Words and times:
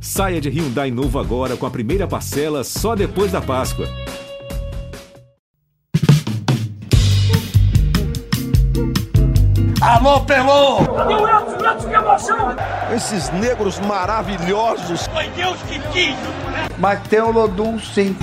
Saia 0.00 0.40
de 0.40 0.48
Hyundai 0.48 0.90
novo 0.90 1.18
agora 1.18 1.56
com 1.56 1.66
a 1.66 1.70
primeira 1.70 2.06
parcela 2.06 2.62
só 2.62 2.94
depois 2.94 3.32
da 3.32 3.40
Páscoa. 3.40 3.86
Alô, 9.80 10.20
Pelô! 10.20 10.84
Cadê 10.84 11.14
o 11.14 11.88
que 11.88 11.94
emoção! 11.94 12.56
Esses 12.94 13.30
negros 13.30 13.78
maravilhosos. 13.80 15.06
Foi 15.06 15.28
Deus 15.30 15.56
que 15.62 15.78
quis! 15.92 16.16
Mas 16.78 17.00
tem 17.08 17.20
o 17.20 17.30
Lodum, 17.30 17.78
sim. 17.78 18.16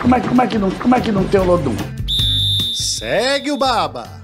como, 0.00 0.14
é, 0.14 0.20
como, 0.20 0.42
é 0.42 0.46
que 0.46 0.58
não, 0.58 0.70
como 0.70 0.94
é 0.94 1.00
que 1.00 1.12
não 1.12 1.24
tem 1.24 1.40
o 1.40 1.44
Lodum? 1.44 1.76
Segue 2.74 3.50
o 3.50 3.56
Baba! 3.56 4.21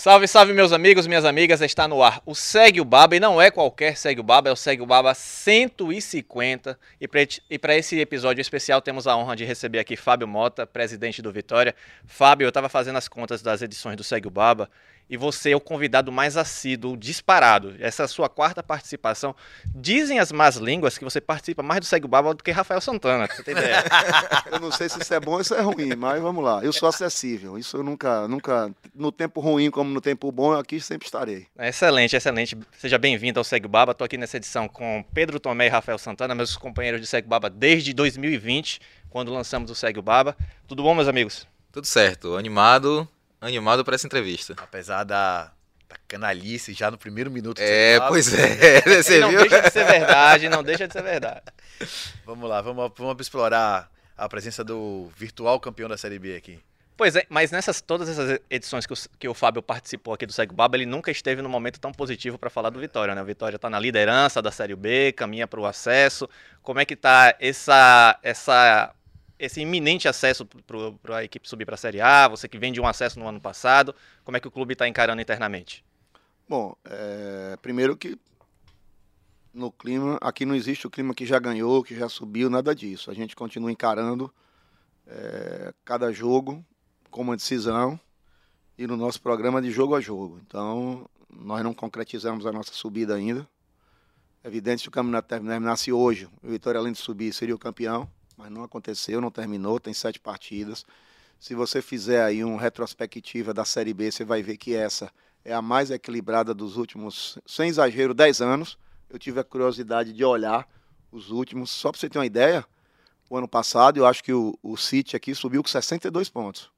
Salve, 0.00 0.26
salve 0.26 0.54
meus 0.54 0.72
amigos, 0.72 1.06
minhas 1.06 1.26
amigas, 1.26 1.60
está 1.60 1.86
no 1.86 2.02
ar 2.02 2.22
o 2.24 2.34
Segue 2.34 2.80
o 2.80 2.86
Baba 2.86 3.16
e 3.16 3.20
não 3.20 3.38
é 3.38 3.50
qualquer 3.50 3.98
Segue 3.98 4.18
o 4.18 4.22
Baba, 4.22 4.48
é 4.48 4.52
o 4.52 4.56
Segue 4.56 4.80
o 4.80 4.86
Baba 4.86 5.12
150 5.12 6.78
e 6.98 7.58
para 7.58 7.76
esse 7.76 8.00
episódio 8.00 8.40
especial 8.40 8.80
temos 8.80 9.06
a 9.06 9.14
honra 9.14 9.36
de 9.36 9.44
receber 9.44 9.78
aqui 9.78 9.96
Fábio 9.96 10.26
Mota, 10.26 10.66
presidente 10.66 11.20
do 11.20 11.30
Vitória. 11.30 11.74
Fábio, 12.06 12.46
eu 12.46 12.48
estava 12.48 12.70
fazendo 12.70 12.96
as 12.96 13.08
contas 13.08 13.42
das 13.42 13.60
edições 13.60 13.94
do 13.94 14.02
Segue 14.02 14.26
o 14.26 14.30
Baba 14.30 14.70
e 15.10 15.16
você 15.16 15.50
é 15.50 15.56
o 15.56 15.60
convidado 15.60 16.12
mais 16.12 16.36
assíduo, 16.36 16.96
disparado. 16.96 17.74
Essa 17.80 18.02
é 18.02 18.04
a 18.04 18.08
sua 18.08 18.28
quarta 18.28 18.62
participação. 18.62 19.34
Dizem 19.74 20.20
as 20.20 20.30
más 20.30 20.54
línguas 20.54 20.96
que 20.96 21.02
você 21.02 21.20
participa 21.20 21.64
mais 21.64 21.80
do 21.80 21.86
Segue 21.86 22.06
o 22.06 22.08
Baba 22.08 22.32
do 22.32 22.44
que 22.44 22.52
Rafael 22.52 22.80
Santana, 22.80 23.26
você 23.26 23.42
ter 23.42 23.50
ideia. 23.50 23.82
eu 24.52 24.60
não 24.60 24.70
sei 24.70 24.88
se 24.88 25.00
isso 25.02 25.12
é 25.12 25.18
bom 25.18 25.32
ou 25.32 25.42
se 25.42 25.52
é 25.52 25.60
ruim, 25.60 25.96
mas 25.96 26.22
vamos 26.22 26.44
lá. 26.44 26.62
Eu 26.62 26.72
sou 26.72 26.88
acessível. 26.88 27.58
Isso 27.58 27.76
eu 27.76 27.82
nunca, 27.82 28.28
nunca, 28.28 28.70
no 28.94 29.10
tempo 29.10 29.40
ruim 29.40 29.68
como 29.68 29.90
no 29.90 30.00
tempo 30.00 30.30
bom, 30.30 30.52
aqui 30.52 30.80
sempre 30.80 31.06
estarei. 31.06 31.48
Excelente, 31.58 32.14
excelente. 32.14 32.56
Seja 32.78 32.96
bem-vindo 32.96 33.40
ao 33.40 33.44
Segue 33.44 33.66
o 33.66 33.68
Baba. 33.68 33.90
Estou 33.90 34.04
aqui 34.04 34.16
nessa 34.16 34.36
edição 34.36 34.68
com 34.68 35.04
Pedro 35.12 35.40
Tomé 35.40 35.66
e 35.66 35.68
Rafael 35.68 35.98
Santana, 35.98 36.36
meus 36.36 36.56
companheiros 36.56 37.00
de 37.00 37.08
Segue 37.08 37.26
o 37.26 37.30
Baba 37.30 37.50
desde 37.50 37.92
2020, 37.92 38.80
quando 39.08 39.32
lançamos 39.32 39.72
o 39.72 39.74
Segue 39.74 39.98
o 39.98 40.02
Baba. 40.02 40.36
Tudo 40.68 40.84
bom, 40.84 40.94
meus 40.94 41.08
amigos? 41.08 41.48
Tudo 41.72 41.86
certo, 41.86 42.36
animado 42.36 43.08
animado 43.40 43.84
para 43.84 43.94
essa 43.94 44.06
entrevista. 44.06 44.54
Apesar 44.58 45.04
da, 45.04 45.52
da 45.88 45.96
canalice 46.06 46.72
já 46.72 46.90
no 46.90 46.98
primeiro 46.98 47.30
minuto. 47.30 47.58
É, 47.58 47.98
pois 48.08 48.32
é. 48.32 48.80
Você 49.02 49.20
não 49.20 49.30
viu? 49.30 49.40
deixa 49.40 49.60
de 49.62 49.70
ser 49.70 49.84
verdade, 49.84 50.48
não 50.48 50.62
deixa 50.62 50.86
de 50.86 50.92
ser 50.92 51.02
verdade. 51.02 51.42
vamos 52.24 52.48
lá, 52.48 52.60
vamos, 52.60 52.92
vamos 52.96 53.16
explorar 53.20 53.90
a 54.16 54.28
presença 54.28 54.62
do 54.62 55.10
virtual 55.16 55.58
campeão 55.58 55.88
da 55.88 55.96
Série 55.96 56.18
B 56.18 56.36
aqui. 56.36 56.60
Pois 57.00 57.16
é, 57.16 57.24
mas 57.30 57.50
nessas 57.50 57.80
todas 57.80 58.10
essas 58.10 58.38
edições 58.50 58.84
que 58.84 58.92
o, 58.92 58.96
que 59.18 59.26
o 59.26 59.32
Fábio 59.32 59.62
participou 59.62 60.12
aqui 60.12 60.26
do 60.26 60.34
Segue 60.34 60.54
Baba, 60.54 60.76
ele 60.76 60.84
nunca 60.84 61.10
esteve 61.10 61.40
num 61.40 61.48
momento 61.48 61.80
tão 61.80 61.92
positivo 61.92 62.38
para 62.38 62.50
falar 62.50 62.68
do 62.68 62.78
Vitória, 62.78 63.14
né? 63.14 63.22
O 63.22 63.24
Vitória 63.24 63.56
está 63.56 63.70
na 63.70 63.80
liderança 63.80 64.42
da 64.42 64.50
Série 64.50 64.76
B, 64.76 65.10
caminha 65.12 65.48
para 65.48 65.58
o 65.58 65.64
acesso. 65.64 66.28
Como 66.62 66.78
é 66.78 66.84
que 66.84 66.94
tá 66.94 67.34
essa 67.40 68.18
essa 68.22 68.94
esse 69.40 69.60
iminente 69.62 70.06
acesso 70.06 70.46
para 71.02 71.16
a 71.16 71.24
equipe 71.24 71.48
subir 71.48 71.64
para 71.64 71.74
a 71.74 71.78
Série 71.78 72.00
A, 72.00 72.28
você 72.28 72.46
que 72.46 72.58
vem 72.58 72.70
de 72.70 72.80
um 72.80 72.86
acesso 72.86 73.18
no 73.18 73.26
ano 73.26 73.40
passado, 73.40 73.94
como 74.22 74.36
é 74.36 74.40
que 74.40 74.46
o 74.46 74.50
clube 74.50 74.74
está 74.74 74.86
encarando 74.86 75.22
internamente? 75.22 75.82
Bom, 76.46 76.76
é, 76.84 77.56
primeiro 77.62 77.96
que 77.96 78.18
no 79.52 79.72
clima, 79.72 80.18
aqui 80.20 80.44
não 80.44 80.54
existe 80.54 80.86
o 80.86 80.90
clima 80.90 81.14
que 81.14 81.24
já 81.24 81.38
ganhou, 81.38 81.82
que 81.82 81.96
já 81.96 82.08
subiu, 82.08 82.50
nada 82.50 82.74
disso. 82.74 83.10
A 83.10 83.14
gente 83.14 83.34
continua 83.34 83.72
encarando 83.72 84.32
é, 85.06 85.72
cada 85.84 86.12
jogo 86.12 86.62
como 87.10 87.30
uma 87.30 87.36
decisão 87.36 87.98
e 88.76 88.86
no 88.86 88.96
nosso 88.96 89.22
programa 89.22 89.62
de 89.62 89.70
jogo 89.70 89.94
a 89.94 90.00
jogo. 90.00 90.38
Então, 90.46 91.08
nós 91.30 91.64
não 91.64 91.72
concretizamos 91.72 92.44
a 92.44 92.52
nossa 92.52 92.74
subida 92.74 93.14
ainda. 93.14 93.48
É 94.44 94.48
evidente 94.48 94.82
que 94.82 94.88
o 94.88 94.92
campeonato 94.92 95.28
terminasse 95.28 95.90
hoje, 95.90 96.28
o 96.42 96.50
Vitória 96.50 96.78
além 96.78 96.92
de 96.92 96.98
subir 96.98 97.32
seria 97.32 97.54
o 97.54 97.58
campeão 97.58 98.08
mas 98.40 98.50
não 98.50 98.64
aconteceu, 98.64 99.20
não 99.20 99.30
terminou, 99.30 99.78
tem 99.78 99.92
sete 99.92 100.18
partidas. 100.18 100.86
Se 101.38 101.54
você 101.54 101.82
fizer 101.82 102.24
aí 102.24 102.42
um 102.42 102.56
retrospectiva 102.56 103.52
da 103.52 103.66
Série 103.66 103.92
B, 103.92 104.10
você 104.10 104.24
vai 104.24 104.42
ver 104.42 104.56
que 104.56 104.74
essa 104.74 105.12
é 105.44 105.52
a 105.52 105.60
mais 105.60 105.90
equilibrada 105.90 106.54
dos 106.54 106.78
últimos, 106.78 107.38
sem 107.46 107.68
exagero, 107.68 108.14
dez 108.14 108.40
anos. 108.40 108.78
Eu 109.10 109.18
tive 109.18 109.40
a 109.40 109.44
curiosidade 109.44 110.14
de 110.14 110.24
olhar 110.24 110.66
os 111.12 111.30
últimos, 111.30 111.70
só 111.70 111.90
para 111.90 112.00
você 112.00 112.08
ter 112.08 112.18
uma 112.18 112.24
ideia, 112.24 112.64
o 113.28 113.36
ano 113.36 113.48
passado 113.48 113.98
eu 113.98 114.06
acho 114.06 114.24
que 114.24 114.32
o, 114.32 114.58
o 114.62 114.76
City 114.76 115.16
aqui 115.16 115.34
subiu 115.34 115.62
com 115.62 115.68
62 115.68 116.30
pontos. 116.30 116.70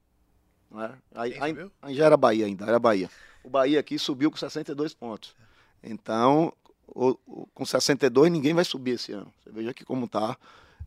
Não 0.69 0.83
é? 0.83 0.93
aí, 1.15 1.37
aí, 1.39 1.71
aí 1.81 1.95
já 1.95 2.05
era 2.05 2.17
Bahia 2.17 2.45
ainda, 2.45 2.65
era 2.65 2.79
Bahia. 2.79 3.09
O 3.41 3.49
Bahia 3.49 3.79
aqui 3.79 3.97
subiu 3.97 4.29
com 4.29 4.37
62 4.37 4.93
pontos. 4.93 5.33
Então, 5.81 6.51
o, 6.87 7.17
o, 7.25 7.47
com 7.53 7.65
62 7.65 8.31
ninguém 8.31 8.53
vai 8.53 8.65
subir 8.65 8.91
esse 8.91 9.13
ano. 9.13 9.31
Você 9.41 9.49
veja 9.51 9.71
aqui 9.71 9.85
como 9.85 10.05
está 10.05 10.37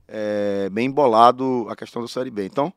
é, 0.09 0.69
bem 0.71 0.87
embolado 0.87 1.67
a 1.69 1.77
questão 1.77 2.03
da 2.03 2.09
Série 2.09 2.31
B. 2.31 2.47
Então, 2.47 2.72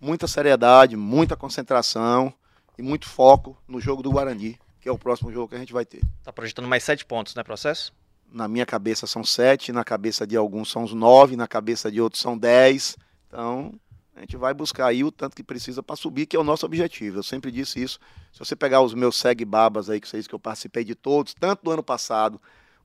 muita 0.00 0.26
seriedade, 0.26 0.96
muita 0.96 1.36
concentração 1.36 2.32
e 2.78 2.82
muito 2.82 3.08
foco 3.08 3.56
no 3.66 3.80
jogo 3.80 4.02
do 4.02 4.10
Guarani, 4.10 4.58
que 4.80 4.88
é 4.88 4.92
o 4.92 4.98
próximo 4.98 5.32
jogo 5.32 5.48
que 5.48 5.54
a 5.54 5.58
gente 5.58 5.72
vai 5.72 5.84
ter. 5.84 6.02
Está 6.18 6.32
projetando 6.32 6.68
mais 6.68 6.82
sete 6.82 7.04
pontos, 7.04 7.34
né, 7.34 7.42
processo? 7.42 7.92
Na 8.30 8.48
minha 8.48 8.64
cabeça 8.64 9.06
são 9.06 9.22
sete, 9.22 9.72
na 9.72 9.84
cabeça 9.84 10.26
de 10.26 10.36
alguns 10.36 10.70
são 10.70 10.84
os 10.84 10.94
nove, 10.94 11.36
na 11.36 11.46
cabeça 11.46 11.90
de 11.90 12.00
outros 12.00 12.22
são 12.22 12.36
dez. 12.36 12.96
Então, 13.28 13.74
a 14.16 14.20
gente 14.20 14.36
vai 14.36 14.54
buscar 14.54 14.86
aí 14.86 15.04
o 15.04 15.12
tanto 15.12 15.36
que 15.36 15.42
precisa 15.42 15.82
para 15.82 15.96
subir, 15.96 16.26
que 16.26 16.36
é 16.36 16.38
o 16.40 16.44
nosso 16.44 16.64
objetivo. 16.64 17.18
Eu 17.18 17.22
sempre 17.22 17.50
disse 17.50 17.82
isso. 17.82 17.98
Se 18.32 18.38
você 18.38 18.56
pegar 18.56 18.80
os 18.80 18.94
meus 18.94 19.16
segue 19.16 19.44
babas 19.44 19.90
aí, 19.90 20.00
que 20.00 20.08
vocês 20.08 20.26
que 20.26 20.34
eu 20.34 20.38
participei 20.38 20.84
de 20.84 20.94
todos, 20.94 21.34
tanto 21.34 21.62
do 21.62 21.70
ano 21.70 21.82
passado 21.82 22.40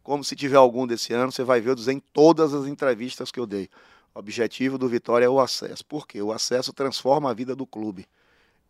como 0.07 0.23
se 0.23 0.38
tiver 0.38 0.56
algum 0.56 0.88
desse 0.88 1.12
ano, 1.12 1.34
você 1.34 1.44
vai 1.44 1.59
ver 1.59 1.72
eu 1.72 1.91
em 1.91 2.00
todas 2.00 2.53
as 2.53 2.66
entrevistas 2.66 3.29
que 3.29 3.38
eu 3.38 3.45
dei. 3.45 3.69
O 4.16 4.19
objetivo 4.19 4.78
do 4.78 4.88
Vitória 4.88 5.25
é 5.25 5.29
o 5.29 5.38
acesso. 5.38 5.85
Por 5.85 6.07
quê? 6.07 6.22
O 6.22 6.31
acesso 6.31 6.72
transforma 6.72 7.29
a 7.29 7.34
vida 7.34 7.53
do 7.53 7.66
clube. 7.66 8.07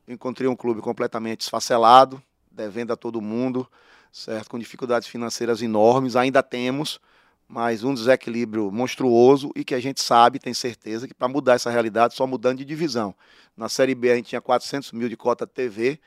Eu 0.08 0.16
encontrei 0.16 0.50
um 0.50 0.56
clube 0.56 0.82
completamente 0.82 1.42
esfacelado, 1.42 2.20
devendo 2.50 2.92
a 2.92 2.96
todo 2.96 3.22
mundo, 3.22 3.68
certo? 4.12 4.50
Com 4.50 4.58
dificuldades 4.58 5.08
financeiras 5.08 5.62
enormes, 5.62 6.16
ainda 6.16 6.42
temos, 6.42 7.00
mas 7.48 7.84
um 7.84 7.94
desequilíbrio 7.94 8.72
monstruoso 8.72 9.52
e 9.56 9.64
que 9.64 9.76
a 9.76 9.80
gente 9.80 10.02
sabe, 10.02 10.40
tem 10.40 10.56
certeza, 10.56 11.08
que 11.08 11.14
para 11.14 11.28
mudar 11.28 11.54
essa 11.54 11.70
realidade, 11.70 12.16
só 12.16 12.26
mudando 12.26 12.58
de 12.58 12.66
divisão. 12.66 13.14
Na 13.56 13.70
Série 13.70 13.94
B 13.94 14.12
a 14.12 14.16
gente 14.16 14.30
tinha 14.30 14.42
400 14.42 14.92
mil 14.92 15.08
de 15.08 15.16
cota 15.16 15.46
TV, 15.46 16.00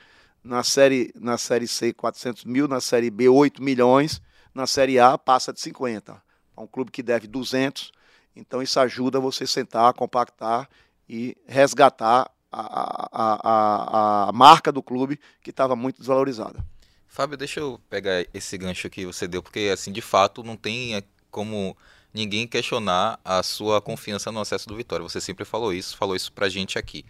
na 0.43 0.61
série, 0.61 1.09
na 1.15 1.37
série 1.37 1.69
C 1.69 1.93
400 1.93 2.43
mil, 2.43 2.67
na 2.67 2.81
Série 2.81 3.09
B 3.09 3.29
8 3.29 3.63
milhões, 3.63 4.21
na 4.53 4.67
Série 4.67 4.99
A 4.99 5.17
passa 5.17 5.53
de 5.53 5.59
50. 5.61 6.21
É 6.57 6.61
um 6.61 6.67
clube 6.67 6.91
que 6.91 7.01
deve 7.01 7.27
200, 7.27 7.91
então 8.35 8.61
isso 8.61 8.79
ajuda 8.79 9.19
você 9.19 9.47
sentar, 9.47 9.93
compactar 9.93 10.69
e 11.07 11.35
resgatar 11.47 12.29
a, 12.51 13.09
a, 13.11 13.39
a, 13.43 14.29
a 14.29 14.31
marca 14.31 14.71
do 14.71 14.83
clube 14.83 15.19
que 15.41 15.49
estava 15.49 15.75
muito 15.75 15.97
desvalorizada. 15.97 16.63
Fábio, 17.07 17.37
deixa 17.37 17.59
eu 17.59 17.79
pegar 17.89 18.25
esse 18.33 18.57
gancho 18.57 18.89
que 18.89 19.05
você 19.05 19.27
deu, 19.27 19.43
porque 19.43 19.69
assim, 19.73 19.91
de 19.91 20.01
fato, 20.01 20.43
não 20.43 20.55
tem 20.55 20.95
é, 20.95 21.03
como 21.29 21.75
ninguém 22.13 22.47
questionar 22.47 23.19
a 23.23 23.41
sua 23.43 23.81
confiança 23.81 24.31
no 24.31 24.39
acesso 24.39 24.67
do 24.67 24.75
Vitória. 24.75 25.03
Você 25.03 25.19
sempre 25.19 25.45
falou 25.45 25.73
isso, 25.73 25.97
falou 25.97 26.15
isso 26.15 26.31
pra 26.31 26.49
gente 26.49 26.77
aqui. 26.77 27.05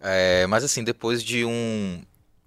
É, 0.00 0.46
mas 0.46 0.64
assim, 0.64 0.84
depois 0.84 1.22
de 1.22 1.44
um 1.44 2.02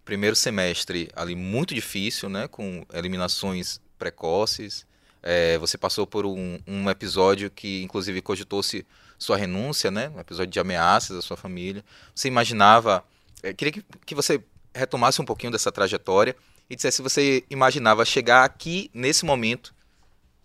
primeiro 0.06 0.35
semestre 0.35 1.09
ali 1.16 1.35
muito 1.35 1.75
difícil, 1.75 2.29
né, 2.29 2.47
com 2.47 2.85
eliminações 2.94 3.81
precoces. 3.97 4.85
É, 5.22 5.58
você 5.58 5.78
passou 5.78 6.08
por 6.08 6.25
um, 6.25 6.59
um, 6.68 6.90
episódio 6.90 7.50
que, 7.50 7.84
inclusive, 7.84 8.22
cogitou-se 8.22 8.85
sua 9.18 9.35
renúncia, 9.35 9.91
né? 9.91 10.09
Um 10.16 10.19
episódio 10.19 10.52
de 10.52 10.59
ameaças 10.59 11.18
à 11.18 11.22
sua 11.22 11.35
família. 11.35 11.84
Você 12.13 12.28
imaginava. 12.28 13.03
É, 13.44 13.53
queria 13.53 13.72
que, 13.74 13.84
que 14.06 14.16
você 14.16 14.41
retomasse 14.74 15.22
um 15.22 15.25
pouquinho 15.25 15.52
dessa 15.52 15.72
trajetória 15.72 16.35
e 16.69 16.75
dissesse 16.75 16.97
se 16.97 17.02
você 17.02 17.44
imaginava 17.50 18.06
chegar 18.06 18.44
aqui, 18.44 18.90
nesse 18.94 19.26
momento, 19.26 19.73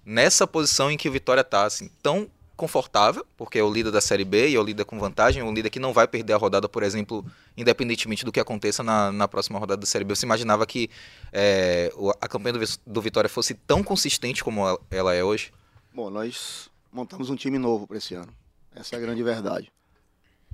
nessa 0.05 0.46
posição 0.46 0.90
em 0.90 0.96
que 0.96 1.08
o 1.08 1.12
Vitória 1.12 1.43
está, 1.43 1.64
assim, 1.64 1.90
tão 2.02 2.31
confortável, 2.56 3.26
porque 3.37 3.58
é 3.58 3.62
o 3.62 3.72
líder 3.72 3.90
da 3.90 4.00
Série 4.00 4.25
B 4.25 4.50
e 4.50 4.54
é 4.54 4.60
o 4.60 4.62
líder 4.62 4.84
com 4.84 4.99
vantagem, 4.99 5.43
é 5.43 5.44
um 5.44 5.52
líder 5.52 5.70
que 5.70 5.81
não 5.81 5.93
vai 5.93 6.06
perder 6.06 6.32
a 6.32 6.37
rodada, 6.37 6.69
por 6.69 6.82
exemplo, 6.82 7.25
independentemente 7.56 8.25
do 8.25 8.32
que 8.32 8.38
aconteça 8.38 8.82
na, 8.82 9.10
na 9.10 9.26
próxima 9.26 9.58
rodada 9.58 9.81
da 9.81 9.87
Série 9.87 10.04
B. 10.04 10.14
Você 10.14 10.26
imaginava 10.26 10.66
que 10.66 10.90
é, 11.32 11.93
a 12.20 12.28
campanha 12.28 12.58
do, 12.87 13.02
Vitória 13.02 13.28
fosse 13.28 13.54
tão 13.54 13.82
consistente 13.82 14.44
como 14.44 14.78
ela 14.90 15.14
é 15.14 15.25
hoje? 15.25 15.52
Bom, 15.93 16.08
nós 16.10 16.70
montamos 16.93 17.31
um 17.31 17.37
time 17.37 17.58
novo 17.58 17.87
para 17.87 17.99
esse 17.99 18.14
ano. 18.14 18.32
Essa 18.75 18.96
é 18.96 18.98
a 18.98 19.00
grande 19.00 19.22
verdade. 19.22 19.72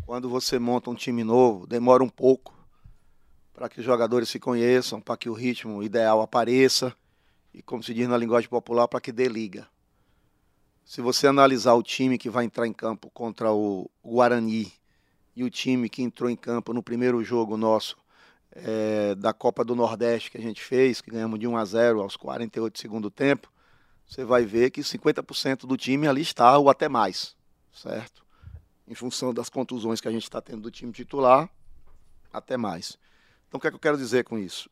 Quando 0.07 0.29
você 0.29 0.59
monta 0.59 0.91
um 0.91 0.95
time 0.95 1.23
novo, 1.23 1.67
demora 1.67 2.03
um 2.03 2.09
pouco 2.09 2.57
para 3.53 3.69
que 3.69 3.81
os 3.81 3.85
jogadores 3.85 4.29
se 4.29 4.39
conheçam, 4.39 5.01
para 5.01 5.17
que 5.17 5.29
o 5.29 5.35
ritmo 5.35 5.83
ideal 5.83 6.23
apareça 6.23 6.95
e, 7.53 7.61
como 7.61 7.83
se 7.83 7.93
diz 7.93 8.09
na 8.09 8.17
linguagem 8.17 8.49
popular, 8.49 8.87
para 8.87 9.01
que 9.01 9.13
dê 9.13 9.29
liga. 9.29 9.69
Se 10.89 11.03
você 11.03 11.27
analisar 11.27 11.75
o 11.75 11.83
time 11.83 12.17
que 12.17 12.31
vai 12.31 12.47
entrar 12.47 12.67
em 12.67 12.73
campo 12.73 13.11
contra 13.11 13.53
o 13.53 13.91
Guarani 14.03 14.73
e 15.37 15.45
o 15.45 15.51
time 15.51 15.87
que 15.87 16.01
entrou 16.01 16.31
em 16.31 16.35
campo 16.35 16.73
no 16.73 16.83
primeiro 16.83 17.23
jogo 17.23 17.59
nosso 17.59 17.95
é, 18.53 19.15
da 19.15 19.35
Copa 19.35 19.63
do 19.63 19.77
Nordeste 19.77 20.31
que 20.31 20.39
a 20.39 20.41
gente 20.41 20.63
fez, 20.65 21.03
que 21.03 21.11
ganhamos 21.11 21.39
de 21.39 21.47
1 21.47 21.59
a 21.59 21.65
0 21.67 22.01
aos 22.01 22.17
48 22.17 22.73
do 22.73 22.79
segundo 22.79 23.11
tempo, 23.11 23.53
você 24.07 24.25
vai 24.25 24.47
ver 24.47 24.71
que 24.71 24.81
50% 24.81 25.67
do 25.67 25.77
time 25.77 26.09
ali 26.09 26.23
está, 26.23 26.57
ou 26.57 26.71
até 26.71 26.89
mais, 26.89 27.37
certo? 27.71 28.25
Em 28.87 28.95
função 28.95 29.35
das 29.35 29.51
contusões 29.51 30.01
que 30.01 30.09
a 30.09 30.11
gente 30.11 30.23
está 30.23 30.41
tendo 30.41 30.63
do 30.63 30.71
time 30.71 30.91
titular, 30.91 31.51
até 32.33 32.57
mais. 32.57 32.97
Então, 33.47 33.59
o 33.59 33.61
que 33.61 33.67
é 33.67 33.71
que 33.71 33.77
eu 33.77 33.81
quero 33.81 33.99
dizer 33.99 34.25
com 34.25 34.39
isso? 34.39 34.71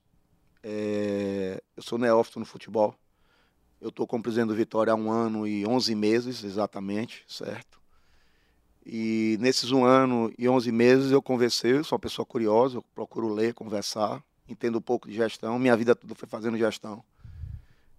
É, 0.62 1.62
eu 1.76 1.82
sou 1.82 1.98
neófito 1.98 2.40
no 2.40 2.46
futebol. 2.46 2.94
Eu 3.86 3.90
estou 3.90 4.04
como 4.04 4.20
presidente 4.20 4.48
do 4.48 4.54
Vitória 4.56 4.92
há 4.92 4.96
um 4.96 5.12
ano 5.12 5.46
e 5.46 5.64
11 5.64 5.94
meses, 5.94 6.42
exatamente, 6.42 7.24
certo? 7.28 7.80
E 8.84 9.36
nesses 9.38 9.70
um 9.70 9.84
ano 9.84 10.28
e 10.36 10.48
11 10.48 10.72
meses 10.72 11.12
eu 11.12 11.22
conversei, 11.22 11.80
sou 11.84 11.94
uma 11.94 12.00
pessoa 12.00 12.26
curiosa, 12.26 12.78
eu 12.78 12.82
procuro 12.82 13.32
ler, 13.32 13.54
conversar, 13.54 14.20
entendo 14.48 14.78
um 14.78 14.80
pouco 14.80 15.08
de 15.08 15.14
gestão, 15.14 15.56
minha 15.56 15.76
vida 15.76 15.94
toda 15.94 16.16
foi 16.16 16.28
fazendo 16.28 16.58
gestão. 16.58 17.00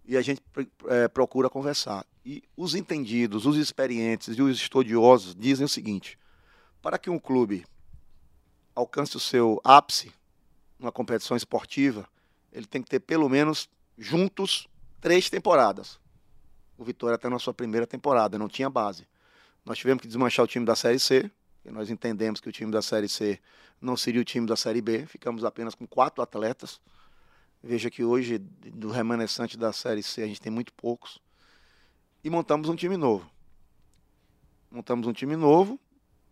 E 0.05 0.17
a 0.17 0.21
gente 0.21 0.41
é, 0.89 1.07
procura 1.07 1.49
conversar. 1.49 2.05
E 2.25 2.43
os 2.57 2.75
entendidos, 2.75 3.45
os 3.45 3.55
experientes 3.55 4.37
e 4.37 4.41
os 4.41 4.57
estudiosos 4.57 5.33
dizem 5.33 5.65
o 5.65 5.69
seguinte: 5.69 6.19
para 6.81 6.97
que 6.97 7.09
um 7.09 7.17
clube 7.17 7.65
alcance 8.75 9.15
o 9.15 9.21
seu 9.21 9.61
ápice 9.63 10.11
numa 10.77 10.91
competição 10.91 11.37
esportiva, 11.37 12.05
ele 12.51 12.65
tem 12.65 12.83
que 12.83 12.89
ter 12.89 12.99
pelo 12.99 13.29
menos 13.29 13.69
juntos 13.97 14.67
três 14.99 15.29
temporadas. 15.29 15.99
O 16.77 16.83
Vitória 16.83 17.15
até 17.15 17.29
na 17.29 17.39
sua 17.39 17.53
primeira 17.53 17.87
temporada, 17.87 18.37
não 18.37 18.47
tinha 18.47 18.69
base. 18.69 19.07
Nós 19.65 19.77
tivemos 19.77 20.01
que 20.01 20.07
desmanchar 20.07 20.45
o 20.45 20.47
time 20.47 20.65
da 20.65 20.75
Série 20.75 20.99
C, 20.99 21.29
e 21.65 21.71
nós 21.71 21.89
entendemos 21.89 22.39
que 22.39 22.47
o 22.47 22.51
time 22.51 22.71
da 22.71 22.81
Série 22.81 23.09
C 23.09 23.39
não 23.81 23.97
seria 23.97 24.21
o 24.21 24.25
time 24.25 24.47
da 24.47 24.55
Série 24.55 24.81
B. 24.81 25.05
Ficamos 25.05 25.43
apenas 25.43 25.75
com 25.75 25.85
quatro 25.85 26.23
atletas. 26.23 26.79
Veja 27.61 27.89
que 27.89 28.03
hoje, 28.03 28.37
do 28.37 28.89
remanescente 28.89 29.57
da 29.57 29.73
Série 29.73 30.01
C, 30.01 30.23
a 30.23 30.27
gente 30.27 30.39
tem 30.39 30.51
muito 30.51 30.73
poucos. 30.73 31.19
E 32.23 32.29
montamos 32.29 32.69
um 32.69 32.75
time 32.75 32.95
novo. 32.95 33.29
Montamos 34.71 35.07
um 35.07 35.13
time 35.13 35.35
novo, 35.35 35.79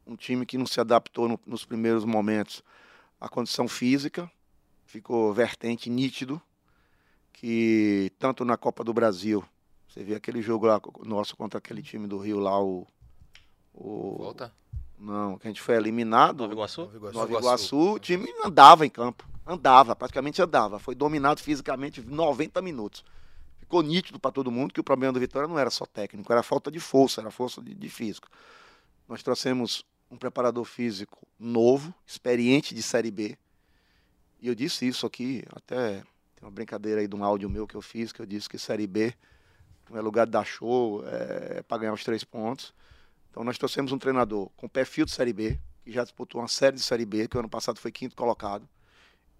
um 0.05 0.15
time 0.15 0.45
que 0.45 0.57
não 0.57 0.67
se 0.67 0.79
adaptou 0.79 1.27
no, 1.27 1.39
nos 1.45 1.65
primeiros 1.65 2.05
momentos 2.05 2.63
à 3.19 3.29
condição 3.29 3.67
física, 3.67 4.29
ficou 4.85 5.33
vertente 5.33 5.89
nítido, 5.89 6.41
que 7.35 8.11
tanto 8.17 8.43
na 8.43 8.57
Copa 8.57 8.83
do 8.83 8.93
Brasil, 8.93 9.43
você 9.87 10.03
vê 10.03 10.15
aquele 10.15 10.41
jogo 10.41 10.65
lá 10.65 10.81
nosso 11.05 11.35
contra 11.35 11.57
aquele 11.57 11.81
time 11.81 12.07
do 12.07 12.17
Rio 12.17 12.39
lá, 12.39 12.61
o 12.61 12.87
o... 13.75 14.15
Volta? 14.17 14.53
Não, 14.97 15.37
que 15.37 15.47
a 15.47 15.49
gente 15.49 15.61
foi 15.61 15.75
eliminado. 15.75 16.39
Nova 16.39 16.53
Iguaçu? 16.53 16.81
Nova 16.81 16.97
Iguaçu. 16.97 17.17
Nova 17.17 17.33
Iguaçu, 17.33 17.93
o 17.93 17.99
time 17.99 18.27
andava 18.43 18.85
em 18.85 18.89
campo. 18.89 19.27
Andava, 19.45 19.95
praticamente 19.95 20.41
andava. 20.41 20.79
Foi 20.79 20.95
dominado 20.95 21.41
fisicamente 21.41 22.01
90 22.01 22.61
minutos. 22.61 23.03
Ficou 23.59 23.81
nítido 23.83 24.19
para 24.19 24.31
todo 24.31 24.49
mundo 24.49 24.73
que 24.73 24.79
o 24.79 24.83
problema 24.83 25.11
do 25.11 25.19
Vitória 25.19 25.47
não 25.47 25.59
era 25.59 25.69
só 25.69 25.85
técnico, 25.85 26.31
era 26.31 26.41
falta 26.41 26.71
de 26.71 26.79
força, 26.79 27.19
era 27.19 27.29
força 27.29 27.61
de, 27.61 27.73
de 27.73 27.89
físico. 27.89 28.27
Nós 29.07 29.21
trouxemos 29.21 29.83
um 30.09 30.17
preparador 30.17 30.63
físico 30.63 31.27
novo, 31.37 31.93
experiente 32.07 32.73
de 32.73 32.81
Série 32.81 33.11
B. 33.11 33.37
E 34.39 34.47
eu 34.47 34.55
disse 34.55 34.87
isso 34.87 35.05
aqui, 35.05 35.43
até 35.49 36.03
uma 36.45 36.51
brincadeira 36.51 37.01
aí 37.01 37.07
de 37.07 37.15
um 37.15 37.23
áudio 37.23 37.49
meu 37.49 37.65
que 37.65 37.75
eu 37.75 37.81
fiz, 37.81 38.11
que 38.11 38.21
eu 38.21 38.25
disse 38.25 38.47
que 38.47 38.59
Série 38.59 38.85
B 38.85 39.13
não 39.89 39.97
é 39.97 40.01
lugar 40.01 40.25
de 40.25 40.31
dar 40.31 40.45
show, 40.45 41.03
é 41.07 41.63
para 41.63 41.79
ganhar 41.79 41.93
os 41.93 42.03
três 42.03 42.23
pontos. 42.23 42.73
Então 43.31 43.43
nós 43.43 43.57
trouxemos 43.57 43.91
um 43.91 43.97
treinador 43.97 44.49
com 44.55 44.69
perfil 44.69 45.05
de 45.05 45.11
Série 45.11 45.33
B, 45.33 45.59
que 45.83 45.91
já 45.91 46.03
disputou 46.03 46.39
uma 46.39 46.47
série 46.47 46.75
de 46.75 46.83
Série 46.83 47.05
B, 47.05 47.27
que 47.27 47.35
o 47.35 47.39
ano 47.39 47.49
passado 47.49 47.79
foi 47.79 47.91
quinto 47.91 48.15
colocado, 48.15 48.67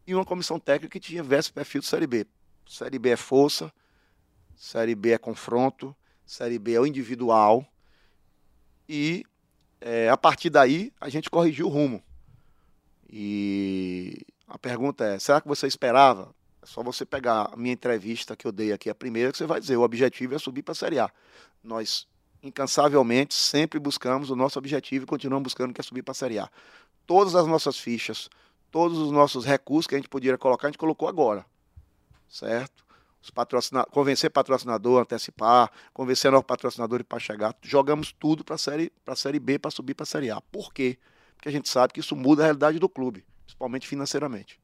e 0.06 0.16
uma 0.16 0.26
comissão 0.26 0.60
técnica 0.60 1.00
que 1.00 1.00
tinha 1.00 1.24
verso 1.24 1.54
perfil 1.54 1.82
de 1.82 1.88
Série 1.88 2.08
B. 2.08 2.26
Série 2.68 2.98
B 2.98 3.10
é 3.10 3.16
força, 3.16 3.72
Série 4.56 4.96
B 4.96 5.12
é 5.12 5.18
confronto, 5.18 5.96
Série 6.26 6.58
B 6.58 6.74
é 6.74 6.80
o 6.80 6.88
individual, 6.88 7.66
e 8.90 9.24
é, 9.80 10.10
a 10.10 10.18
partir 10.18 10.50
daí 10.50 10.92
a 11.00 11.08
gente 11.08 11.30
corrigiu 11.30 11.68
o 11.68 11.70
rumo. 11.70 12.04
E 13.08 14.26
a 14.48 14.58
pergunta 14.58 15.06
é: 15.06 15.20
será 15.20 15.40
que 15.40 15.48
você 15.48 15.68
esperava? 15.68 16.35
É 16.66 16.68
só 16.68 16.82
você 16.82 17.06
pegar 17.06 17.52
a 17.54 17.56
minha 17.56 17.74
entrevista 17.74 18.36
que 18.36 18.48
eu 18.48 18.52
dei 18.52 18.74
aqui, 18.74 18.90
a 18.90 18.96
primeira, 18.96 19.32
que 19.32 19.38
você 19.38 19.46
vai 19.46 19.60
dizer: 19.60 19.78
o 19.78 19.84
objetivo 19.84 20.34
é 20.34 20.40
subir 20.40 20.64
para 20.64 20.72
a 20.72 20.76
Série 20.76 20.98
A. 20.98 21.12
Nós 21.64 22.08
incansavelmente, 22.42 23.36
sempre 23.36 23.80
buscamos 23.80 24.32
o 24.32 24.36
nosso 24.36 24.58
objetivo 24.58 25.04
e 25.04 25.08
continuamos 25.08 25.44
buscando 25.44 25.74
que 25.74 25.80
é 25.80 25.84
subir 25.84 26.02
para 26.02 26.12
a 26.12 26.16
Série 26.16 26.40
A. 26.40 26.50
Todas 27.06 27.36
as 27.36 27.46
nossas 27.46 27.78
fichas, 27.78 28.30
todos 28.72 28.98
os 28.98 29.12
nossos 29.12 29.46
recursos 29.46 29.86
que 29.86 29.94
a 29.94 29.98
gente 30.00 30.10
podia 30.10 30.36
colocar, 30.40 30.68
a 30.68 30.72
gente 30.72 30.80
colocou 30.80 31.08
agora. 31.08 31.46
Certo? 32.28 32.84
Patrocina... 33.34 33.86
Convencer 33.86 34.32
patrocinador, 34.32 35.02
antecipar, 35.02 35.72
convencer 35.94 36.32
novo 36.32 36.44
patrocinador 36.44 37.04
para 37.04 37.20
chegar. 37.20 37.56
Jogamos 37.62 38.12
tudo 38.12 38.44
para 38.44 38.58
série, 38.58 38.92
a 39.06 39.16
série 39.16 39.40
B, 39.40 39.60
para 39.60 39.72
subir 39.72 39.94
para 39.94 40.04
a 40.04 40.08
Série 40.08 40.32
A. 40.32 40.42
Por 40.42 40.74
quê? 40.74 40.98
Porque 41.36 41.50
a 41.50 41.52
gente 41.52 41.70
sabe 41.70 41.94
que 41.94 42.00
isso 42.00 42.16
muda 42.16 42.44
a 42.44 42.46
realidade 42.46 42.78
do 42.80 42.90
clube, 42.90 43.26
principalmente 43.46 43.88
financeiramente. 43.88 44.60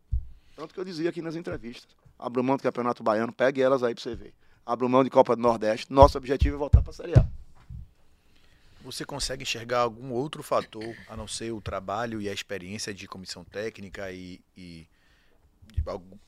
Tanto 0.56 0.74
que 0.74 0.80
eu 0.80 0.86
dizia 0.86 1.10
aqui 1.10 1.22
nas 1.22 1.36
entrevistas. 1.36 1.96
Abra 2.18 2.44
mão 2.44 2.58
do 2.58 2.64
Campeonato 2.64 3.04
Baiano, 3.04 3.34
pegue 3.34 3.62
elas 3.62 3.84
aí 3.84 3.96
para 3.96 4.04
você 4.04 4.16
ver. 4.16 4.34
Abra 4.66 4.88
mão 4.88 5.04
de 5.04 5.10
Copa 5.10 5.36
do 5.36 5.42
Nordeste. 5.42 5.92
Nosso 5.92 6.18
objetivo 6.18 6.56
é 6.56 6.60
voltar 6.60 6.82
para 6.82 6.92
a 6.92 6.94
Série 6.94 7.18
A. 7.18 7.26
Você 8.84 9.06
consegue 9.06 9.44
enxergar 9.44 9.80
algum 9.80 10.12
outro 10.12 10.42
fator, 10.42 10.96
a 11.08 11.16
não 11.16 11.28
ser 11.28 11.52
o 11.52 11.62
trabalho 11.62 12.22
e 12.22 12.28
a 12.28 12.34
experiência 12.34 12.94
de 12.94 13.08
comissão 13.08 13.44
técnica 13.44 14.12
e, 14.12 14.42
e 14.58 14.88
de 15.72 15.84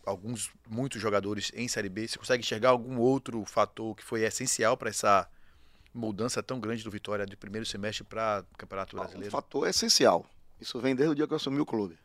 alguns, 0.05 0.51
muitos 0.69 1.01
jogadores 1.01 1.51
em 1.55 1.67
Série 1.67 1.89
B? 1.89 2.07
Você 2.07 2.17
consegue 2.17 2.43
enxergar 2.43 2.69
algum 2.69 2.97
outro 2.99 3.43
fator 3.45 3.95
que 3.95 4.03
foi 4.03 4.21
essencial 4.21 4.77
para 4.77 4.89
essa 4.89 5.27
mudança 5.93 6.41
tão 6.41 6.59
grande 6.59 6.83
do 6.83 6.91
Vitória 6.91 7.25
de 7.25 7.35
primeiro 7.35 7.65
semestre 7.65 8.03
para 8.03 8.45
o 8.53 8.57
Campeonato 8.57 8.95
Brasileiro? 8.95 9.27
Um 9.27 9.31
fator 9.31 9.67
essencial. 9.67 10.25
Isso 10.61 10.79
vem 10.79 10.95
desde 10.95 11.11
o 11.11 11.15
dia 11.15 11.27
que 11.27 11.33
eu 11.33 11.37
assumi 11.37 11.59
o 11.59 11.65
clube. 11.65 11.97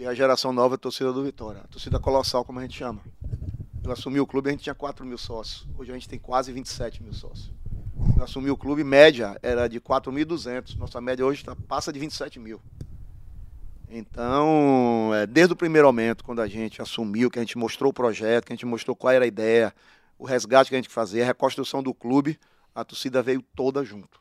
Que 0.00 0.06
é 0.06 0.08
a 0.08 0.14
geração 0.14 0.50
nova 0.50 0.76
a 0.76 0.78
torcida 0.78 1.12
do 1.12 1.22
Vitória. 1.22 1.60
A 1.60 1.66
torcida 1.66 2.00
colossal, 2.00 2.42
como 2.42 2.58
a 2.58 2.62
gente 2.62 2.74
chama. 2.74 3.02
Eu 3.84 3.92
assumi 3.92 4.18
o 4.18 4.26
clube, 4.26 4.48
a 4.48 4.50
gente 4.50 4.62
tinha 4.62 4.74
4 4.74 5.04
mil 5.04 5.18
sócios. 5.18 5.68
Hoje 5.76 5.90
a 5.90 5.94
gente 5.94 6.08
tem 6.08 6.18
quase 6.18 6.50
27 6.54 7.02
mil 7.02 7.12
sócios 7.12 7.52
eu 8.16 8.24
assumi 8.24 8.50
o 8.50 8.56
clube, 8.56 8.82
média 8.82 9.38
era 9.42 9.68
de 9.68 9.78
4.200. 9.78 10.74
Nossa 10.78 11.02
média 11.02 11.26
hoje 11.26 11.44
tá, 11.44 11.54
passa 11.54 11.92
de 11.92 11.98
27 11.98 12.40
mil. 12.40 12.58
Então, 13.90 15.10
é, 15.14 15.26
desde 15.26 15.52
o 15.52 15.56
primeiro 15.56 15.86
momento, 15.88 16.24
quando 16.24 16.40
a 16.40 16.48
gente 16.48 16.80
assumiu, 16.80 17.30
que 17.30 17.38
a 17.38 17.42
gente 17.42 17.58
mostrou 17.58 17.90
o 17.90 17.94
projeto, 17.94 18.46
que 18.46 18.54
a 18.54 18.56
gente 18.56 18.64
mostrou 18.64 18.96
qual 18.96 19.12
era 19.12 19.26
a 19.26 19.28
ideia, 19.28 19.74
o 20.18 20.24
resgate 20.24 20.70
que 20.70 20.76
a 20.76 20.78
gente 20.78 20.88
fazia, 20.88 21.24
a 21.24 21.26
reconstrução 21.26 21.82
do 21.82 21.92
clube, 21.92 22.40
a 22.74 22.82
torcida 22.86 23.22
veio 23.22 23.42
toda 23.54 23.84
junto. 23.84 24.18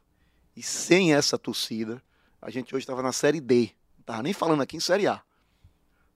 E 0.58 0.62
sem 0.62 1.14
essa 1.14 1.38
torcida, 1.38 2.04
a 2.42 2.50
gente 2.50 2.76
hoje 2.76 2.84
estava 2.84 3.02
na 3.02 3.14
Série 3.14 3.40
D. 3.40 3.72
Não 3.96 4.02
estava 4.02 4.24
nem 4.24 4.34
falando 4.34 4.62
aqui 4.62 4.76
em 4.76 4.82
Série 4.82 5.08
A. 5.08 5.22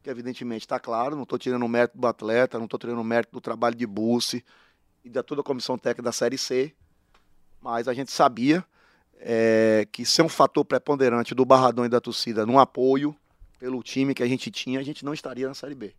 Que 0.04 0.10
evidentemente 0.10 0.66
está 0.66 0.80
claro, 0.80 1.16
não 1.16 1.24
estou 1.24 1.40
tirando 1.40 1.64
o 1.64 1.70
mérito 1.70 1.98
do 1.98 2.06
atleta, 2.06 2.58
não 2.58 2.66
estou 2.66 2.78
tirando 2.78 3.00
o 3.00 3.04
mérito 3.04 3.32
do 3.32 3.42
trabalho 3.42 3.76
de 3.76 3.88
Bussi 3.88 4.44
e 5.04 5.10
da 5.10 5.24
toda 5.24 5.42
a 5.42 5.44
comissão 5.44 5.78
técnica 5.78 6.04
da 6.04 6.12
Série 6.12 6.38
C, 6.38 6.74
mas 7.62 7.88
a 7.88 7.94
gente 7.94 8.12
sabia 8.12 8.64
é, 9.18 9.88
que 9.92 10.06
ser 10.06 10.22
um 10.22 10.30
fator 10.30 10.66
preponderante 10.66 11.34
do 11.34 11.46
Barradão 11.46 11.86
e 11.86 11.90
da 11.90 12.02
torcida 12.02 12.46
no 12.46 12.60
apoio 12.60 13.16
pelo 13.58 13.82
time 13.82 14.14
que 14.14 14.22
a 14.22 14.28
gente 14.28 14.52
tinha, 14.52 14.80
a 14.80 14.84
gente 14.84 15.06
não 15.06 15.14
estaria 15.14 15.48
na 15.48 15.54
Série 15.54 15.74
B. 15.74 15.96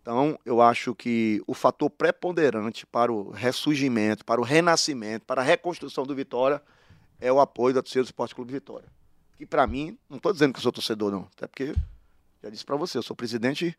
Então, 0.00 0.38
eu 0.46 0.62
acho 0.62 0.94
que 0.94 1.42
o 1.46 1.52
fator 1.52 1.90
preponderante 1.90 2.86
para 2.86 3.12
o 3.12 3.30
ressurgimento, 3.30 4.24
para 4.24 4.40
o 4.40 4.44
renascimento, 4.44 5.26
para 5.26 5.42
a 5.42 5.44
reconstrução 5.44 6.04
do 6.04 6.14
Vitória 6.14 6.62
é 7.20 7.30
o 7.30 7.40
apoio 7.40 7.74
da 7.74 7.82
torcida 7.82 8.02
do 8.02 8.06
Esporte 8.06 8.34
Clube 8.34 8.52
Vitória. 8.52 8.88
Que 9.36 9.44
para 9.44 9.66
mim, 9.66 9.98
não 10.08 10.16
estou 10.16 10.32
dizendo 10.32 10.52
que 10.52 10.58
eu 10.58 10.62
sou 10.62 10.72
torcedor, 10.72 11.10
não, 11.10 11.28
até 11.36 11.46
porque 11.46 11.74
já 12.46 12.50
disse 12.50 12.64
para 12.64 12.76
você, 12.76 12.96
eu 12.96 13.02
sou 13.02 13.16
presidente 13.16 13.76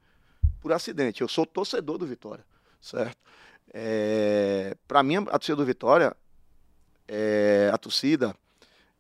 por 0.62 0.74
acidente, 0.74 1.22
eu 1.22 1.28
sou 1.28 1.46
torcedor 1.46 1.98
do 1.98 2.06
Vitória, 2.06 2.46
certo? 2.82 3.18
É, 3.74 4.76
para 4.88 5.02
mim, 5.04 5.16
a 5.18 5.40
torcida 5.40 5.56
do 5.56 5.66
Vitória 5.66 6.16
é, 7.08 7.72
a 7.74 7.78
torcida, 7.78 8.36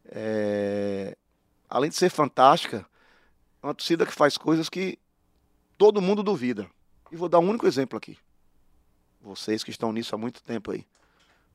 é, 0.05 1.17
além 1.69 1.89
de 1.89 1.97
ser 1.97 2.09
fantástica, 2.09 2.86
é 3.62 3.65
uma 3.65 3.74
torcida 3.74 4.05
que 4.05 4.13
faz 4.13 4.38
coisas 4.38 4.69
que 4.69 4.97
todo 5.77 6.01
mundo 6.01 6.24
duvida. 6.24 6.69
E 7.12 7.17
vou 7.17 7.27
dar 7.27 7.39
um 7.39 7.50
único 7.50 7.67
exemplo 7.67 7.97
aqui. 7.97 8.17
Vocês 9.19 9.63
que 9.63 9.71
estão 9.71 9.91
nisso 9.91 10.15
há 10.15 10.17
muito 10.17 10.41
tempo 10.41 10.71
aí. 10.71 10.86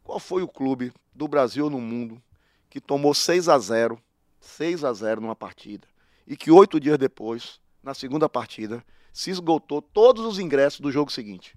Qual 0.04 0.18
foi 0.18 0.42
o 0.42 0.48
clube 0.48 0.92
do 1.14 1.26
Brasil 1.26 1.70
no 1.70 1.80
mundo 1.80 2.22
que 2.68 2.80
tomou 2.80 3.14
6 3.14 3.48
a 3.48 3.58
0 3.58 3.98
6 4.40 4.84
a 4.84 4.92
0 4.92 5.20
numa 5.20 5.36
partida 5.36 5.86
e 6.26 6.36
que 6.36 6.50
oito 6.50 6.80
dias 6.80 6.98
depois, 6.98 7.60
na 7.82 7.94
segunda 7.94 8.28
partida, 8.28 8.84
se 9.12 9.30
esgotou 9.30 9.82
todos 9.82 10.24
os 10.24 10.38
ingressos 10.38 10.80
do 10.80 10.92
jogo 10.92 11.10
seguinte? 11.10 11.56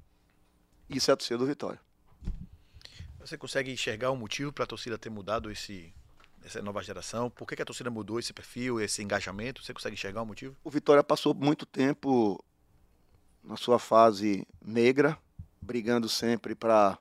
Isso 0.90 1.10
é 1.10 1.14
a 1.14 1.18
torcida 1.18 1.38
do 1.38 1.46
Vitória. 1.46 1.80
Você 3.20 3.38
consegue 3.38 3.72
enxergar 3.72 4.12
um 4.12 4.16
motivo 4.16 4.52
para 4.52 4.66
a 4.66 4.68
torcida 4.68 4.98
ter 4.98 5.10
mudado 5.10 5.50
esse, 5.50 5.92
essa 6.44 6.62
nova 6.62 6.84
geração? 6.84 7.30
Por 7.30 7.48
que, 7.48 7.56
que, 7.56 7.62
a 7.62 7.66
torcida 7.66 7.90
mudou 7.90 8.20
esse 8.20 8.32
perfil, 8.32 8.80
esse 8.80 9.02
engajamento? 9.02 9.64
Você 9.64 9.74
consegue 9.74 9.96
enxergar 9.96 10.22
um 10.22 10.28
motivo? 10.28 10.56
O 10.64 10.70
Vitória 10.70 11.04
passou 11.04 11.34
muito 11.34 11.66
tempo 11.66 12.44
na 13.44 13.58
sua 13.58 13.80
fase 13.80 14.48
negra, 14.62 15.18
brigando 15.60 16.08
sempre 16.08 16.54
para 16.54 17.00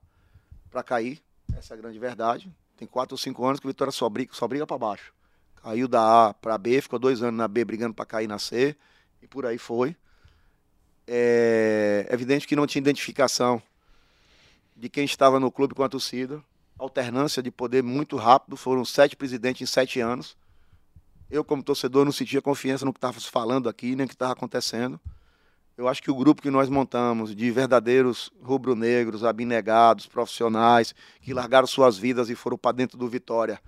cair. 0.87 1.23
Essa 1.55 1.75
é 1.75 1.77
a 1.77 1.81
grande 1.81 1.99
verdade. 1.99 2.51
Tem 2.77 2.89
quatro 2.89 3.15
ou 3.15 3.19
cinco 3.19 3.45
anos 3.45 3.61
que 3.61 3.67
o 3.67 3.71
Vitória 3.71 3.93
só 3.93 4.09
briga, 4.09 4.33
só 4.33 4.49
briga 4.49 4.67
para 4.67 4.79
baixo. 4.79 5.13
Caiu 5.57 5.87
da 5.87 6.29
A 6.29 6.35
para 6.35 6.57
B, 6.57 6.81
ficou 6.81 6.99
dois 6.99 7.23
anos 7.23 7.37
na 7.37 7.47
B 7.47 7.65
brigando 7.65 7.95
para 7.95 8.07
cair 8.07 8.27
na 8.27 8.39
C, 8.39 8.77
e 9.25 9.27
por 9.27 9.47
aí 9.47 9.57
foi. 9.57 9.97
É 11.07 12.07
evidente 12.11 12.47
que 12.47 12.55
não 12.55 12.67
tinha 12.67 12.81
identificação 12.81 13.61
de 14.77 14.89
quem 14.91 15.05
estava 15.05 15.41
no 15.41 15.51
clube 15.51 15.75
com 15.75 15.83
a 15.83 15.89
torcida. 15.89 16.43
Alternância 16.79 17.43
de 17.43 17.51
poder 17.51 17.83
muito 17.83 18.17
rápido. 18.17 18.55
Foram 18.55 18.85
sete 18.85 19.17
presidentes 19.17 19.63
em 19.63 19.67
sete 19.67 19.99
anos. 19.99 20.37
Eu, 21.31 21.43
como 21.43 21.63
torcedor, 21.63 22.05
não 22.05 22.13
sentia 22.13 22.43
confiança 22.43 22.85
no 22.85 22.93
que 22.93 22.99
estava 22.99 23.19
falando 23.19 23.67
aqui, 23.69 23.97
nem 23.97 24.05
no 24.05 24.09
que 24.09 24.15
estava 24.15 24.35
acontecendo. 24.35 25.01
Eu 25.77 25.89
acho 25.89 26.03
que 26.03 26.11
o 26.11 26.15
grupo 26.15 26.43
que 26.43 26.51
nós 26.51 26.69
montamos 26.69 27.35
de 27.35 27.51
verdadeiros 27.51 28.31
rubro-negros, 28.43 29.25
abnegados, 29.25 30.07
profissionais, 30.07 30.95
que 31.23 31.33
largaram 31.33 31.67
suas 31.67 31.97
vidas 31.97 32.29
e 32.29 32.35
foram 32.35 32.59
para 32.59 32.77
dentro 32.77 32.99
do 32.99 33.09
Vitória, 33.09 33.59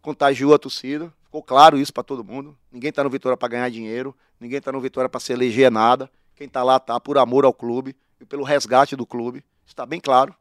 contagiou 0.00 0.54
a 0.54 0.58
torcida. 0.58 1.12
Ficou 1.24 1.42
claro 1.42 1.78
isso 1.78 1.92
para 1.92 2.02
todo 2.02 2.24
mundo. 2.24 2.56
Ninguém 2.72 2.90
está 2.90 3.04
no 3.04 3.10
Vitória 3.10 3.36
para 3.36 3.48
ganhar 3.48 3.70
dinheiro, 3.70 4.14
ninguém 4.40 4.58
está 4.58 4.72
no 4.72 4.80
Vitória 4.80 5.08
para 5.08 5.20
se 5.20 5.32
eleger 5.32 5.70
nada. 5.70 6.10
Quem 6.34 6.46
está 6.46 6.62
lá 6.62 6.76
está 6.76 6.98
por 6.98 7.18
amor 7.18 7.44
ao 7.44 7.52
clube 7.52 7.94
e 8.20 8.24
pelo 8.24 8.42
resgate 8.42 8.96
do 8.96 9.06
clube. 9.06 9.44
Está 9.66 9.84
bem 9.86 10.00
claro. 10.00 10.34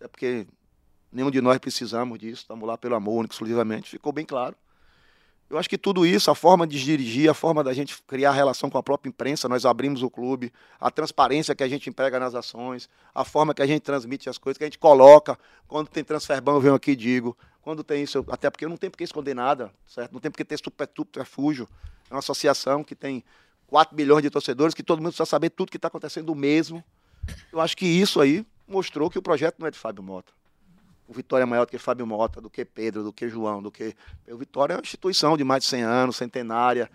É 0.00 0.08
porque 0.08 0.46
nenhum 1.10 1.30
de 1.30 1.40
nós 1.40 1.58
precisamos 1.58 2.18
disso. 2.18 2.42
Estamos 2.42 2.66
lá 2.66 2.76
pelo 2.76 2.94
amor, 2.94 3.24
exclusivamente. 3.24 3.90
Ficou 3.90 4.12
bem 4.12 4.26
claro. 4.26 4.56
Eu 5.52 5.58
acho 5.58 5.68
que 5.68 5.76
tudo 5.76 6.06
isso, 6.06 6.30
a 6.30 6.34
forma 6.34 6.66
de 6.66 6.82
dirigir, 6.82 7.28
a 7.28 7.34
forma 7.34 7.62
da 7.62 7.74
gente 7.74 8.02
criar 8.06 8.32
relação 8.32 8.70
com 8.70 8.78
a 8.78 8.82
própria 8.82 9.10
imprensa, 9.10 9.46
nós 9.50 9.66
abrimos 9.66 10.02
o 10.02 10.08
clube, 10.08 10.50
a 10.80 10.90
transparência 10.90 11.54
que 11.54 11.62
a 11.62 11.68
gente 11.68 11.90
emprega 11.90 12.18
nas 12.18 12.34
ações, 12.34 12.88
a 13.14 13.22
forma 13.22 13.52
que 13.52 13.60
a 13.60 13.66
gente 13.66 13.82
transmite 13.82 14.30
as 14.30 14.38
coisas, 14.38 14.56
que 14.56 14.64
a 14.64 14.66
gente 14.66 14.78
coloca. 14.78 15.38
Quando 15.68 15.88
tem 15.88 16.02
transfer 16.02 16.40
ban, 16.40 16.54
eu 16.54 16.60
venho 16.62 16.74
aqui 16.74 16.92
e 16.92 16.96
digo. 16.96 17.36
Quando 17.62 17.84
tem 17.84 18.02
isso, 18.02 18.24
até 18.28 18.50
porque 18.50 18.66
não 18.66 18.76
tenho 18.76 18.90
por 18.90 18.98
que 18.98 19.04
esconder 19.04 19.34
nada, 19.34 19.72
certo? 19.86 20.12
Não 20.12 20.20
tem 20.20 20.30
por 20.30 20.36
que 20.36 20.44
ter 20.44 20.58
super 20.58 20.88
refúgio. 21.16 21.68
É 22.10 22.14
uma 22.14 22.18
associação 22.18 22.82
que 22.82 22.94
tem 22.94 23.24
4 23.68 23.96
bilhões 23.96 24.22
de 24.22 24.30
torcedores, 24.30 24.74
que 24.74 24.82
todo 24.82 24.98
mundo 24.98 25.08
precisa 25.08 25.24
saber 25.24 25.50
tudo 25.50 25.70
que 25.70 25.78
está 25.78 25.88
acontecendo 25.88 26.34
mesmo. 26.34 26.84
Eu 27.52 27.60
acho 27.60 27.76
que 27.76 27.86
isso 27.86 28.20
aí 28.20 28.44
mostrou 28.66 29.08
que 29.08 29.18
o 29.18 29.22
projeto 29.22 29.60
não 29.60 29.68
é 29.68 29.70
de 29.70 29.78
Fábio 29.78 30.02
Mota. 30.02 30.32
O 31.06 31.12
Vitória 31.12 31.44
é 31.44 31.46
maior 31.46 31.64
do 31.64 31.70
que 31.70 31.78
Fábio 31.78 32.06
Mota, 32.06 32.40
do 32.40 32.50
que 32.50 32.64
Pedro, 32.64 33.04
do 33.04 33.12
que 33.12 33.28
João, 33.28 33.62
do 33.62 33.70
que. 33.70 33.94
O 34.28 34.36
Vitória 34.36 34.74
é 34.74 34.76
uma 34.76 34.82
instituição 34.82 35.36
de 35.36 35.44
mais 35.44 35.62
de 35.62 35.70
100 35.70 35.82
anos, 35.82 36.16
centenária, 36.16 36.90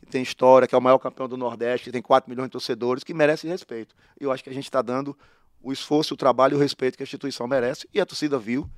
que 0.00 0.06
tem 0.06 0.22
história, 0.22 0.68
que 0.68 0.74
é 0.74 0.78
o 0.78 0.80
maior 0.80 0.98
campeão 0.98 1.28
do 1.28 1.36
Nordeste, 1.36 1.86
que 1.86 1.92
tem 1.92 2.02
4 2.02 2.30
milhões 2.30 2.46
de 2.46 2.52
torcedores, 2.52 3.02
que 3.02 3.12
merece 3.12 3.48
respeito. 3.48 3.94
E 4.20 4.24
eu 4.24 4.30
acho 4.30 4.44
que 4.44 4.50
a 4.50 4.54
gente 4.54 4.64
está 4.64 4.82
dando 4.82 5.16
o 5.60 5.72
esforço, 5.72 6.14
o 6.14 6.16
trabalho 6.16 6.54
e 6.54 6.56
o 6.56 6.60
respeito 6.60 6.96
que 6.96 7.02
a 7.02 7.04
instituição 7.04 7.48
merece, 7.48 7.88
e 7.92 8.00
a 8.00 8.06
torcida 8.06 8.38
viu 8.38 8.70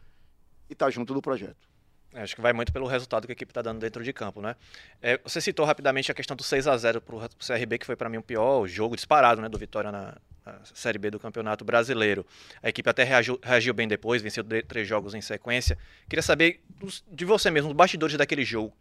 e 0.69 0.73
está 0.73 0.91
junto 0.91 1.13
do 1.15 1.23
projeto. 1.23 1.75
É, 2.15 2.23
acho 2.23 2.37
que 2.37 2.41
vai 2.41 2.53
muito 2.53 2.73
pelo 2.73 2.87
resultado 2.87 3.27
que 3.27 3.33
a 3.33 3.35
equipe 3.35 3.51
está 3.51 3.61
dando 3.61 3.81
dentro 3.81 4.03
de 4.05 4.13
campo, 4.13 4.41
né? 4.41 4.55
É, 5.03 5.19
você 5.19 5.41
citou 5.41 5.67
rapidamente 5.67 6.13
a 6.13 6.15
questão 6.15 6.37
do 6.37 6.45
6 6.45 6.69
a 6.69 6.77
0 6.77 7.01
para 7.01 7.17
o 7.17 7.21
CRB, 7.45 7.79
que 7.79 7.85
foi 7.85 7.97
para 7.97 8.09
mim 8.09 8.19
o 8.19 8.23
pior 8.23 8.69
jogo 8.69 8.95
disparado 8.95 9.43
né, 9.43 9.49
do 9.49 9.59
Vitória 9.59 9.91
na, 9.91 10.17
na, 10.47 10.61
Série 10.65 10.97
B 10.97 11.11
do 11.11 11.19
Campeonato 11.19 11.65
Brasileiro. 11.65 12.25
A 12.63 12.69
equipe 12.69 12.89
até 12.89 13.03
reagiu, 13.03 13.39
reagiu 13.43 13.75
bem 13.75 13.89
depois, 13.89 14.23
venceu 14.23 14.45
três 14.45 14.87
jogos 14.87 15.13
em 15.13 15.21
sequência. 15.21 15.77
Queria 16.09 16.23
saber 16.23 16.63
dos, 16.79 17.05
de 17.11 17.25
você 17.25 17.51
mesmo, 17.51 17.71
os 17.71 17.77
bastidores 17.77 18.17
daquele 18.17 18.45
jogo, 18.45 18.73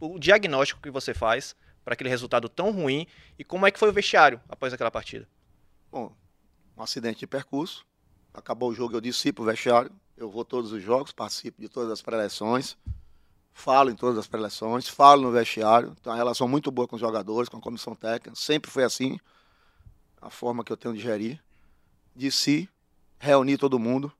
o 0.00 0.18
diagnóstico 0.18 0.82
que 0.82 0.90
você 0.90 1.14
faz 1.14 1.54
para 1.84 1.94
aquele 1.94 2.10
resultado 2.10 2.48
tão 2.48 2.72
ruim 2.72 3.06
e 3.38 3.44
como 3.44 3.68
é 3.68 3.70
que 3.70 3.78
foi 3.78 3.88
o 3.88 3.92
vestiário 3.92 4.40
após 4.48 4.72
aquela 4.72 4.90
partida. 4.90 5.28
Bom, 5.92 6.12
um 6.76 6.82
acidente 6.82 7.20
de 7.20 7.26
percurso. 7.26 7.86
Acabou 8.34 8.70
o 8.70 8.74
jogo, 8.74 8.96
eu 8.96 9.00
disse 9.00 9.32
para 9.32 9.42
o 9.42 9.46
vestiário, 9.46 9.92
eu 10.20 10.30
vou 10.30 10.44
todos 10.44 10.70
os 10.70 10.82
jogos, 10.82 11.12
participo 11.12 11.62
de 11.62 11.68
todas 11.68 11.90
as 11.90 12.02
pré-eleições, 12.02 12.76
falo 13.54 13.90
em 13.90 13.94
todas 13.94 14.18
as 14.18 14.26
pré-eleições, 14.26 14.86
falo 14.86 15.22
no 15.22 15.32
vestiário. 15.32 15.96
Tenho 16.02 16.12
uma 16.12 16.16
relação 16.16 16.46
muito 16.46 16.70
boa 16.70 16.86
com 16.86 16.96
os 16.96 17.00
jogadores, 17.00 17.48
com 17.48 17.56
a 17.56 17.60
comissão 17.60 17.94
técnica. 17.94 18.32
Sempre 18.34 18.70
foi 18.70 18.84
assim, 18.84 19.18
a 20.20 20.28
forma 20.28 20.62
que 20.62 20.70
eu 20.70 20.76
tenho 20.76 20.94
de 20.94 21.00
gerir. 21.00 21.42
Disse, 22.14 22.68
reunir 23.18 23.56
todo 23.56 23.78
mundo, 23.78 24.12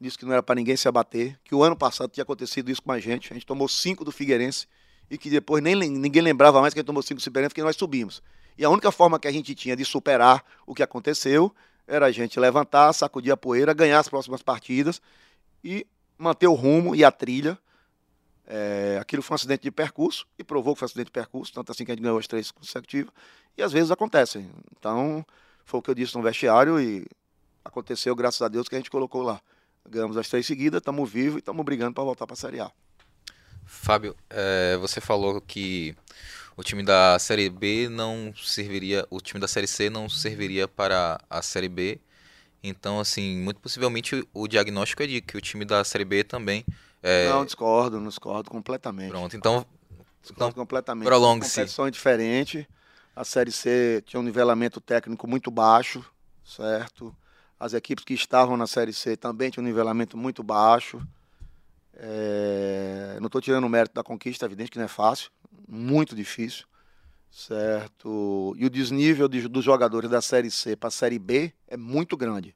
disse 0.00 0.16
que 0.16 0.24
não 0.24 0.32
era 0.32 0.42
para 0.42 0.54
ninguém 0.54 0.78
se 0.78 0.88
abater, 0.88 1.38
que 1.44 1.54
o 1.54 1.62
ano 1.62 1.76
passado 1.76 2.10
tinha 2.10 2.22
acontecido 2.22 2.70
isso 2.70 2.80
com 2.80 2.92
a 2.92 2.98
gente. 2.98 3.30
A 3.30 3.34
gente 3.34 3.44
tomou 3.44 3.68
cinco 3.68 4.02
do 4.02 4.10
Figueirense 4.10 4.66
e 5.10 5.18
que 5.18 5.28
depois 5.28 5.62
nem 5.62 5.74
ninguém 5.74 6.22
lembrava 6.22 6.58
mais 6.62 6.72
que 6.72 6.80
a 6.80 6.82
gente 6.82 6.86
tomou 6.86 7.02
cinco 7.02 7.20
do 7.20 7.24
Figueirense, 7.24 7.50
porque 7.50 7.62
nós 7.62 7.76
subimos. 7.76 8.22
E 8.56 8.64
a 8.64 8.70
única 8.70 8.90
forma 8.90 9.18
que 9.18 9.28
a 9.28 9.32
gente 9.32 9.54
tinha 9.54 9.76
de 9.76 9.84
superar 9.84 10.42
o 10.66 10.74
que 10.74 10.82
aconteceu 10.82 11.54
era 11.86 12.06
a 12.06 12.10
gente 12.10 12.40
levantar, 12.40 12.94
sacudir 12.94 13.30
a 13.30 13.36
poeira, 13.36 13.74
ganhar 13.74 13.98
as 13.98 14.08
próximas 14.08 14.40
partidas 14.40 15.02
e 15.64 15.86
manter 16.18 16.46
o 16.46 16.54
rumo 16.54 16.94
e 16.94 17.04
a 17.04 17.10
trilha. 17.10 17.58
É, 18.46 18.98
aquilo 19.00 19.22
foi 19.22 19.34
um 19.34 19.36
acidente 19.36 19.62
de 19.62 19.70
percurso 19.70 20.26
e 20.38 20.44
provou 20.44 20.74
que 20.74 20.80
foi 20.80 20.86
um 20.86 20.90
acidente 20.90 21.06
de 21.06 21.12
percurso, 21.12 21.52
tanto 21.52 21.72
assim 21.72 21.84
que 21.84 21.90
a 21.90 21.94
gente 21.94 22.02
ganhou 22.02 22.18
as 22.18 22.26
três 22.26 22.50
consecutivas. 22.50 23.12
E 23.56 23.62
às 23.62 23.72
vezes 23.72 23.90
acontecem. 23.90 24.50
Então, 24.78 25.24
foi 25.64 25.80
o 25.80 25.82
que 25.82 25.90
eu 25.90 25.94
disse 25.94 26.14
no 26.14 26.22
vestiário 26.22 26.78
e 26.78 27.06
aconteceu, 27.64 28.14
graças 28.14 28.42
a 28.42 28.48
Deus, 28.48 28.68
que 28.68 28.74
a 28.74 28.78
gente 28.78 28.90
colocou 28.90 29.22
lá. 29.22 29.40
Ganhamos 29.88 30.16
as 30.16 30.28
três 30.28 30.46
seguidas, 30.46 30.78
estamos 30.78 31.10
vivos 31.10 31.36
e 31.36 31.38
estamos 31.38 31.64
brigando 31.64 31.94
para 31.94 32.04
voltar 32.04 32.26
para 32.26 32.34
a 32.34 32.36
Série 32.36 32.60
A. 32.60 32.70
Fábio, 33.66 34.14
é, 34.28 34.76
você 34.76 35.00
falou 35.00 35.40
que 35.40 35.96
o 36.56 36.62
time 36.62 36.82
da 36.82 37.18
Série 37.18 37.48
B 37.48 37.88
não 37.88 38.32
serviria, 38.36 39.06
o 39.10 39.20
time 39.20 39.40
da 39.40 39.48
Série 39.48 39.66
C 39.66 39.88
não 39.88 40.08
serviria 40.08 40.68
para 40.68 41.18
a 41.28 41.42
Série 41.42 41.68
B 41.68 42.00
então, 42.66 42.98
assim, 42.98 43.36
muito 43.36 43.60
possivelmente 43.60 44.26
o 44.32 44.48
diagnóstico 44.48 45.02
é 45.02 45.06
de 45.06 45.20
que 45.20 45.36
o 45.36 45.40
time 45.40 45.66
da 45.66 45.84
Série 45.84 46.04
B 46.04 46.24
também. 46.24 46.64
É... 47.02 47.28
Não, 47.28 47.44
discordo, 47.44 48.00
não 48.00 48.08
discordo 48.08 48.50
completamente. 48.50 49.10
Pronto, 49.10 49.36
então. 49.36 49.66
Discordo 50.22 50.52
então, 50.52 50.52
completamente. 50.52 51.04
Prolongue-se. 51.04 51.56
Competição 51.56 51.86
é 51.86 51.90
diferente. 51.90 52.66
A 53.14 53.22
Série 53.22 53.52
C 53.52 54.02
tinha 54.06 54.18
um 54.18 54.22
nivelamento 54.22 54.80
técnico 54.80 55.28
muito 55.28 55.50
baixo, 55.50 56.02
certo? 56.42 57.14
As 57.60 57.74
equipes 57.74 58.02
que 58.02 58.14
estavam 58.14 58.56
na 58.56 58.66
Série 58.66 58.94
C 58.94 59.14
também 59.14 59.50
tinham 59.50 59.62
um 59.62 59.68
nivelamento 59.68 60.16
muito 60.16 60.42
baixo. 60.42 61.06
É... 61.92 63.18
Não 63.20 63.26
estou 63.26 63.42
tirando 63.42 63.64
o 63.64 63.68
mérito 63.68 63.94
da 63.94 64.02
conquista, 64.02 64.46
é 64.46 64.48
evidente 64.48 64.70
que 64.70 64.78
não 64.78 64.86
é 64.86 64.88
fácil, 64.88 65.30
muito 65.68 66.16
difícil 66.16 66.64
certo? 67.34 68.54
E 68.56 68.64
o 68.64 68.70
desnível 68.70 69.26
de, 69.26 69.48
dos 69.48 69.64
jogadores 69.64 70.08
da 70.08 70.22
Série 70.22 70.50
C 70.50 70.76
para 70.76 70.86
a 70.86 70.90
Série 70.90 71.18
B 71.18 71.52
é 71.66 71.76
muito 71.76 72.16
grande. 72.16 72.54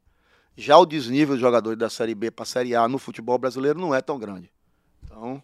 Já 0.57 0.79
o 0.79 0.87
desnível 0.87 1.35
dos 1.35 1.41
jogadores 1.41 1.79
da 1.79 1.91
Série 1.91 2.15
B 2.15 2.31
para 2.31 2.45
a 2.45 2.47
Série 2.47 2.77
A 2.77 2.87
no 2.87 2.99
futebol 2.99 3.37
brasileiro 3.39 3.81
não 3.81 3.93
é 3.93 4.01
tão 4.01 4.19
grande. 4.19 4.51
Então, 5.03 5.43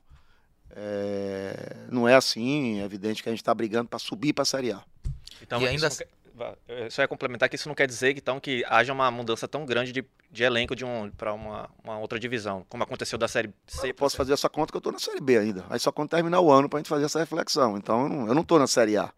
é, 0.71 1.77
não 1.91 2.09
é 2.09 2.15
assim. 2.15 2.81
É 2.81 2.85
evidente 2.85 3.23
que 3.23 3.29
a 3.29 3.33
gente 3.33 3.43
está 3.43 3.53
brigando 3.53 3.89
para 3.89 3.99
subir 3.99 4.33
para 4.33 4.43
a 4.43 4.47
Série 4.47 4.71
A. 4.71 4.83
Então, 5.43 5.61
e 5.61 5.67
ainda 5.67 5.91
só 6.91 7.03
é 7.03 7.07
complementar 7.07 7.49
que 7.49 7.57
isso 7.57 7.69
não 7.69 7.75
quer 7.75 7.87
dizer 7.87 8.17
então, 8.17 8.39
que 8.41 8.65
haja 8.69 8.93
uma 8.93 9.11
mudança 9.11 9.47
tão 9.47 9.67
grande 9.67 9.93
de, 9.93 10.05
de 10.31 10.43
elenco 10.43 10.75
de 10.75 10.85
um, 10.85 11.11
para 11.11 11.33
uma, 11.33 11.69
uma, 11.83 11.99
outra 11.99 12.19
divisão, 12.19 12.65
como 12.69 12.83
aconteceu 12.83 13.19
da 13.19 13.29
Série 13.29 13.53
C. 13.67 13.91
Eu 13.91 13.95
posso 13.95 14.17
fazer 14.17 14.33
essa 14.33 14.49
conta 14.49 14.73
que 14.73 14.77
eu 14.77 14.81
estou 14.81 14.93
na 14.93 14.99
Série 14.99 15.21
B 15.21 15.39
ainda. 15.39 15.65
Aí 15.69 15.79
só 15.79 15.91
quando 15.91 16.11
terminar 16.11 16.41
o 16.41 16.51
ano 16.51 16.69
para 16.69 16.79
a 16.79 16.81
gente 16.81 16.89
fazer 16.89 17.05
essa 17.05 17.19
reflexão. 17.19 17.77
Então 17.77 18.27
eu 18.29 18.35
não 18.35 18.43
estou 18.43 18.61
na 18.61 18.69
Série 18.69 18.97
A. 18.97 19.13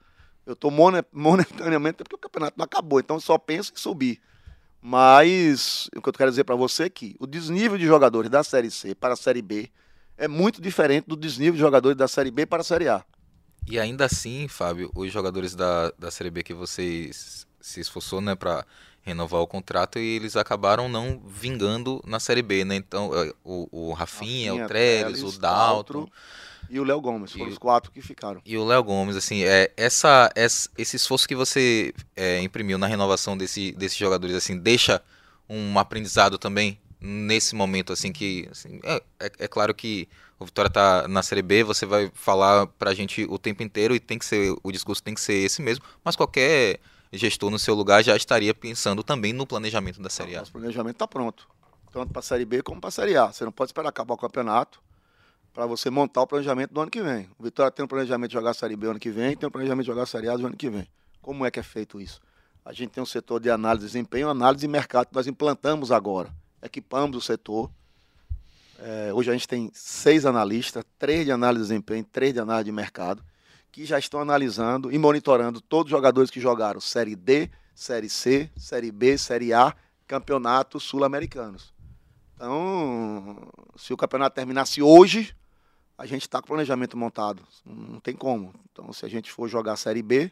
Eu 0.46 0.52
estou 0.52 0.70
momentaneamente 0.70 1.96
porque 2.04 2.14
o 2.14 2.18
campeonato 2.18 2.56
não 2.56 2.64
acabou, 2.64 3.00
então 3.00 3.18
só 3.18 3.36
penso 3.36 3.72
em 3.74 3.78
subir. 3.78 4.20
Mas 4.80 5.90
o 5.96 6.00
que 6.00 6.08
eu 6.08 6.12
quero 6.12 6.30
dizer 6.30 6.44
para 6.44 6.54
você 6.54 6.84
é 6.84 6.88
que 6.88 7.16
o 7.18 7.26
desnível 7.26 7.76
de 7.76 7.84
jogadores 7.84 8.30
da 8.30 8.44
Série 8.44 8.70
C 8.70 8.94
para 8.94 9.14
a 9.14 9.16
Série 9.16 9.42
B 9.42 9.68
é 10.16 10.28
muito 10.28 10.62
diferente 10.62 11.06
do 11.08 11.16
desnível 11.16 11.54
de 11.54 11.58
jogadores 11.58 11.96
da 11.98 12.06
Série 12.06 12.30
B 12.30 12.46
para 12.46 12.60
a 12.60 12.64
Série 12.64 12.88
A. 12.88 13.04
E 13.66 13.80
ainda 13.80 14.04
assim, 14.04 14.46
Fábio, 14.46 14.92
os 14.94 15.12
jogadores 15.12 15.56
da, 15.56 15.90
da 15.98 16.10
Série 16.10 16.30
B 16.30 16.44
que 16.44 16.54
você 16.54 17.10
se 17.12 17.80
esforçou 17.80 18.20
né, 18.20 18.36
para 18.36 18.64
renovar 19.02 19.40
o 19.40 19.46
contrato 19.46 19.98
e 19.98 20.16
eles 20.16 20.36
acabaram 20.36 20.88
não 20.88 21.20
vingando 21.26 22.00
na 22.06 22.20
Série 22.20 22.42
B, 22.42 22.64
né? 22.64 22.76
Então, 22.76 23.10
é, 23.14 23.32
o, 23.44 23.88
o 23.88 23.92
Rafinha, 23.92 24.52
Rafinha 24.52 24.64
o 24.64 24.68
Trellis, 24.68 25.22
o 25.22 25.38
Dalton. 25.38 25.40
Daltro 25.40 26.12
e 26.68 26.80
o 26.80 26.84
Léo 26.84 27.00
Gomes, 27.00 27.32
foram 27.32 27.48
e, 27.48 27.52
os 27.52 27.58
quatro 27.58 27.90
que 27.90 28.00
ficaram. 28.00 28.40
E 28.44 28.56
o 28.56 28.64
Léo 28.64 28.82
Gomes, 28.82 29.16
assim, 29.16 29.42
é, 29.42 29.72
essa, 29.76 30.30
essa, 30.34 30.68
esse 30.76 30.96
esforço 30.96 31.26
que 31.26 31.34
você 31.34 31.94
é, 32.14 32.40
imprimiu 32.40 32.78
na 32.78 32.86
renovação 32.86 33.36
desse, 33.36 33.72
desses 33.72 33.96
jogadores, 33.96 34.34
assim, 34.34 34.58
deixa 34.58 35.02
um 35.48 35.78
aprendizado 35.78 36.38
também 36.38 36.78
nesse 37.00 37.54
momento, 37.54 37.92
assim, 37.92 38.12
que, 38.12 38.48
assim, 38.50 38.80
é, 38.82 39.02
é, 39.20 39.32
é 39.40 39.48
claro 39.48 39.74
que 39.74 40.08
o 40.38 40.44
Vitória 40.44 40.70
tá 40.70 41.08
na 41.08 41.22
Série 41.22 41.42
B, 41.42 41.64
você 41.64 41.86
vai 41.86 42.10
falar 42.14 42.66
pra 42.66 42.94
gente 42.94 43.24
o 43.24 43.38
tempo 43.38 43.62
inteiro 43.62 43.94
e 43.94 44.00
tem 44.00 44.18
que 44.18 44.24
ser, 44.24 44.54
o 44.62 44.72
discurso 44.72 45.02
tem 45.02 45.14
que 45.14 45.20
ser 45.20 45.34
esse 45.34 45.62
mesmo, 45.62 45.84
mas 46.04 46.16
qualquer 46.16 46.80
gestor 47.12 47.50
no 47.50 47.58
seu 47.58 47.74
lugar 47.74 48.02
já 48.02 48.16
estaria 48.16 48.52
pensando 48.52 49.02
também 49.02 49.32
no 49.32 49.46
planejamento 49.46 50.02
da 50.02 50.10
Série 50.10 50.36
A. 50.36 50.42
O 50.42 50.52
planejamento 50.52 50.96
está 50.96 51.06
pronto, 51.06 51.48
tanto 51.92 52.12
para 52.12 52.20
a 52.20 52.22
Série 52.22 52.44
B 52.44 52.62
como 52.62 52.80
para 52.80 52.88
a 52.88 52.92
Série 52.92 53.16
A. 53.16 53.32
Você 53.32 53.44
não 53.44 53.52
pode 53.52 53.70
esperar 53.70 53.88
acabar 53.88 54.14
o 54.14 54.18
campeonato 54.18 54.80
para 55.56 55.64
você 55.64 55.88
montar 55.88 56.20
o 56.20 56.26
planejamento 56.26 56.74
do 56.74 56.82
ano 56.82 56.90
que 56.90 57.00
vem. 57.00 57.30
O 57.38 57.42
Vitória 57.42 57.72
tem 57.72 57.82
um 57.82 57.88
planejamento 57.88 58.28
de 58.28 58.34
jogar 58.34 58.50
a 58.50 58.54
Série 58.54 58.76
B 58.76 58.88
ano 58.88 58.98
que 58.98 59.08
vem, 59.08 59.34
tem 59.34 59.48
um 59.48 59.50
planejamento 59.50 59.84
de 59.84 59.90
jogar 59.90 60.02
a 60.02 60.06
Série 60.06 60.28
A 60.28 60.36
do 60.36 60.46
ano 60.46 60.54
que 60.54 60.68
vem. 60.68 60.86
Como 61.22 61.46
é 61.46 61.50
que 61.50 61.58
é 61.58 61.62
feito 61.62 61.98
isso? 61.98 62.20
A 62.62 62.74
gente 62.74 62.90
tem 62.90 63.02
um 63.02 63.06
setor 63.06 63.40
de 63.40 63.48
análise 63.48 63.86
de 63.86 63.92
desempenho, 63.92 64.28
análise 64.28 64.60
de 64.60 64.68
mercado 64.68 65.06
que 65.06 65.14
nós 65.14 65.26
implantamos 65.26 65.90
agora. 65.90 66.30
Equipamos 66.60 67.16
o 67.16 67.22
setor. 67.22 67.70
É, 68.78 69.10
hoje 69.14 69.30
a 69.30 69.32
gente 69.32 69.48
tem 69.48 69.70
seis 69.72 70.26
analistas, 70.26 70.84
três 70.98 71.24
de 71.24 71.32
análise 71.32 71.64
de 71.64 71.68
desempenho, 71.70 72.04
três 72.04 72.34
de 72.34 72.40
análise 72.40 72.66
de 72.66 72.72
mercado, 72.72 73.24
que 73.72 73.86
já 73.86 73.98
estão 73.98 74.20
analisando 74.20 74.92
e 74.92 74.98
monitorando 74.98 75.62
todos 75.62 75.86
os 75.86 75.96
jogadores 75.96 76.30
que 76.30 76.38
jogaram 76.38 76.82
Série 76.82 77.16
D, 77.16 77.48
Série 77.74 78.10
C, 78.10 78.50
Série 78.58 78.92
B, 78.92 79.16
Série 79.16 79.54
A, 79.54 79.74
campeonatos 80.06 80.82
sul-americanos. 80.82 81.72
Então, 82.34 83.48
se 83.74 83.94
o 83.94 83.96
campeonato 83.96 84.34
terminasse 84.34 84.82
hoje, 84.82 85.34
a 85.98 86.04
gente 86.04 86.22
está 86.22 86.40
com 86.40 86.46
o 86.46 86.48
planejamento 86.48 86.96
montado. 86.96 87.42
Não 87.64 88.00
tem 88.00 88.14
como. 88.14 88.52
Então, 88.70 88.92
se 88.92 89.04
a 89.06 89.08
gente 89.08 89.32
for 89.32 89.48
jogar 89.48 89.76
Série 89.76 90.02
B, 90.02 90.30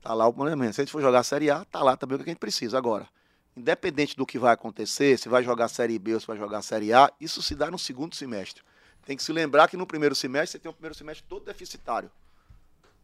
tá 0.00 0.12
lá 0.12 0.26
o 0.26 0.32
planejamento. 0.32 0.74
Se 0.74 0.80
a 0.80 0.84
gente 0.84 0.92
for 0.92 1.00
jogar 1.00 1.22
Série 1.22 1.50
A, 1.50 1.64
tá 1.64 1.82
lá 1.82 1.96
também 1.96 2.16
o 2.16 2.18
que 2.18 2.30
a 2.30 2.32
gente 2.32 2.40
precisa. 2.40 2.76
Agora, 2.76 3.08
independente 3.56 4.16
do 4.16 4.26
que 4.26 4.38
vai 4.38 4.52
acontecer, 4.52 5.18
se 5.18 5.28
vai 5.28 5.44
jogar 5.44 5.68
Série 5.68 5.98
B 5.98 6.14
ou 6.14 6.20
se 6.20 6.26
vai 6.26 6.36
jogar 6.36 6.62
Série 6.62 6.92
A, 6.92 7.12
isso 7.20 7.40
se 7.42 7.54
dá 7.54 7.70
no 7.70 7.78
segundo 7.78 8.14
semestre. 8.14 8.62
Tem 9.04 9.16
que 9.16 9.22
se 9.22 9.32
lembrar 9.32 9.68
que 9.68 9.76
no 9.76 9.86
primeiro 9.86 10.14
semestre 10.14 10.52
você 10.52 10.58
tem 10.58 10.70
um 10.70 10.74
primeiro 10.74 10.94
semestre 10.94 11.24
todo 11.28 11.44
deficitário. 11.44 12.10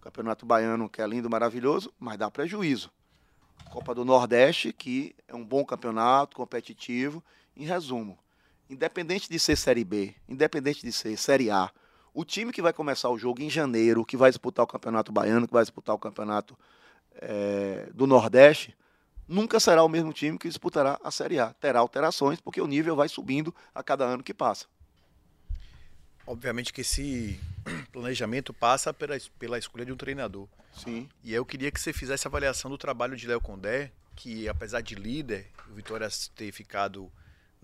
Campeonato 0.00 0.46
Baiano, 0.46 0.88
que 0.88 1.02
é 1.02 1.06
lindo, 1.06 1.28
maravilhoso, 1.28 1.92
mas 1.98 2.16
dá 2.16 2.30
prejuízo. 2.30 2.90
Copa 3.70 3.94
do 3.94 4.04
Nordeste, 4.04 4.72
que 4.72 5.14
é 5.26 5.34
um 5.34 5.44
bom 5.44 5.64
campeonato, 5.64 6.36
competitivo. 6.36 7.22
Em 7.56 7.64
resumo, 7.64 8.18
independente 8.68 9.28
de 9.28 9.38
ser 9.38 9.56
Série 9.56 9.84
B, 9.84 10.14
independente 10.28 10.82
de 10.82 10.92
ser 10.92 11.16
Série 11.16 11.50
A, 11.50 11.70
o 12.12 12.24
time 12.24 12.52
que 12.52 12.62
vai 12.62 12.72
começar 12.72 13.08
o 13.10 13.18
jogo 13.18 13.40
em 13.42 13.50
janeiro, 13.50 14.04
que 14.04 14.16
vai 14.16 14.30
disputar 14.30 14.64
o 14.64 14.66
Campeonato 14.66 15.12
Baiano, 15.12 15.46
que 15.46 15.52
vai 15.52 15.62
disputar 15.62 15.94
o 15.94 15.98
Campeonato 15.98 16.58
é, 17.14 17.88
do 17.94 18.06
Nordeste, 18.06 18.76
nunca 19.26 19.60
será 19.60 19.82
o 19.82 19.88
mesmo 19.88 20.12
time 20.12 20.38
que 20.38 20.48
disputará 20.48 20.98
a 21.04 21.10
Série 21.10 21.38
A. 21.38 21.52
Terá 21.52 21.80
alterações, 21.80 22.40
porque 22.40 22.60
o 22.60 22.66
nível 22.66 22.96
vai 22.96 23.08
subindo 23.08 23.54
a 23.74 23.82
cada 23.82 24.04
ano 24.04 24.22
que 24.22 24.34
passa. 24.34 24.66
Obviamente 26.26 26.72
que 26.72 26.80
esse 26.80 27.38
planejamento 27.92 28.52
passa 28.52 28.92
pela, 28.92 29.16
pela 29.38 29.58
escolha 29.58 29.84
de 29.84 29.92
um 29.92 29.96
treinador. 29.96 30.48
Sim. 30.74 31.08
E 31.24 31.32
eu 31.32 31.44
queria 31.44 31.70
que 31.70 31.80
você 31.80 31.92
fizesse 31.92 32.26
a 32.26 32.28
avaliação 32.28 32.70
do 32.70 32.78
trabalho 32.78 33.16
de 33.16 33.26
Léo 33.26 33.40
Condé, 33.40 33.92
que 34.14 34.48
apesar 34.48 34.80
de 34.80 34.94
líder, 34.94 35.46
o 35.70 35.74
Vitória 35.74 36.08
ter 36.34 36.52
ficado 36.52 37.10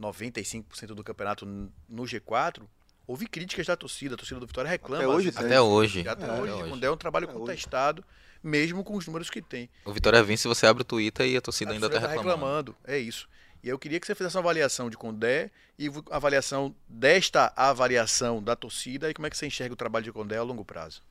95% 0.01 0.87
do 0.89 1.05
campeonato 1.05 1.47
no 1.47 2.03
G4, 2.05 2.63
houve 3.07 3.27
críticas 3.27 3.67
da 3.67 3.77
torcida, 3.77 4.15
a 4.15 4.19
torcida 4.19 4.41
do 4.41 4.47
Vitória 4.47 4.71
reclama. 4.71 5.05
Até 5.05 5.09
hoje. 5.13 5.29
Até 5.35 5.61
hoje. 5.61 6.09
Até 6.09 6.25
É, 6.25 6.33
hoje, 6.33 6.43
até 6.53 6.63
hoje. 6.63 6.71
Condé 6.71 6.87
é 6.87 6.91
um 6.91 6.97
trabalho 6.97 7.25
Até 7.27 7.35
hoje. 7.35 7.41
contestado, 7.47 8.05
mesmo 8.43 8.83
com 8.85 8.97
os 8.97 9.07
números 9.07 9.31
que 9.31 9.41
tem. 9.43 9.69
O 9.85 9.93
Vitória 9.93 10.23
vence, 10.23 10.47
você 10.49 10.67
abre 10.67 10.83
o 10.83 10.85
Twitter 10.85 11.27
e 11.27 11.37
a 11.37 11.41
torcida 11.41 11.71
A 11.71 11.75
ainda 11.75 11.89
tá 11.89 12.01
torcida 12.01 12.17
reclamando. 12.21 12.75
É 12.85 12.99
isso. 12.99 13.29
E 13.63 13.69
eu 13.69 13.79
queria 13.79 13.99
que 13.99 14.07
você 14.07 14.15
fizesse 14.15 14.37
uma 14.37 14.43
avaliação 14.43 14.91
de 14.91 14.97
Condé 14.97 15.51
e 15.79 15.91
avaliação 16.11 16.75
desta 16.87 17.51
avaliação 17.57 18.43
da 18.43 18.55
torcida 18.55 19.09
e 19.09 19.15
como 19.15 19.27
é 19.27 19.31
que 19.31 19.37
você 19.39 19.47
enxerga 19.47 19.73
o 19.73 19.77
trabalho 19.77 20.05
de 20.05 20.13
Condé 20.13 20.37
a 20.37 20.43
longo 20.43 20.65
prazo. 20.65 21.03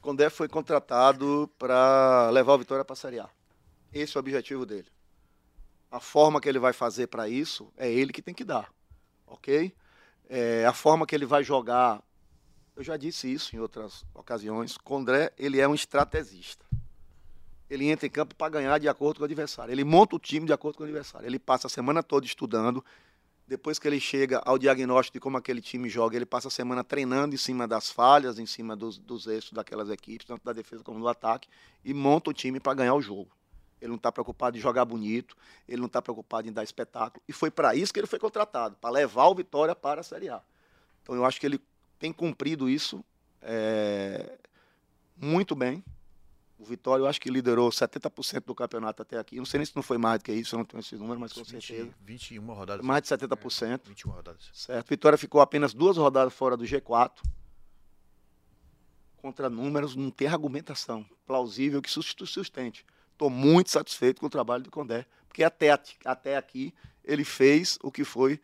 Condé 0.00 0.30
foi 0.30 0.48
contratado 0.48 1.50
para 1.58 2.30
levar 2.30 2.54
o 2.54 2.58
Vitória 2.58 2.84
para 2.84 2.94
a 2.94 2.96
Série 2.96 3.18
A. 3.20 3.28
Esse 3.92 4.16
é 4.16 4.18
o 4.18 4.20
objetivo 4.20 4.64
dele. 4.64 4.86
A 5.90 6.00
forma 6.00 6.40
que 6.40 6.48
ele 6.48 6.58
vai 6.58 6.72
fazer 6.72 7.06
para 7.06 7.28
isso 7.28 7.72
é 7.76 7.90
ele 7.90 8.12
que 8.12 8.22
tem 8.22 8.34
que 8.34 8.44
dar, 8.44 8.72
ok? 9.26 9.72
É, 10.28 10.66
a 10.66 10.72
forma 10.72 11.06
que 11.06 11.14
ele 11.14 11.24
vai 11.24 11.44
jogar, 11.44 12.02
eu 12.74 12.82
já 12.82 12.96
disse 12.96 13.32
isso 13.32 13.54
em 13.54 13.58
outras 13.60 14.04
ocasiões. 14.12 14.76
Condé 14.76 15.32
ele 15.38 15.60
é 15.60 15.68
um 15.68 15.74
estrategista. 15.74 16.66
Ele 17.68 17.88
entra 17.88 18.06
em 18.06 18.10
campo 18.10 18.34
para 18.34 18.48
ganhar 18.50 18.78
de 18.78 18.88
acordo 18.88 19.18
com 19.18 19.22
o 19.22 19.24
adversário. 19.24 19.72
Ele 19.72 19.84
monta 19.84 20.16
o 20.16 20.18
time 20.18 20.46
de 20.46 20.52
acordo 20.52 20.76
com 20.76 20.84
o 20.84 20.86
adversário. 20.86 21.26
Ele 21.26 21.38
passa 21.38 21.66
a 21.66 21.70
semana 21.70 22.02
toda 22.02 22.26
estudando. 22.26 22.84
Depois 23.46 23.78
que 23.78 23.86
ele 23.86 24.00
chega 24.00 24.40
ao 24.44 24.58
diagnóstico 24.58 25.14
de 25.14 25.20
como 25.20 25.36
aquele 25.36 25.60
time 25.60 25.88
joga, 25.88 26.16
ele 26.16 26.26
passa 26.26 26.48
a 26.48 26.50
semana 26.50 26.82
treinando 26.82 27.34
em 27.34 27.38
cima 27.38 27.66
das 27.66 27.90
falhas, 27.90 28.40
em 28.40 28.46
cima 28.46 28.74
dos, 28.74 28.98
dos 28.98 29.26
eixos 29.28 29.52
daquelas 29.52 29.88
equipes, 29.88 30.26
tanto 30.26 30.44
da 30.44 30.52
defesa 30.52 30.82
como 30.82 30.98
do 30.98 31.06
ataque, 31.06 31.48
e 31.84 31.94
monta 31.94 32.30
o 32.30 32.32
time 32.32 32.58
para 32.58 32.74
ganhar 32.74 32.94
o 32.94 33.00
jogo. 33.00 33.30
Ele 33.80 33.88
não 33.88 33.96
está 33.96 34.10
preocupado 34.10 34.56
em 34.56 34.60
jogar 34.60 34.84
bonito, 34.84 35.36
ele 35.68 35.78
não 35.78 35.86
está 35.86 36.00
preocupado 36.00 36.48
em 36.48 36.52
dar 36.52 36.64
espetáculo. 36.64 37.22
E 37.28 37.32
foi 37.32 37.50
para 37.50 37.74
isso 37.74 37.92
que 37.92 38.00
ele 38.00 38.06
foi 38.06 38.18
contratado, 38.18 38.76
para 38.76 38.90
levar 38.90 39.26
o 39.26 39.34
Vitória 39.34 39.74
para 39.74 40.00
a 40.00 40.04
Série 40.04 40.28
A. 40.28 40.42
Então 41.02 41.14
eu 41.14 41.24
acho 41.24 41.38
que 41.38 41.46
ele 41.46 41.60
tem 41.98 42.12
cumprido 42.12 42.68
isso 42.68 43.04
é, 43.42 44.38
muito 45.16 45.54
bem. 45.54 45.84
O 46.58 46.64
Vitória, 46.64 47.02
eu 47.02 47.06
acho 47.06 47.20
que 47.20 47.30
liderou 47.30 47.68
70% 47.68 48.44
do 48.46 48.54
campeonato 48.54 49.02
até 49.02 49.18
aqui. 49.18 49.36
Não 49.36 49.44
sei 49.44 49.58
nem 49.58 49.66
se 49.66 49.76
não 49.76 49.82
foi 49.82 49.98
mais 49.98 50.18
do 50.18 50.24
que 50.24 50.32
isso, 50.32 50.54
eu 50.54 50.58
não 50.58 50.64
tenho 50.64 50.80
esse 50.80 50.96
número, 50.96 51.20
mas 51.20 51.32
com 51.32 51.44
20, 51.44 51.66
certeza. 51.66 51.94
21 52.00 52.46
rodadas. 52.46 52.84
Mais 52.84 53.02
de 53.02 53.08
70%. 53.08 53.82
21 53.84 54.10
rodadas. 54.10 54.50
Certo. 54.54 54.88
Vitória 54.88 55.18
ficou 55.18 55.40
apenas 55.42 55.74
duas 55.74 55.98
rodadas 55.98 56.32
fora 56.32 56.56
do 56.56 56.64
G4. 56.64 57.12
Contra 59.18 59.50
números, 59.50 59.94
não 59.94 60.10
tem 60.10 60.28
argumentação 60.28 61.04
plausível 61.26 61.82
que 61.82 61.90
sustente. 61.90 62.86
Estou 63.16 63.30
muito 63.30 63.70
satisfeito 63.70 64.20
com 64.20 64.26
o 64.26 64.30
trabalho 64.30 64.62
do 64.62 64.70
Condé, 64.70 65.06
porque 65.26 65.42
até, 65.42 65.70
até 66.04 66.36
aqui 66.36 66.74
ele 67.02 67.24
fez 67.24 67.78
o 67.82 67.90
que 67.90 68.04
foi 68.04 68.38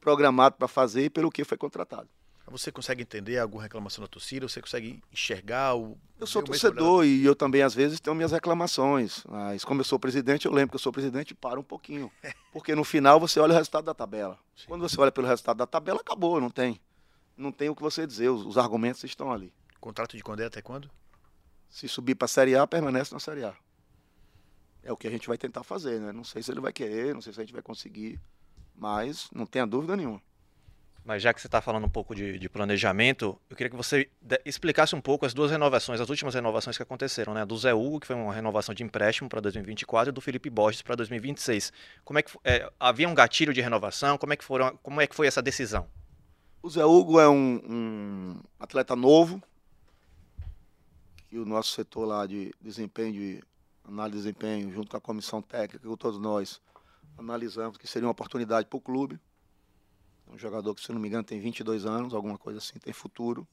programado 0.00 0.56
para 0.56 0.66
fazer 0.66 1.04
e 1.04 1.10
pelo 1.10 1.30
que 1.30 1.44
foi 1.44 1.56
contratado. 1.56 2.08
Você 2.48 2.72
consegue 2.72 3.02
entender 3.02 3.38
alguma 3.38 3.62
reclamação 3.62 4.02
da 4.02 4.08
torcida? 4.08 4.48
Você 4.48 4.60
consegue 4.60 5.00
enxergar 5.12 5.76
o. 5.76 5.96
Eu 6.18 6.26
sou 6.26 6.42
torcedor 6.42 7.04
e 7.04 7.24
eu 7.24 7.36
também, 7.36 7.62
às 7.62 7.72
vezes, 7.72 8.00
tenho 8.00 8.16
minhas 8.16 8.32
reclamações. 8.32 9.22
Mas 9.28 9.64
como 9.64 9.80
eu 9.80 9.84
sou 9.84 10.00
presidente, 10.00 10.46
eu 10.46 10.52
lembro 10.52 10.70
que 10.70 10.74
eu 10.74 10.80
sou 10.80 10.90
presidente 10.90 11.30
e 11.30 11.34
paro 11.34 11.60
um 11.60 11.64
pouquinho. 11.64 12.10
Porque 12.52 12.74
no 12.74 12.82
final 12.82 13.20
você 13.20 13.38
olha 13.38 13.52
o 13.52 13.56
resultado 13.56 13.84
da 13.84 13.94
tabela. 13.94 14.36
Sim. 14.56 14.64
Quando 14.66 14.80
você 14.80 15.00
olha 15.00 15.12
pelo 15.12 15.28
resultado 15.28 15.58
da 15.58 15.66
tabela, 15.68 16.00
acabou, 16.00 16.40
não 16.40 16.50
tem. 16.50 16.80
Não 17.36 17.52
tem 17.52 17.68
o 17.68 17.76
que 17.76 17.82
você 17.82 18.04
dizer, 18.04 18.28
os, 18.30 18.44
os 18.44 18.58
argumentos 18.58 19.04
estão 19.04 19.32
ali. 19.32 19.54
Contrato 19.80 20.16
de 20.16 20.22
Condé 20.24 20.46
até 20.46 20.60
quando? 20.60 20.90
Se 21.68 21.86
subir 21.86 22.16
para 22.16 22.24
a 22.24 22.28
Série 22.28 22.56
A, 22.56 22.66
permanece 22.66 23.14
na 23.14 23.20
Série 23.20 23.44
A. 23.44 23.54
É 24.82 24.92
o 24.92 24.96
que 24.96 25.06
a 25.06 25.10
gente 25.10 25.28
vai 25.28 25.36
tentar 25.36 25.62
fazer, 25.62 26.00
né? 26.00 26.12
Não 26.12 26.24
sei 26.24 26.42
se 26.42 26.50
ele 26.50 26.60
vai 26.60 26.72
querer, 26.72 27.14
não 27.14 27.20
sei 27.20 27.32
se 27.32 27.40
a 27.40 27.44
gente 27.44 27.52
vai 27.52 27.62
conseguir, 27.62 28.18
mas 28.74 29.28
não 29.32 29.46
tenha 29.46 29.66
dúvida 29.66 29.96
nenhuma. 29.96 30.20
Mas 31.04 31.22
já 31.22 31.32
que 31.32 31.40
você 31.40 31.48
está 31.48 31.60
falando 31.60 31.86
um 31.86 31.90
pouco 31.90 32.14
de, 32.14 32.38
de 32.38 32.48
planejamento, 32.48 33.38
eu 33.48 33.56
queria 33.56 33.70
que 33.70 33.76
você 33.76 34.08
explicasse 34.44 34.94
um 34.94 35.00
pouco 35.00 35.24
as 35.24 35.32
duas 35.32 35.50
renovações, 35.50 36.00
as 36.00 36.08
últimas 36.10 36.34
renovações 36.34 36.76
que 36.76 36.82
aconteceram, 36.82 37.32
né? 37.32 37.44
Do 37.44 37.56
Zé 37.56 37.72
Hugo, 37.72 38.00
que 38.00 38.06
foi 38.06 38.16
uma 38.16 38.32
renovação 38.32 38.74
de 38.74 38.82
empréstimo 38.82 39.28
para 39.28 39.40
2024, 39.40 40.10
e 40.10 40.12
do 40.12 40.20
Felipe 40.20 40.50
Borges 40.50 40.82
para 40.82 40.94
2026. 40.96 41.72
Como 42.04 42.18
é 42.18 42.22
que 42.22 42.30
é, 42.44 42.70
havia 42.78 43.08
um 43.08 43.14
gatilho 43.14 43.52
de 43.52 43.60
renovação? 43.60 44.18
Como 44.18 44.32
é 44.32 44.36
que 44.36 44.44
foram? 44.44 44.76
Como 44.82 45.00
é 45.00 45.06
que 45.06 45.16
foi 45.16 45.26
essa 45.26 45.40
decisão? 45.40 45.88
O 46.62 46.68
Zé 46.68 46.84
Hugo 46.84 47.18
é 47.18 47.28
um, 47.28 47.60
um 47.66 48.40
atleta 48.58 48.94
novo, 48.94 49.42
que 51.30 51.38
o 51.38 51.46
nosso 51.46 51.72
setor 51.72 52.04
lá 52.04 52.26
de 52.26 52.52
desempenho, 52.60 53.12
de 53.14 53.42
análise 53.90 54.16
de 54.16 54.22
desempenho, 54.22 54.72
junto 54.72 54.90
com 54.90 54.96
a 54.96 55.00
comissão 55.00 55.42
técnica, 55.42 55.86
com 55.86 55.96
todos 55.96 56.18
nós, 56.18 56.60
analisamos 57.18 57.76
que 57.76 57.86
seria 57.86 58.06
uma 58.06 58.12
oportunidade 58.12 58.66
para 58.66 58.76
o 58.76 58.80
clube. 58.80 59.20
Um 60.28 60.38
jogador 60.38 60.74
que, 60.74 60.80
se 60.80 60.92
não 60.92 61.00
me 61.00 61.08
engano, 61.08 61.24
tem 61.24 61.40
22 61.40 61.84
anos, 61.84 62.14
alguma 62.14 62.38
coisa 62.38 62.58
assim, 62.58 62.78
tem 62.78 62.92
futuro. 62.92 63.46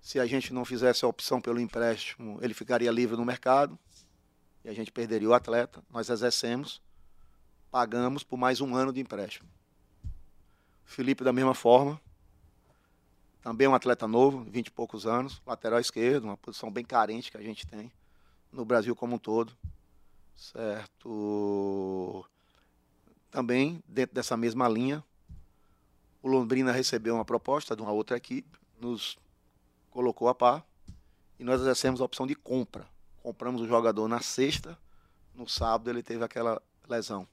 Se 0.00 0.18
a 0.20 0.26
gente 0.26 0.52
não 0.54 0.64
fizesse 0.64 1.04
a 1.04 1.08
opção 1.08 1.40
pelo 1.40 1.60
empréstimo, 1.60 2.38
ele 2.40 2.54
ficaria 2.54 2.90
livre 2.90 3.16
no 3.16 3.24
mercado 3.24 3.78
e 4.64 4.68
a 4.68 4.72
gente 4.72 4.92
perderia 4.92 5.28
o 5.28 5.34
atleta. 5.34 5.82
Nós 5.90 6.08
exercemos, 6.08 6.80
pagamos 7.70 8.22
por 8.22 8.36
mais 8.36 8.60
um 8.60 8.74
ano 8.74 8.92
de 8.92 9.00
empréstimo. 9.00 9.48
Felipe 10.84 11.24
da 11.24 11.32
mesma 11.32 11.54
forma. 11.54 12.00
Também 13.42 13.66
um 13.66 13.74
atleta 13.74 14.06
novo, 14.06 14.44
20 14.44 14.66
e 14.66 14.70
poucos 14.70 15.06
anos, 15.06 15.42
lateral 15.46 15.80
esquerdo, 15.80 16.24
uma 16.24 16.36
posição 16.36 16.70
bem 16.70 16.84
carente 16.84 17.30
que 17.30 17.36
a 17.36 17.42
gente 17.42 17.66
tem 17.66 17.90
no 18.52 18.64
Brasil 18.64 18.94
como 18.96 19.16
um 19.16 19.18
todo. 19.18 19.52
Certo. 20.36 22.24
Também, 23.30 23.82
dentro 23.86 24.14
dessa 24.14 24.36
mesma 24.36 24.68
linha, 24.68 25.04
o 26.22 26.28
Londrina 26.28 26.72
recebeu 26.72 27.14
uma 27.14 27.24
proposta 27.24 27.76
de 27.76 27.82
uma 27.82 27.92
outra 27.92 28.16
equipe, 28.16 28.58
nos 28.80 29.18
colocou 29.90 30.28
a 30.28 30.34
par 30.34 30.64
e 31.38 31.44
nós 31.44 31.60
exercemos 31.60 32.00
a 32.00 32.04
opção 32.04 32.26
de 32.26 32.34
compra. 32.34 32.86
Compramos 33.22 33.60
o 33.60 33.66
jogador 33.66 34.08
na 34.08 34.20
sexta, 34.20 34.78
no 35.34 35.48
sábado 35.48 35.90
ele 35.90 36.02
teve 36.02 36.24
aquela 36.24 36.60
lesão. 36.88 37.26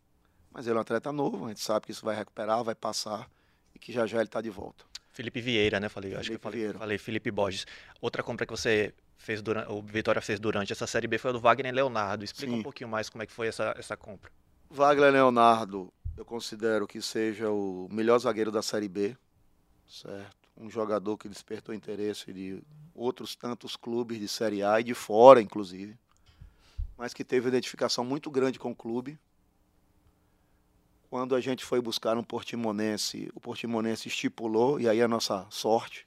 Mas 0.52 0.66
ele 0.68 0.76
é 0.76 0.78
um 0.78 0.82
atleta 0.82 1.12
novo, 1.12 1.46
a 1.46 1.50
gente 1.50 1.62
sabe 1.62 1.86
que 1.86 1.92
isso 1.92 2.06
vai 2.06 2.16
recuperar, 2.16 2.64
vai 2.64 2.76
passar 2.76 3.30
e 3.74 3.80
que 3.80 3.92
já 3.92 4.06
já 4.06 4.18
ele 4.18 4.26
está 4.26 4.42
de 4.42 4.50
volta. 4.50 4.86
Felipe 5.12 5.42
Vieira, 5.42 5.80
né? 5.80 5.90
Falei, 5.90 6.14
acho 6.14 6.30
que 6.30 6.36
eu 6.36 6.40
Felipe 6.40 6.44
falei, 6.44 6.60
Vieira. 6.60 6.80
falei 6.80 6.98
Felipe 6.98 7.32
Borges. 7.32 7.66
Outra 8.00 8.22
compra 8.22 8.46
que 8.46 8.52
você 8.52 8.94
fez 9.18 9.42
durante, 9.42 9.72
o 9.72 9.82
Vitória 9.82 10.22
fez 10.22 10.40
durante 10.40 10.72
essa 10.72 10.88
Série 10.88 11.08
B 11.08 11.18
foi 11.18 11.32
a 11.32 11.34
do 11.34 11.40
Wagner 11.40 11.74
Leonardo. 11.74 12.24
Explica 12.24 12.52
Sim. 12.52 12.60
um 12.60 12.64
pouquinho 12.64 12.90
mais 12.90 13.10
como 13.10 13.24
é 13.24 13.26
que 13.26 13.34
foi 13.34 13.48
essa, 13.48 13.74
essa 13.78 13.98
compra. 13.98 14.32
Wagner 14.70 15.12
Leonardo, 15.12 15.92
eu 16.16 16.24
considero 16.24 16.88
que 16.88 17.02
seja 17.02 17.50
o 17.50 17.88
melhor 17.92 18.18
zagueiro 18.20 18.52
da 18.52 18.62
Série 18.62 18.88
B, 18.88 19.18
certo? 19.88 20.48
Um 20.56 20.70
jogador 20.70 21.18
que 21.18 21.30
despertou 21.30 21.74
interesse 21.76 22.34
de 22.34 22.62
outros 22.96 23.36
tantos 23.36 23.76
clubes 23.76 24.20
de 24.20 24.28
Série 24.28 24.64
A 24.64 24.80
e 24.80 24.84
de 24.84 24.94
fora, 24.94 25.42
inclusive. 25.42 25.98
mas 26.98 27.14
que 27.14 27.24
teve 27.24 27.48
identificação 27.48 28.04
muito 28.04 28.32
grande 28.32 28.58
com 28.58 28.72
o 28.72 28.76
clube. 28.76 29.20
Quando 31.10 31.36
a 31.36 31.40
gente 31.40 31.64
foi 31.64 31.80
buscar 31.80 32.18
um 32.18 32.24
portimonense, 32.24 33.30
o 33.34 33.40
portimonense 33.40 34.08
estipulou, 34.08 34.80
e 34.80 34.90
aí 34.90 35.02
a 35.02 35.08
nossa 35.08 35.46
sorte, 35.50 36.07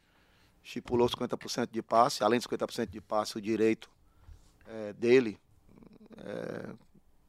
estipulou 0.63 1.09
50% 1.09 1.71
de 1.71 1.83
passe, 1.83 2.23
além 2.23 2.39
de 2.39 2.47
50% 2.47 2.89
de 2.89 3.01
passe, 3.01 3.37
o 3.37 3.41
direito 3.41 3.91
é, 4.67 4.93
dele, 4.93 5.39
é, 6.19 6.71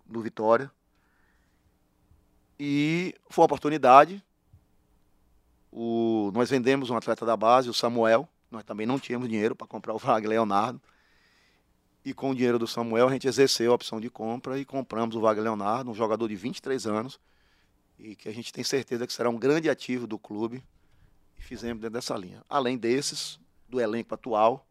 do 0.06 0.22
Vitória. 0.22 0.72
E 2.60 3.16
foi 3.30 3.42
uma 3.42 3.48
oportunidade. 3.48 4.24
O, 5.72 6.32
nós 6.34 6.50
vendemos 6.50 6.90
um 6.90 6.96
atleta 6.96 7.26
da 7.26 7.36
base, 7.36 7.70
o 7.70 7.74
Samuel. 7.74 8.28
Nós 8.52 8.64
também 8.64 8.86
não 8.86 9.00
tínhamos 9.00 9.30
dinheiro 9.30 9.56
para 9.56 9.66
comprar 9.66 9.94
o 9.94 9.98
Wagner 9.98 10.32
Leonardo. 10.32 10.82
E 12.04 12.14
com 12.14 12.32
o 12.32 12.36
dinheiro 12.36 12.60
do 12.60 12.68
Samuel, 12.68 13.08
a 13.08 13.12
gente 13.12 13.28
exerceu 13.28 13.72
a 13.72 13.76
opção 13.76 14.00
de 14.02 14.10
compra 14.10 14.60
e 14.60 14.66
compramos 14.66 15.16
o 15.16 15.22
Wagner 15.22 15.46
Leonardo, 15.46 15.92
um 15.92 15.94
jogador 15.94 16.28
de 16.28 16.36
23 16.36 16.88
anos, 16.88 17.20
e 17.98 18.16
que 18.16 18.28
a 18.28 18.34
gente 18.34 18.52
tem 18.52 18.64
certeza 18.64 19.06
que 19.06 19.14
será 19.14 19.30
um 19.30 19.38
grande 19.38 19.70
ativo 19.70 20.08
do 20.08 20.18
clube. 20.18 20.64
Fizemos 21.42 21.82
dentro 21.82 21.94
dessa 21.94 22.16
linha. 22.16 22.44
Além 22.50 22.78
desses, 22.78 23.40
do 23.68 23.80
elenco 23.80 24.14
atual, 24.14 24.66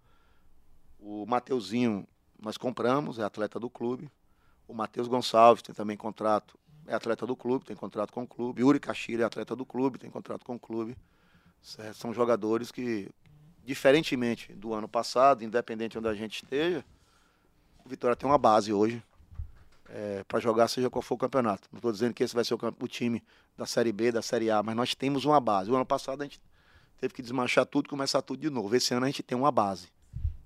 o 0.98 1.26
Mateuzinho 1.26 2.06
nós 2.40 2.56
compramos, 2.56 3.18
é 3.18 3.24
atleta 3.24 3.58
do 3.58 3.68
clube. 3.68 4.10
O 4.66 4.74
Matheus 4.74 5.08
Gonçalves 5.08 5.62
tem 5.62 5.74
também 5.74 5.96
contrato, 5.96 6.58
é 6.86 6.94
atleta 6.94 7.26
do 7.26 7.36
clube, 7.36 7.64
tem 7.64 7.76
contrato 7.76 8.12
com 8.12 8.22
o 8.22 8.26
clube. 8.26 8.62
Yuri 8.62 8.80
Caxira 8.80 9.22
é 9.22 9.26
atleta 9.26 9.54
do 9.56 9.66
clube, 9.66 9.98
tem 9.98 10.10
contrato 10.10 10.44
com 10.44 10.54
o 10.54 10.58
clube. 10.58 10.96
Certo? 11.60 11.96
São 11.96 12.14
jogadores 12.14 12.70
que, 12.70 13.10
diferentemente 13.64 14.52
do 14.52 14.72
ano 14.72 14.88
passado, 14.88 15.44
independente 15.44 15.92
de 15.92 15.98
onde 15.98 16.08
a 16.08 16.14
gente 16.14 16.42
esteja, 16.42 16.84
o 17.84 17.88
Vitória 17.88 18.16
tem 18.16 18.28
uma 18.28 18.38
base 18.38 18.72
hoje 18.72 19.02
é, 19.88 20.24
para 20.24 20.40
jogar, 20.40 20.68
seja 20.68 20.88
qual 20.88 21.02
for 21.02 21.14
o 21.14 21.18
campeonato. 21.18 21.68
Não 21.72 21.78
estou 21.78 21.92
dizendo 21.92 22.14
que 22.14 22.22
esse 22.22 22.34
vai 22.34 22.44
ser 22.44 22.54
o, 22.54 22.58
o, 22.80 22.88
time 22.88 23.22
da 23.56 23.66
Série 23.66 23.92
B, 23.92 24.12
da 24.12 24.22
Série 24.22 24.50
A, 24.50 24.62
mas 24.62 24.76
nós 24.76 24.94
temos 24.94 25.24
uma 25.24 25.40
base. 25.40 25.70
O 25.70 25.74
ano 25.74 25.84
passado 25.84 26.22
a 26.22 26.24
gente 26.24 26.40
teve 27.00 27.14
que 27.14 27.22
desmanchar 27.22 27.64
tudo, 27.64 27.88
começar 27.88 28.20
tudo 28.22 28.40
de 28.40 28.50
novo. 28.50 28.74
Esse 28.76 28.92
ano 28.92 29.04
a 29.04 29.08
gente 29.08 29.22
tem 29.22 29.36
uma 29.36 29.50
base. 29.50 29.88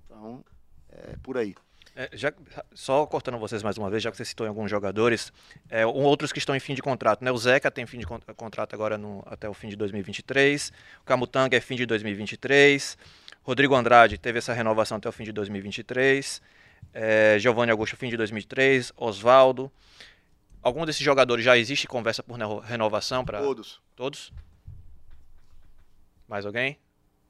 Então, 0.05 0.43
é 0.89 1.15
por 1.21 1.37
aí. 1.37 1.53
É, 1.97 2.09
já, 2.13 2.33
só 2.73 3.05
cortando 3.05 3.37
vocês 3.37 3.63
mais 3.63 3.77
uma 3.77 3.89
vez, 3.89 4.03
já 4.03 4.11
que 4.11 4.17
você 4.17 4.25
citou 4.25 4.45
em 4.45 4.49
alguns 4.49 4.69
jogadores, 4.69 5.31
é, 5.69 5.85
um, 5.87 6.03
outros 6.03 6.33
que 6.33 6.39
estão 6.39 6.53
em 6.53 6.59
fim 6.59 6.73
de 6.73 6.81
contrato, 6.81 7.23
né? 7.23 7.31
O 7.31 7.37
Zeca 7.37 7.71
tem 7.71 7.85
fim 7.85 7.97
de 7.97 8.05
contrato 8.05 8.73
agora 8.73 8.97
no, 8.97 9.23
até 9.25 9.47
o 9.47 9.53
fim 9.53 9.69
de 9.69 9.77
2023, 9.77 10.73
o 11.01 11.05
Camutanga 11.05 11.55
é 11.55 11.61
fim 11.61 11.75
de 11.75 11.85
2023, 11.85 12.97
Rodrigo 13.43 13.75
Andrade 13.75 14.17
teve 14.17 14.39
essa 14.39 14.53
renovação 14.53 14.97
até 14.97 15.07
o 15.07 15.11
fim 15.11 15.23
de 15.23 15.31
2023, 15.31 16.41
é, 16.93 17.37
Giovanni 17.39 17.71
Augusto 17.71 17.95
fim 17.95 18.09
de 18.09 18.17
2023, 18.17 18.91
Oswaldo. 18.97 19.71
Algum 20.61 20.85
desses 20.85 21.01
jogadores 21.01 21.45
já 21.45 21.57
existe 21.57 21.87
conversa 21.87 22.21
por 22.23 22.37
renovação 22.63 23.23
para 23.23 23.39
todos? 23.39 23.79
Todos. 23.95 24.33
Mais 26.27 26.45
alguém? 26.45 26.79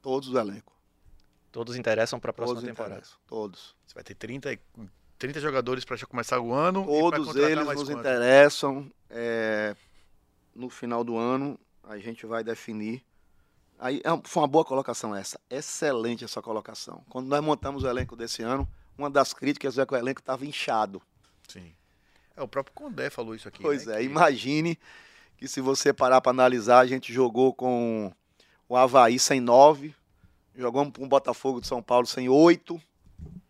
Todos 0.01 0.29
do 0.29 0.39
elenco. 0.39 0.73
Todos 1.51 1.75
interessam 1.75 2.19
para 2.19 2.31
a 2.31 2.33
próxima 2.33 2.55
Todos 2.59 2.69
temporada. 2.69 2.95
Interessam. 2.95 3.17
Todos. 3.27 3.75
Você 3.85 3.93
vai 3.93 4.03
ter 4.03 4.15
30, 4.15 4.59
30 5.17 5.39
jogadores 5.39 5.85
para 5.85 5.95
já 5.95 6.05
começar 6.05 6.39
o 6.39 6.53
ano. 6.53 6.85
Todos 6.85 7.35
eles 7.35 7.65
nos 7.65 7.75
quanto? 7.75 7.91
interessam. 7.91 8.91
É, 9.09 9.75
no 10.53 10.69
final 10.69 11.03
do 11.03 11.17
ano, 11.17 11.59
a 11.83 11.97
gente 11.97 12.25
vai 12.25 12.43
definir. 12.43 13.03
Aí 13.79 14.01
é, 14.03 14.21
foi 14.23 14.41
uma 14.41 14.47
boa 14.47 14.65
colocação 14.65 15.15
essa. 15.15 15.39
Excelente 15.49 16.23
essa 16.23 16.41
colocação. 16.41 17.03
Quando 17.09 17.27
nós 17.27 17.43
montamos 17.43 17.83
o 17.83 17.87
elenco 17.87 18.15
desse 18.15 18.41
ano, 18.41 18.67
uma 18.97 19.09
das 19.09 19.33
críticas 19.33 19.77
é 19.77 19.85
que 19.85 19.93
o 19.93 19.97
elenco 19.97 20.21
estava 20.21 20.45
inchado. 20.45 21.01
Sim. 21.47 21.73
É, 22.35 22.41
o 22.41 22.47
próprio 22.47 22.73
Condé 22.73 23.09
falou 23.09 23.35
isso 23.35 23.47
aqui. 23.47 23.61
Pois 23.61 23.85
né? 23.85 23.95
é, 23.95 23.97
que... 23.99 24.03
imagine 24.03 24.77
que 25.37 25.47
se 25.47 25.61
você 25.61 25.93
parar 25.93 26.21
para 26.21 26.31
analisar, 26.31 26.79
a 26.79 26.85
gente 26.85 27.13
jogou 27.13 27.53
com 27.53 28.11
o 28.67 28.75
Havaí 28.75 29.19
sem 29.19 29.39
nove, 29.39 29.95
Jogamos 30.57 30.93
para 30.93 31.03
um 31.03 31.07
Botafogo 31.07 31.59
de 31.59 31.67
São 31.67 31.83
Paulo 31.83 32.07
sem 32.07 32.29
oito 32.29 32.81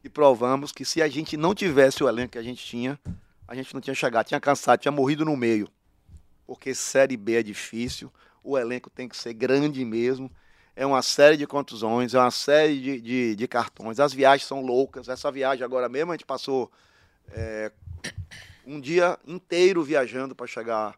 e 0.03 0.09
provamos 0.09 0.71
que 0.71 0.83
se 0.83 1.03
a 1.03 1.07
gente 1.07 1.37
não 1.37 1.53
tivesse 1.53 2.03
o 2.03 2.09
elenco 2.09 2.31
que 2.31 2.37
a 2.39 2.43
gente 2.43 2.65
tinha, 2.65 2.99
a 3.47 3.53
gente 3.53 3.75
não 3.75 3.81
tinha 3.81 3.93
chegado, 3.93 4.25
tinha 4.25 4.39
cansado, 4.39 4.79
tinha 4.79 4.91
morrido 4.91 5.23
no 5.23 5.37
meio. 5.37 5.69
Porque 6.47 6.73
Série 6.73 7.15
B 7.15 7.35
é 7.35 7.43
difícil, 7.43 8.11
o 8.43 8.57
elenco 8.57 8.89
tem 8.89 9.07
que 9.07 9.15
ser 9.15 9.33
grande 9.33 9.85
mesmo. 9.85 10.31
É 10.75 10.83
uma 10.83 11.03
série 11.03 11.37
de 11.37 11.45
contusões, 11.45 12.15
é 12.15 12.19
uma 12.19 12.31
série 12.31 12.81
de, 12.81 13.01
de, 13.01 13.35
de 13.35 13.47
cartões. 13.47 13.99
As 13.99 14.11
viagens 14.11 14.47
são 14.47 14.61
loucas. 14.61 15.07
Essa 15.07 15.31
viagem 15.31 15.63
agora 15.63 15.87
mesmo, 15.87 16.11
a 16.11 16.15
gente 16.15 16.25
passou 16.25 16.71
é, 17.29 17.71
um 18.65 18.81
dia 18.81 19.17
inteiro 19.27 19.83
viajando 19.83 20.35
para 20.35 20.47
chegar 20.47 20.95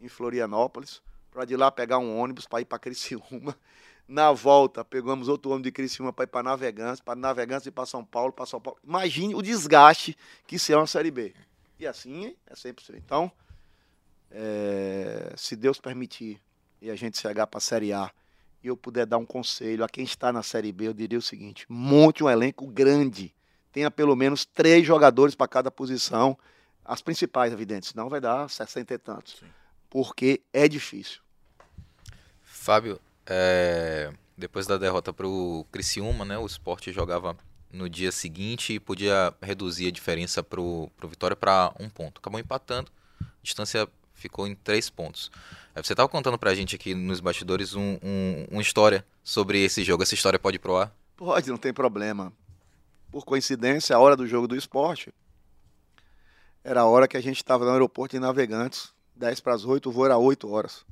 em 0.00 0.08
Florianópolis, 0.08 1.00
para 1.34 1.44
de 1.44 1.56
lá 1.56 1.70
pegar 1.70 1.98
um 1.98 2.16
ônibus 2.16 2.46
para 2.46 2.60
ir 2.60 2.64
para 2.64 2.78
Criciúma. 2.78 3.58
Na 4.06 4.30
volta, 4.30 4.84
pegamos 4.84 5.28
outro 5.28 5.50
ônibus 5.50 5.64
de 5.64 5.72
Criciúma 5.72 6.12
para 6.12 6.24
ir 6.24 6.28
para 6.28 6.42
Navegantes, 6.44 7.00
para 7.00 7.16
Navegantes 7.16 7.66
e 7.66 7.70
para 7.70 7.86
São 7.86 8.04
Paulo, 8.04 8.32
para 8.32 8.46
São 8.46 8.60
Paulo. 8.60 8.78
Imagine 8.84 9.34
o 9.34 9.42
desgaste 9.42 10.16
que 10.46 10.56
isso 10.56 10.72
é 10.72 10.76
uma 10.76 10.86
Série 10.86 11.10
B. 11.10 11.34
E 11.80 11.86
assim 11.86 12.36
é 12.46 12.54
sempre 12.54 12.84
assim. 12.84 13.02
Então, 13.04 13.32
é, 14.30 15.32
se 15.36 15.56
Deus 15.56 15.80
permitir 15.80 16.40
e 16.80 16.90
a 16.90 16.94
gente 16.94 17.18
chegar 17.18 17.46
para 17.48 17.58
a 17.58 17.60
Série 17.60 17.92
A 17.92 18.10
e 18.62 18.68
eu 18.68 18.76
puder 18.76 19.06
dar 19.06 19.18
um 19.18 19.26
conselho 19.26 19.82
a 19.82 19.88
quem 19.88 20.04
está 20.04 20.32
na 20.32 20.42
Série 20.42 20.70
B, 20.70 20.86
eu 20.86 20.94
diria 20.94 21.18
o 21.18 21.22
seguinte: 21.22 21.66
monte 21.68 22.22
um 22.22 22.30
elenco 22.30 22.66
grande. 22.68 23.34
Tenha 23.72 23.90
pelo 23.90 24.14
menos 24.14 24.44
três 24.44 24.86
jogadores 24.86 25.34
para 25.34 25.48
cada 25.48 25.70
posição. 25.70 26.38
As 26.84 27.00
principais, 27.00 27.52
evidentes, 27.52 27.88
senão 27.88 28.08
vai 28.10 28.20
dar 28.20 28.48
60 28.48 28.94
e 28.94 28.98
tantos. 28.98 29.36
Sim. 29.40 29.46
Porque 29.88 30.42
é 30.52 30.68
difícil. 30.68 31.23
Fábio, 32.54 33.00
é, 33.26 34.10
depois 34.38 34.66
da 34.66 34.78
derrota 34.78 35.12
para 35.12 35.26
o 35.26 35.66
Criciúma, 35.70 36.24
né, 36.24 36.38
o 36.38 36.46
esporte 36.46 36.92
jogava 36.92 37.36
no 37.70 37.90
dia 37.90 38.12
seguinte 38.12 38.74
e 38.74 38.80
podia 38.80 39.34
reduzir 39.42 39.88
a 39.88 39.90
diferença 39.90 40.42
para 40.42 40.60
o 40.60 40.90
Vitória 41.02 41.36
para 41.36 41.74
um 41.78 41.90
ponto. 41.90 42.20
Acabou 42.20 42.38
empatando, 42.40 42.90
a 43.20 43.26
distância 43.42 43.88
ficou 44.14 44.46
em 44.46 44.54
três 44.54 44.88
pontos. 44.88 45.30
É, 45.74 45.82
você 45.82 45.92
estava 45.92 46.08
contando 46.08 46.38
para 46.38 46.50
a 46.50 46.54
gente 46.54 46.76
aqui 46.76 46.94
nos 46.94 47.20
bastidores 47.20 47.74
um, 47.74 47.98
um, 48.02 48.46
uma 48.50 48.62
história 48.62 49.04
sobre 49.22 49.62
esse 49.62 49.82
jogo. 49.82 50.04
Essa 50.04 50.14
história 50.14 50.38
pode 50.38 50.56
ir 50.56 50.60
pro 50.60 50.76
ar? 50.76 50.94
Pode, 51.16 51.50
não 51.50 51.58
tem 51.58 51.72
problema. 51.72 52.32
Por 53.10 53.24
coincidência, 53.24 53.94
a 53.96 53.98
hora 53.98 54.16
do 54.16 54.26
jogo 54.26 54.46
do 54.46 54.56
esporte 54.56 55.12
era 56.62 56.82
a 56.82 56.86
hora 56.86 57.08
que 57.08 57.16
a 57.16 57.20
gente 57.20 57.38
estava 57.38 57.64
no 57.64 57.72
aeroporto 57.72 58.16
de 58.16 58.20
Navegantes, 58.20 58.94
10 59.16 59.40
para 59.40 59.54
as 59.54 59.64
8, 59.64 59.88
o 59.88 59.92
voo 59.92 60.06
era 60.06 60.16
8 60.16 60.48
horas 60.48 60.84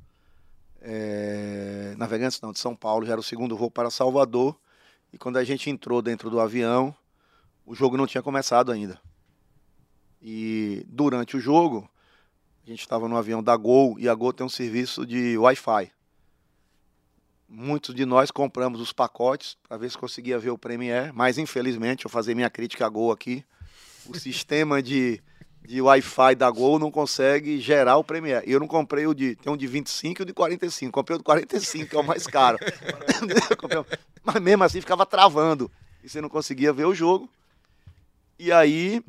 é, 0.83 1.95
Navegantes 1.97 2.41
não, 2.41 2.51
de 2.51 2.59
São 2.59 2.75
Paulo, 2.75 3.05
já 3.05 3.13
era 3.13 3.21
o 3.21 3.23
segundo 3.23 3.55
voo 3.55 3.71
para 3.71 3.89
Salvador. 3.89 4.59
E 5.11 5.17
quando 5.17 5.37
a 5.37 5.43
gente 5.43 5.69
entrou 5.69 6.01
dentro 6.01 6.29
do 6.29 6.39
avião, 6.39 6.93
o 7.65 7.73
jogo 7.73 7.95
não 7.95 8.05
tinha 8.05 8.21
começado 8.21 8.71
ainda. 8.71 8.99
E 10.21 10.85
durante 10.87 11.37
o 11.37 11.39
jogo, 11.39 11.89
a 12.65 12.69
gente 12.69 12.81
estava 12.81 13.07
no 13.07 13.15
avião 13.15 13.41
da 13.41 13.55
Gol 13.55 13.97
e 13.97 14.09
a 14.09 14.13
Gol 14.13 14.33
tem 14.33 14.45
um 14.45 14.49
serviço 14.49 15.05
de 15.05 15.37
Wi-Fi. 15.37 15.91
Muitos 17.47 17.93
de 17.93 18.05
nós 18.05 18.31
compramos 18.31 18.81
os 18.81 18.91
pacotes 18.91 19.57
para 19.67 19.77
ver 19.77 19.91
se 19.91 19.97
conseguia 19.97 20.39
ver 20.39 20.49
o 20.49 20.57
Premiere, 20.57 21.11
mas 21.13 21.37
infelizmente, 21.37 22.05
eu 22.05 22.09
fazer 22.09 22.33
minha 22.35 22.49
crítica 22.49 22.85
à 22.85 22.89
Gol 22.89 23.11
aqui, 23.11 23.45
o 24.05 24.15
sistema 24.17 24.81
de 24.81 25.21
de 25.65 25.81
Wi-Fi 25.81 26.35
da 26.35 26.49
Gol 26.49 26.77
não 26.77 26.91
consegue 26.91 27.59
gerar 27.59 27.97
o 27.97 28.03
Premiere. 28.03 28.49
Eu 28.49 28.59
não 28.59 28.67
comprei 28.67 29.07
o 29.07 29.13
de. 29.13 29.35
Tem 29.35 29.51
um 29.51 29.57
de 29.57 29.65
25 29.65 30.21
e 30.21 30.23
o 30.23 30.25
de 30.25 30.33
45. 30.33 30.91
Comprei 30.91 31.15
o 31.15 31.17
de 31.17 31.23
45, 31.23 31.89
que 31.89 31.95
é 31.95 31.99
o 31.99 32.03
mais 32.03 32.27
caro. 32.27 32.57
Mas 34.23 34.41
mesmo 34.41 34.63
assim 34.63 34.81
ficava 34.81 35.05
travando. 35.05 35.71
E 36.03 36.09
você 36.09 36.19
não 36.19 36.29
conseguia 36.29 36.73
ver 36.73 36.85
o 36.85 36.93
jogo. 36.93 37.29
E 38.37 38.51
aí, 38.51 39.03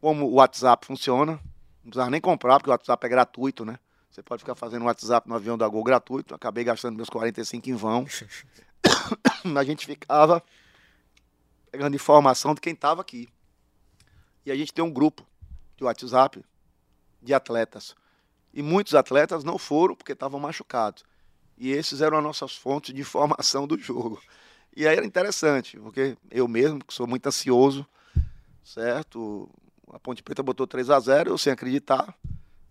como 0.00 0.26
o 0.26 0.34
WhatsApp 0.34 0.86
funciona, 0.86 1.32
não 1.32 1.90
precisava 1.90 2.10
nem 2.10 2.20
comprar, 2.20 2.58
porque 2.58 2.68
o 2.68 2.72
WhatsApp 2.72 3.06
é 3.06 3.08
gratuito, 3.08 3.64
né? 3.64 3.78
Você 4.10 4.22
pode 4.22 4.42
ficar 4.42 4.54
fazendo 4.54 4.84
WhatsApp 4.84 5.28
no 5.28 5.34
avião 5.34 5.56
da 5.56 5.66
Gol 5.66 5.82
gratuito. 5.82 6.34
Acabei 6.34 6.64
gastando 6.64 6.96
meus 6.96 7.08
45 7.08 7.70
em 7.70 7.74
vão. 7.74 8.06
a 9.56 9.64
gente 9.64 9.86
ficava 9.86 10.42
pegando 11.70 11.94
informação 11.94 12.54
de 12.54 12.60
quem 12.60 12.74
estava 12.74 13.00
aqui. 13.00 13.28
E 14.44 14.50
a 14.50 14.56
gente 14.56 14.72
tem 14.72 14.84
um 14.84 14.90
grupo 14.90 15.26
de 15.76 15.84
WhatsApp 15.84 16.44
de 17.22 17.34
atletas. 17.34 17.94
E 18.52 18.62
muitos 18.62 18.94
atletas 18.94 19.44
não 19.44 19.58
foram 19.58 19.94
porque 19.94 20.12
estavam 20.12 20.40
machucados. 20.40 21.04
E 21.58 21.70
esses 21.70 22.00
eram 22.00 22.18
as 22.18 22.24
nossas 22.24 22.54
fontes 22.54 22.94
de 22.94 23.00
informação 23.00 23.66
do 23.66 23.78
jogo. 23.78 24.20
E 24.74 24.86
aí 24.86 24.96
era 24.96 25.06
interessante, 25.06 25.78
porque 25.78 26.16
eu 26.30 26.46
mesmo, 26.46 26.84
que 26.84 26.92
sou 26.92 27.06
muito 27.06 27.26
ansioso, 27.26 27.86
certo? 28.62 29.48
A 29.92 29.98
Ponte 29.98 30.22
Preta 30.22 30.42
botou 30.42 30.66
3 30.66 30.90
a 30.90 31.00
0 31.00 31.30
eu 31.30 31.38
sem 31.38 31.52
acreditar. 31.52 32.14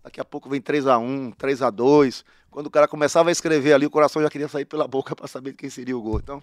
Daqui 0.04 0.20
a 0.20 0.24
pouco 0.24 0.48
vem 0.48 0.60
3 0.60 0.86
a 0.86 0.98
1 0.98 1.32
3 1.32 1.62
a 1.62 1.70
2 1.70 2.24
Quando 2.48 2.66
o 2.66 2.70
cara 2.70 2.86
começava 2.86 3.28
a 3.28 3.32
escrever 3.32 3.72
ali, 3.72 3.86
o 3.86 3.90
coração 3.90 4.22
já 4.22 4.30
queria 4.30 4.46
sair 4.46 4.64
pela 4.64 4.86
boca 4.86 5.14
para 5.16 5.26
saber 5.26 5.54
quem 5.54 5.68
seria 5.68 5.96
o 5.96 6.02
gol. 6.02 6.18
Então, 6.18 6.42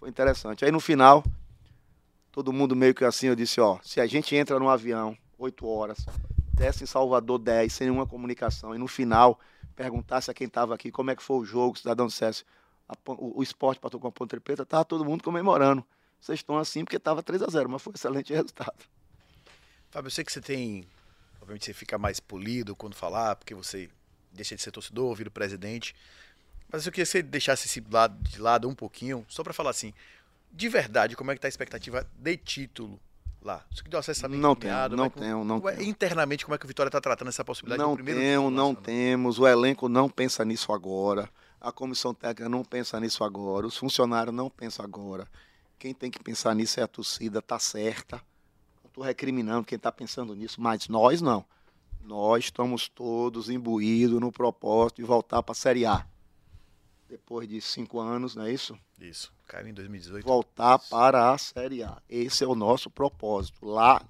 foi 0.00 0.08
interessante. 0.08 0.64
Aí 0.64 0.72
no 0.72 0.80
final, 0.80 1.22
todo 2.30 2.52
mundo 2.52 2.74
meio 2.74 2.94
que 2.94 3.04
assim, 3.04 3.26
eu 3.26 3.36
disse, 3.36 3.60
ó, 3.60 3.78
se 3.82 4.00
a 4.00 4.06
gente 4.06 4.34
entra 4.34 4.58
no 4.58 4.68
avião 4.68 5.16
8 5.42 5.66
horas, 5.66 6.06
desse 6.54 6.84
em 6.84 6.86
Salvador 6.86 7.38
10, 7.38 7.72
sem 7.72 7.86
nenhuma 7.88 8.06
comunicação, 8.06 8.74
e 8.74 8.78
no 8.78 8.86
final 8.86 9.40
perguntasse 9.74 10.30
a 10.30 10.34
quem 10.34 10.46
estava 10.46 10.74
aqui 10.74 10.90
como 10.90 11.10
é 11.10 11.16
que 11.16 11.22
foi 11.22 11.38
o 11.38 11.44
jogo, 11.44 11.74
o 11.74 11.78
cidadão 11.78 12.06
dissesse 12.06 12.44
a 12.88 12.94
o, 13.12 13.40
o 13.40 13.42
esporte 13.42 13.80
patou 13.80 13.98
com 13.98 14.06
a 14.06 14.12
Ponte 14.12 14.38
Preta, 14.38 14.62
estava 14.62 14.84
todo 14.84 15.04
mundo 15.04 15.24
comemorando. 15.24 15.84
Vocês 16.20 16.38
estão 16.38 16.58
assim 16.58 16.84
porque 16.84 16.96
estava 16.96 17.22
3 17.22 17.42
a 17.42 17.46
0 17.46 17.68
mas 17.68 17.82
foi 17.82 17.92
um 17.92 17.94
excelente 17.96 18.32
resultado. 18.32 18.84
Fábio, 19.90 20.06
eu 20.06 20.10
sei 20.10 20.24
que 20.24 20.32
você 20.32 20.40
tem. 20.40 20.86
Obviamente 21.40 21.64
você 21.64 21.72
fica 21.72 21.98
mais 21.98 22.20
polido 22.20 22.76
quando 22.76 22.94
falar, 22.94 23.34
porque 23.36 23.54
você 23.54 23.90
deixa 24.30 24.54
de 24.54 24.62
ser 24.62 24.70
torcedor, 24.70 25.14
vira 25.14 25.28
o 25.28 25.32
presidente. 25.32 25.94
Mas 26.70 26.86
eu 26.86 26.92
queria 26.92 27.04
que 27.04 27.10
você 27.10 27.22
deixasse 27.22 27.66
esse 27.66 27.82
lado 27.90 28.16
de 28.22 28.40
lado 28.40 28.68
um 28.68 28.74
pouquinho, 28.74 29.26
só 29.28 29.42
para 29.42 29.52
falar 29.52 29.70
assim, 29.70 29.92
de 30.50 30.68
verdade, 30.68 31.16
como 31.16 31.30
é 31.30 31.34
que 31.34 31.40
tá 31.40 31.48
a 31.48 31.50
expectativa 31.50 32.08
de 32.16 32.36
título 32.36 33.00
lá? 33.44 33.64
Isso 33.70 33.82
que 33.82 33.90
deu 33.90 34.00
acesso 34.00 34.28
Não 34.28 34.54
tenho, 34.54 34.88
não 34.90 35.10
tenho, 35.10 35.44
não 35.44 35.60
tenho. 35.60 35.82
Internamente, 35.82 36.44
como 36.44 36.54
é 36.54 36.58
que 36.58 36.64
o 36.64 36.68
Vitória 36.68 36.88
está 36.88 37.00
tratando 37.00 37.28
essa 37.28 37.44
possibilidade 37.44 37.82
Não 37.82 37.94
primeiro 37.94 38.20
temos, 38.20 38.50
título 38.50 38.56
não 38.56 38.74
temos. 38.74 39.38
O 39.38 39.46
elenco 39.46 39.88
não 39.88 40.08
pensa 40.08 40.44
nisso 40.44 40.72
agora. 40.72 41.28
A 41.60 41.70
comissão 41.70 42.12
técnica 42.12 42.48
não 42.48 42.64
pensa 42.64 42.98
nisso 42.98 43.22
agora. 43.22 43.66
Os 43.66 43.76
funcionários 43.76 44.34
não 44.34 44.50
pensam 44.50 44.84
agora. 44.84 45.28
Quem 45.78 45.92
tem 45.92 46.10
que 46.10 46.22
pensar 46.22 46.54
nisso 46.54 46.80
é 46.80 46.82
a 46.82 46.88
torcida, 46.88 47.42
tá 47.42 47.58
certa. 47.58 48.16
Não 48.82 48.88
estou 48.88 49.04
recriminando 49.04 49.66
quem 49.66 49.76
está 49.76 49.90
pensando 49.90 50.34
nisso, 50.34 50.60
mas 50.60 50.88
nós 50.88 51.20
não. 51.20 51.44
Nós 52.00 52.44
estamos 52.44 52.88
todos 52.88 53.48
imbuídos 53.48 54.20
no 54.20 54.32
propósito 54.32 54.96
de 54.96 55.04
voltar 55.04 55.42
para 55.42 55.52
a 55.52 55.56
Série 55.56 55.86
A. 55.86 56.06
Depois 57.08 57.48
de 57.48 57.60
cinco 57.60 58.00
anos, 58.00 58.34
não 58.34 58.44
é 58.44 58.52
isso? 58.52 58.76
Isso, 59.02 59.32
caiu 59.46 59.68
em 59.68 59.74
2018. 59.74 60.24
voltar 60.24 60.78
para 60.78 61.32
a 61.32 61.38
Série 61.38 61.82
A. 61.82 62.00
Esse 62.08 62.44
é 62.44 62.46
o 62.46 62.54
nosso 62.54 62.88
propósito. 62.88 63.64
Lá 63.66 64.00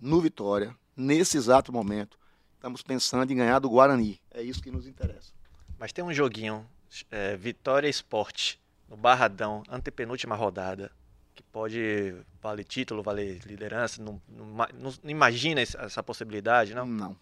no 0.00 0.20
Vitória, 0.20 0.74
nesse 0.96 1.36
exato 1.36 1.72
momento, 1.72 2.18
estamos 2.54 2.82
pensando 2.82 3.32
em 3.32 3.36
ganhar 3.36 3.58
do 3.60 3.70
Guarani. 3.70 4.20
É 4.30 4.42
isso 4.42 4.62
que 4.62 4.70
nos 4.70 4.86
interessa. 4.86 5.32
Mas 5.78 5.92
tem 5.92 6.04
um 6.04 6.12
joguinho, 6.12 6.66
é, 7.10 7.36
Vitória 7.36 7.88
Esporte, 7.88 8.60
no 8.88 8.96
Barradão, 8.96 9.62
antepenúltima 9.68 10.34
rodada, 10.34 10.90
que 11.34 11.42
pode 11.44 12.14
valer 12.42 12.64
título, 12.64 13.02
valer 13.02 13.40
liderança. 13.46 14.02
Não, 14.02 14.20
não, 14.28 14.46
não- 14.46 14.94
não 15.02 15.10
imagina 15.10 15.60
essa 15.60 16.02
possibilidade, 16.02 16.74
não? 16.74 16.86
Não. 16.86 17.16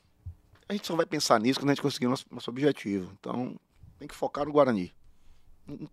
A 0.67 0.73
gente 0.73 0.87
só 0.87 0.97
vai 0.97 1.05
pensar 1.07 1.38
nisso 1.41 1.61
quando 1.61 1.71
a 1.71 1.75
gente 1.75 1.83
conseguir 1.83 2.07
nosso, 2.09 2.25
nosso 2.31 2.51
objetivo. 2.51 3.12
Então, 3.21 3.55
tem 3.99 4.09
que 4.09 4.14
focar 4.14 4.47
no 4.47 4.53
Guarani. 4.53 4.93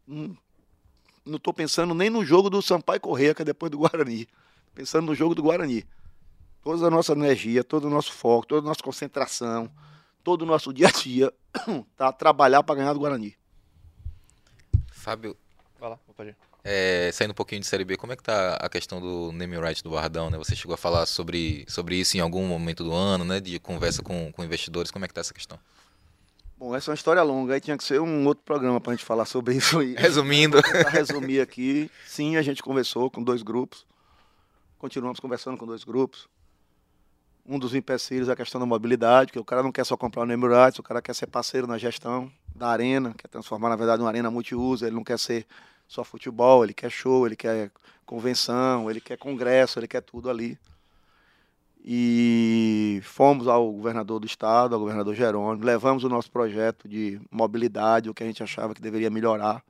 Não- 0.08 0.38
Não 1.25 1.38
estou 1.38 1.53
pensando 1.53 1.93
nem 1.93 2.09
no 2.09 2.23
jogo 2.23 2.49
do 2.49 2.61
Sampaio 2.61 2.99
Correia, 2.99 3.33
que 3.33 3.41
é 3.41 3.45
depois 3.45 3.71
do 3.71 3.79
Guarani. 3.79 4.27
Pensando 4.73 5.07
no 5.07 5.15
jogo 5.15 5.33
do 5.33 5.41
Guarani. 5.41 5.83
Toda 6.63 6.88
a 6.88 6.89
nossa 6.89 7.13
energia, 7.13 7.63
todo 7.63 7.85
o 7.85 7.89
nosso 7.89 8.11
foco, 8.11 8.45
toda 8.47 8.65
a 8.65 8.69
nossa 8.69 8.81
concentração, 8.83 9.69
todo 10.23 10.43
o 10.43 10.45
nosso 10.45 10.73
dia 10.73 10.88
a 10.88 10.91
dia 10.91 11.33
tá 11.95 12.07
a 12.09 12.13
trabalhar 12.13 12.61
para 12.63 12.75
ganhar 12.75 12.93
do 12.93 12.99
Guarani. 12.99 13.35
Fábio, 14.91 15.35
Vai 15.79 15.89
lá, 15.91 15.99
pode 16.15 16.29
ir. 16.29 16.35
é, 16.63 17.11
saindo 17.13 17.31
um 17.31 17.35
pouquinho 17.35 17.61
de 17.61 17.67
Série 17.67 17.85
B, 17.85 17.95
como 17.97 18.13
é 18.13 18.15
que 18.15 18.23
tá 18.23 18.55
a 18.55 18.67
questão 18.67 18.99
do 18.99 19.31
name 19.31 19.57
right 19.59 19.83
do 19.83 19.91
Barradão, 19.91 20.29
né? 20.31 20.38
Você 20.38 20.55
chegou 20.55 20.73
a 20.73 20.77
falar 20.77 21.05
sobre, 21.05 21.63
sobre 21.67 21.95
isso 21.95 22.17
em 22.17 22.19
algum 22.19 22.47
momento 22.47 22.83
do 22.83 22.91
ano, 22.91 23.23
né? 23.23 23.39
De 23.39 23.59
conversa 23.59 24.01
com, 24.01 24.31
com 24.31 24.43
investidores, 24.43 24.89
como 24.89 25.05
é 25.05 25.07
que 25.07 25.13
tá 25.13 25.21
essa 25.21 25.33
questão? 25.33 25.59
Bom, 26.58 26.74
essa 26.74 26.89
é 26.89 26.91
uma 26.91 26.96
história 26.96 27.22
longa, 27.22 27.54
aí 27.54 27.60
tinha 27.60 27.78
que 27.78 27.84
ser 27.84 28.00
um 28.00 28.26
outro 28.26 28.44
programa 28.46 28.80
para 28.80 28.94
a 28.94 28.96
gente 28.96 29.06
falar 29.06 29.26
sobre 29.26 29.56
isso 29.56 29.78
aí. 29.78 29.94
Resumindo, 29.96 30.62
Para 30.63 30.89
resumir 30.89 31.41
aqui, 31.41 31.91
sim, 32.08 32.38
a 32.38 32.41
gente 32.41 32.63
conversou 32.63 33.12
com 33.12 33.22
dois 33.22 33.44
grupos, 33.44 33.86
continuamos 34.78 35.20
conversando 35.20 35.58
com 35.58 35.65
dois 35.65 35.84
grupos. 35.84 36.30
Um 37.46 37.60
dos 37.60 37.76
empecilhos 37.76 38.30
é 38.30 38.32
a 38.32 38.36
questão 38.36 38.60
da 38.60 38.65
mobilidade, 38.65 39.34
que 39.34 39.38
o 39.38 39.44
cara 39.44 39.62
não 39.62 39.72
quer 39.72 39.86
só 39.86 39.98
comprar 39.98 40.24
o 40.24 40.26
name 40.26 40.48
rights, 40.48 40.80
o 40.80 40.84
cara 40.84 41.02
quer 41.02 41.13
ser 41.13 41.28
parceiro 41.28 41.68
na 41.68 41.78
gestão 41.78 42.32
da 42.56 42.70
arena, 42.70 43.13
quer 43.18 43.28
transformar, 43.28 43.70
na 43.70 43.76
verdade, 43.76 44.02
uma 44.02 44.08
arena 44.08 44.32
multiuso, 44.32 44.86
ele 44.86 44.96
não 44.96 45.04
quer 45.04 45.20
ser 45.20 45.46
só 45.88 46.06
futebol, 46.06 46.63
ele 46.63 46.74
quer 46.74 46.89
show, 46.89 47.26
ele 47.26 47.36
quer 47.36 47.70
convenção, 48.06 48.89
ele 48.89 49.02
quer 49.02 49.18
congresso, 49.18 49.78
ele 49.78 49.88
quer 49.88 50.02
tudo 50.02 50.30
ali. 50.30 50.58
E 51.88 53.00
fomos 53.04 53.48
ao 53.48 53.71
governador 53.71 54.19
do 54.19 54.26
estado, 54.26 54.74
ao 54.74 54.82
governador 54.82 55.13
Jerônimo, 55.13 55.63
levamos 55.63 56.04
o 56.04 56.10
nosso 56.10 56.32
projeto 56.32 56.88
de 56.89 57.21
mobilidade, 57.30 58.10
o 58.10 58.13
que 58.13 58.24
a 58.24 58.26
gente 58.26 58.41
achava 58.41 58.74
que 58.74 58.82
deveria 58.82 59.12
melhorar. 59.12 59.63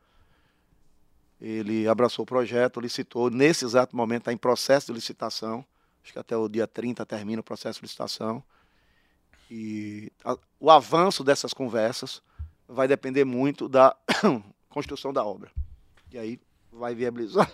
Ele 1.42 1.86
abraçou 1.90 2.24
o 2.24 2.26
projeto, 2.26 2.80
licitou. 2.80 3.30
Nesse 3.30 3.66
exato 3.66 3.94
momento 3.98 4.22
está 4.22 4.32
em 4.32 4.38
processo 4.38 4.88
de 4.88 4.94
licitação. 4.94 5.66
Acho 6.02 6.14
que 6.14 6.20
até 6.20 6.38
o 6.38 6.48
dia 6.48 6.66
30 6.66 7.06
termina 7.06 7.42
o 7.42 7.44
processo 7.44 7.80
de 7.80 7.86
licitação. 7.86 8.42
E 9.52 10.10
a- 10.24 10.38
o 10.58 10.72
avanço 10.72 11.22
dessas 11.22 11.54
conversas 11.54 12.22
vai 12.66 12.88
depender 12.88 13.26
muito 13.26 13.68
da 13.68 13.94
construção 14.70 15.12
da 15.12 15.26
obra. 15.26 15.52
E 16.14 16.18
aí 16.18 16.40
vai 16.72 16.96
viabilizar 16.96 17.52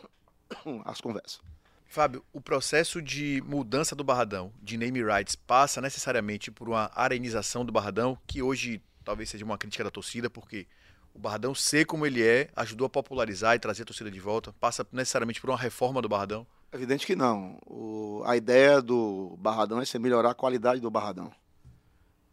as 0.86 1.02
conversas. 1.02 1.50
Fábio, 1.91 2.23
o 2.32 2.39
processo 2.39 3.01
de 3.01 3.43
mudança 3.45 3.93
do 3.93 4.01
Barradão, 4.01 4.54
de 4.63 4.77
name 4.77 5.04
rights, 5.04 5.36
passa 5.36 5.82
necessariamente 5.82 6.49
por 6.49 6.69
uma 6.69 6.89
arenização 6.95 7.65
do 7.65 7.71
Barradão, 7.73 8.17
que 8.25 8.41
hoje 8.41 8.82
talvez 9.04 9.30
seja 9.30 9.43
uma 9.43 9.58
crítica 9.58 9.84
da 9.84 9.91
torcida, 9.91 10.30
porque 10.30 10.67
o 11.13 11.19
Barradão 11.19 11.54
ser 11.54 11.86
como 11.86 12.06
ele 12.06 12.25
é, 12.25 12.49
ajudou 12.56 12.86
a 12.86 12.89
popularizar 12.89 13.56
e 13.56 13.60
trazer 13.60 13.84
a 13.84 13.86
torcida 13.86 14.10
de 14.10 14.21
volta, 14.21 14.54
passa 14.54 14.88
necessariamente 14.89 15.41
por 15.41 15.49
uma 15.49 15.58
reforma 15.58 16.01
do 16.01 16.08
Barradão. 16.08 16.47
Evidente 16.71 17.06
que 17.06 17.13
não. 17.13 17.60
O- 17.65 18.23
a 18.25 18.38
ideia 18.38 18.82
do 18.82 19.36
Barradão 19.38 19.82
é 19.82 19.86
ser 19.86 19.99
melhorar 19.99 20.32
a 20.32 20.36
qualidade 20.36 20.80
do 20.80 20.89
Barradão. 20.89 21.30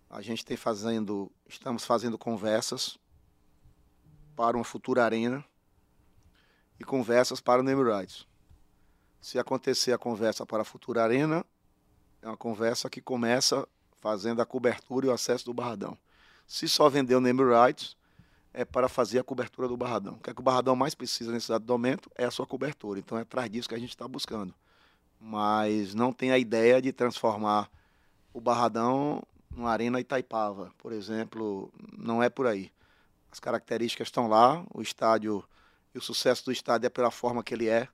A 0.09 0.23
gente 0.23 0.44
tem 0.44 0.57
fazendo, 0.57 1.33
estamos 1.49 1.85
fazendo 1.85 2.16
conversas 2.16 2.97
para 4.37 4.57
uma 4.57 4.62
futura 4.64 5.05
arena 5.05 5.44
e 6.79 6.85
conversas 6.85 7.40
para 7.40 7.61
o 7.61 7.64
Name 7.64 7.83
Rights. 7.83 8.28
Se 9.20 9.38
acontecer 9.38 9.92
a 9.92 9.98
conversa 9.98 10.46
para 10.46 10.62
a 10.62 10.64
futura 10.64 11.02
arena, 11.02 11.44
é 12.22 12.26
uma 12.26 12.37
conversa 12.37 12.88
que 12.88 13.00
começa 13.00 13.66
fazendo 14.00 14.40
a 14.40 14.46
cobertura 14.46 15.07
e 15.07 15.09
o 15.09 15.12
acesso 15.12 15.44
do 15.44 15.54
Barradão. 15.54 15.96
Se 16.46 16.68
só 16.68 16.88
vender 16.88 17.14
o 17.14 17.20
Name 17.20 17.42
Rights, 17.42 17.96
é 18.52 18.64
para 18.64 18.88
fazer 18.88 19.18
a 19.18 19.24
cobertura 19.24 19.68
do 19.68 19.76
Barradão. 19.76 20.14
O 20.14 20.18
que, 20.18 20.31
é 20.31 20.35
que 20.35 20.40
o 20.40 20.42
Barradão 20.42 20.74
mais 20.74 20.94
precisa 20.94 21.31
nesse 21.31 21.46
exato 21.46 21.66
momento 21.66 22.11
é 22.16 22.24
a 22.24 22.31
sua 22.31 22.46
cobertura. 22.46 22.98
Então 22.98 23.18
é 23.18 23.22
atrás 23.22 23.50
disso 23.50 23.68
que 23.68 23.74
a 23.74 23.78
gente 23.78 23.90
está 23.90 24.09
buscando. 24.09 24.54
Mas 25.20 25.94
não 25.94 26.12
tem 26.12 26.31
a 26.31 26.38
ideia 26.38 26.81
de 26.81 26.92
transformar 26.92 27.70
o 28.33 28.40
Barradão 28.40 29.22
numa 29.50 29.70
arena 29.70 30.00
Itaipava, 30.00 30.72
por 30.78 30.92
exemplo. 30.92 31.70
Não 31.96 32.22
é 32.22 32.28
por 32.28 32.46
aí. 32.46 32.72
As 33.31 33.38
características 33.38 34.09
estão 34.09 34.26
lá, 34.26 34.64
o 34.72 34.81
estádio 34.81 35.44
e 35.94 35.98
o 35.98 36.02
sucesso 36.02 36.44
do 36.44 36.52
estádio 36.52 36.87
é 36.87 36.90
pela 36.90 37.11
forma 37.11 37.42
que 37.42 37.54
ele 37.54 37.68
é. 37.68 37.88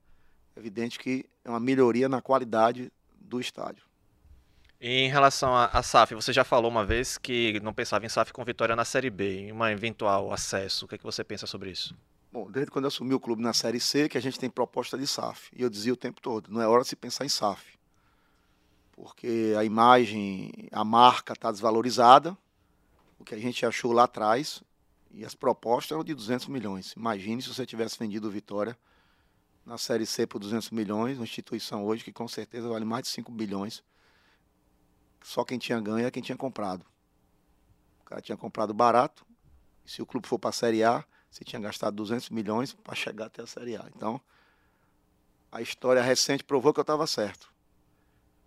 Evidente 0.56 0.98
que 0.98 1.24
é 1.44 1.50
uma 1.50 1.60
melhoria 1.60 2.08
na 2.08 2.22
qualidade 2.22 2.92
do 3.18 3.40
estádio. 3.40 3.84
E 4.80 4.88
em 4.88 5.08
relação 5.08 5.54
à 5.54 5.66
à 5.66 5.82
SAF, 5.82 6.14
você 6.14 6.32
já 6.32 6.44
falou 6.44 6.70
uma 6.70 6.84
vez 6.84 7.16
que 7.16 7.58
não 7.60 7.72
pensava 7.72 8.04
em 8.04 8.08
SAF 8.08 8.32
com 8.32 8.44
vitória 8.44 8.76
na 8.76 8.84
Série 8.84 9.10
B, 9.10 9.48
em 9.48 9.52
um 9.52 9.66
eventual 9.66 10.32
acesso. 10.32 10.84
O 10.84 10.88
que, 10.88 10.96
é 10.96 10.98
que 10.98 11.04
você 11.04 11.24
pensa 11.24 11.46
sobre 11.46 11.70
isso? 11.70 11.96
Bom, 12.30 12.50
desde 12.50 12.70
quando 12.70 12.84
eu 12.84 12.88
assumi 12.88 13.14
o 13.14 13.20
clube 13.20 13.42
na 13.42 13.52
Série 13.52 13.80
C, 13.80 14.08
que 14.08 14.18
a 14.18 14.20
gente 14.20 14.38
tem 14.38 14.50
proposta 14.50 14.98
de 14.98 15.06
SAF. 15.06 15.50
E 15.56 15.62
eu 15.62 15.70
dizia 15.70 15.92
o 15.92 15.96
tempo 15.96 16.20
todo, 16.20 16.50
não 16.50 16.60
é 16.60 16.66
hora 16.66 16.82
de 16.82 16.88
se 16.88 16.96
pensar 16.96 17.24
em 17.24 17.28
SAF. 17.28 17.78
Porque 18.92 19.54
a 19.58 19.64
imagem, 19.64 20.52
a 20.70 20.84
marca 20.84 21.32
está 21.32 21.50
desvalorizada, 21.50 22.36
o 23.18 23.24
que 23.24 23.34
a 23.34 23.38
gente 23.38 23.64
achou 23.64 23.92
lá 23.92 24.04
atrás, 24.04 24.62
e 25.10 25.24
as 25.24 25.34
propostas 25.34 25.92
eram 25.92 26.04
de 26.04 26.12
200 26.12 26.48
milhões. 26.48 26.92
Imagine 26.92 27.40
se 27.40 27.48
você 27.48 27.64
tivesse 27.64 27.98
vendido 27.98 28.28
o 28.28 28.30
Vitória 28.30 28.76
na 29.64 29.78
Série 29.78 30.06
C 30.06 30.26
por 30.26 30.38
200 30.38 30.70
milhões, 30.70 31.16
uma 31.18 31.24
instituição 31.24 31.84
hoje 31.84 32.04
que 32.04 32.12
com 32.12 32.28
certeza 32.28 32.68
vale 32.68 32.84
mais 32.84 33.04
de 33.04 33.10
5 33.10 33.32
bilhões. 33.32 33.82
Só 35.22 35.44
quem 35.44 35.58
tinha 35.58 35.80
ganho 35.80 36.06
é 36.06 36.10
quem 36.10 36.22
tinha 36.22 36.36
comprado. 36.36 36.84
O 38.02 38.04
cara 38.04 38.20
tinha 38.20 38.36
comprado 38.36 38.74
barato, 38.74 39.24
se 39.84 40.02
o 40.02 40.06
clube 40.06 40.26
for 40.28 40.38
para 40.38 40.50
a 40.50 40.52
Série 40.52 40.84
A, 40.84 41.04
você 41.30 41.44
tinha 41.44 41.60
gastado 41.60 41.96
200 41.96 42.30
milhões 42.30 42.72
para 42.74 42.94
chegar 42.94 43.26
até 43.26 43.42
a 43.42 43.46
Série 43.46 43.76
A. 43.76 43.88
Então, 43.94 44.20
a 45.50 45.60
história 45.60 46.02
recente 46.02 46.44
provou 46.44 46.72
que 46.72 46.80
eu 46.80 46.82
estava 46.82 47.06
certo. 47.06 47.52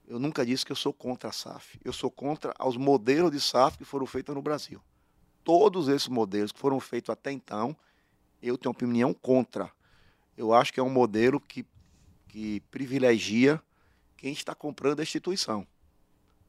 Eu 0.08 0.20
nunca 0.20 0.46
disse 0.46 0.66
que 0.66 0.72
eu 0.72 0.76
sou 0.76 0.94
contra 0.94 1.30
a 1.30 1.34
SAF. 1.34 1.80
Eu 1.84 1.92
sou 1.92 2.10
contra 2.10 2.54
os 2.66 2.78
modelos 2.78 3.32
de 3.32 3.42
SAF 3.42 3.78
que 3.78 3.84
foram 3.84 4.06
feitos 4.06 4.34
no 4.34 4.42
Brasil. 4.42 4.82
Todos 5.44 5.90
esses 5.90 6.08
modelos 6.08 6.52
que 6.52 6.60
foram 6.60 6.80
feitos 6.80 7.10
até 7.10 7.32
então, 7.32 7.76
eu 8.42 8.58
tenho 8.58 8.72
opinião 8.72 9.14
contra. 9.14 9.72
Eu 10.38 10.54
acho 10.54 10.72
que 10.72 10.80
é 10.80 10.84
um 10.84 10.90
modelo 10.90 11.40
que, 11.40 11.66
que 12.28 12.62
privilegia 12.72 13.62
quem 14.16 14.32
está 14.32 14.54
comprando 14.54 15.00
a 15.00 15.04
instituição. 15.04 15.66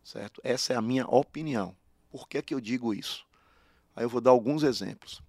Certo? 0.05 0.41
Essa 0.45 0.75
é 0.75 0.77
a 0.77 0.83
minha 0.83 1.07
opinião. 1.07 1.75
Por 2.11 2.29
que, 2.29 2.41
que 2.43 2.55
eu 2.55 2.61
digo 2.61 2.95
isso? 2.95 3.27
Aí 3.97 4.05
eu 4.05 4.09
vou 4.09 4.21
dar 4.21 4.31
alguns 4.31 4.63
exemplos 4.63 5.23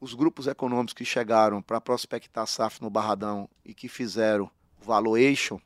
os 0.00 0.14
grupos 0.14 0.46
econômicos 0.46 0.94
que 0.94 1.04
chegaram 1.04 1.60
para 1.60 1.80
prospectar 1.80 2.46
SAF 2.46 2.80
no 2.80 2.88
Barradão 2.88 3.50
e 3.64 3.74
que 3.74 3.88
fizeram 3.88 4.48
valuation 4.80 5.60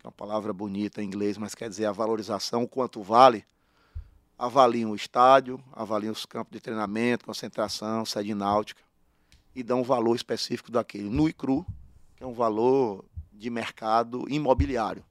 que 0.00 0.06
é 0.06 0.08
uma 0.08 0.12
palavra 0.12 0.50
bonita 0.50 1.02
em 1.02 1.06
inglês, 1.06 1.36
mas 1.36 1.54
quer 1.54 1.68
dizer 1.68 1.84
a 1.84 1.92
valorização, 1.92 2.62
o 2.62 2.68
quanto 2.68 3.02
vale, 3.02 3.44
avaliam 4.38 4.92
o 4.92 4.96
estádio, 4.96 5.62
avaliam 5.74 6.10
os 6.10 6.24
campos 6.24 6.52
de 6.52 6.58
treinamento, 6.58 7.26
concentração, 7.26 8.06
sede 8.06 8.34
náutica 8.34 8.82
e 9.62 9.72
um 9.72 9.82
valor 9.82 10.14
específico 10.14 10.70
daquele, 10.70 11.08
nu 11.08 11.28
e 11.28 11.32
cru, 11.32 11.66
que 12.16 12.24
é 12.24 12.26
um 12.26 12.32
valor 12.32 13.04
de 13.32 13.48
mercado 13.48 14.26
imobiliário. 14.28 15.04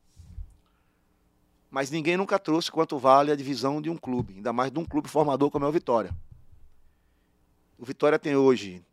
Mas 1.70 1.92
ninguém 1.92 2.18
nunca 2.18 2.40
trouxe 2.40 2.72
quanto 2.72 2.98
vale 2.98 3.32
a 3.32 3.36
divisão 3.36 3.82
de 3.82 3.90
um 3.90 3.98
clube, 3.98 4.36
ainda 4.36 4.52
mais 4.52 4.72
de 4.72 4.80
um 4.80 4.86
clube 4.86 5.08
formador 5.08 5.52
como 5.52 5.66
é 5.66 5.68
o 5.68 5.72
Vitória. 5.72 6.16
O 7.78 7.86
Vitória 7.86 8.18
tem 8.18 8.36
hoje 8.36 8.84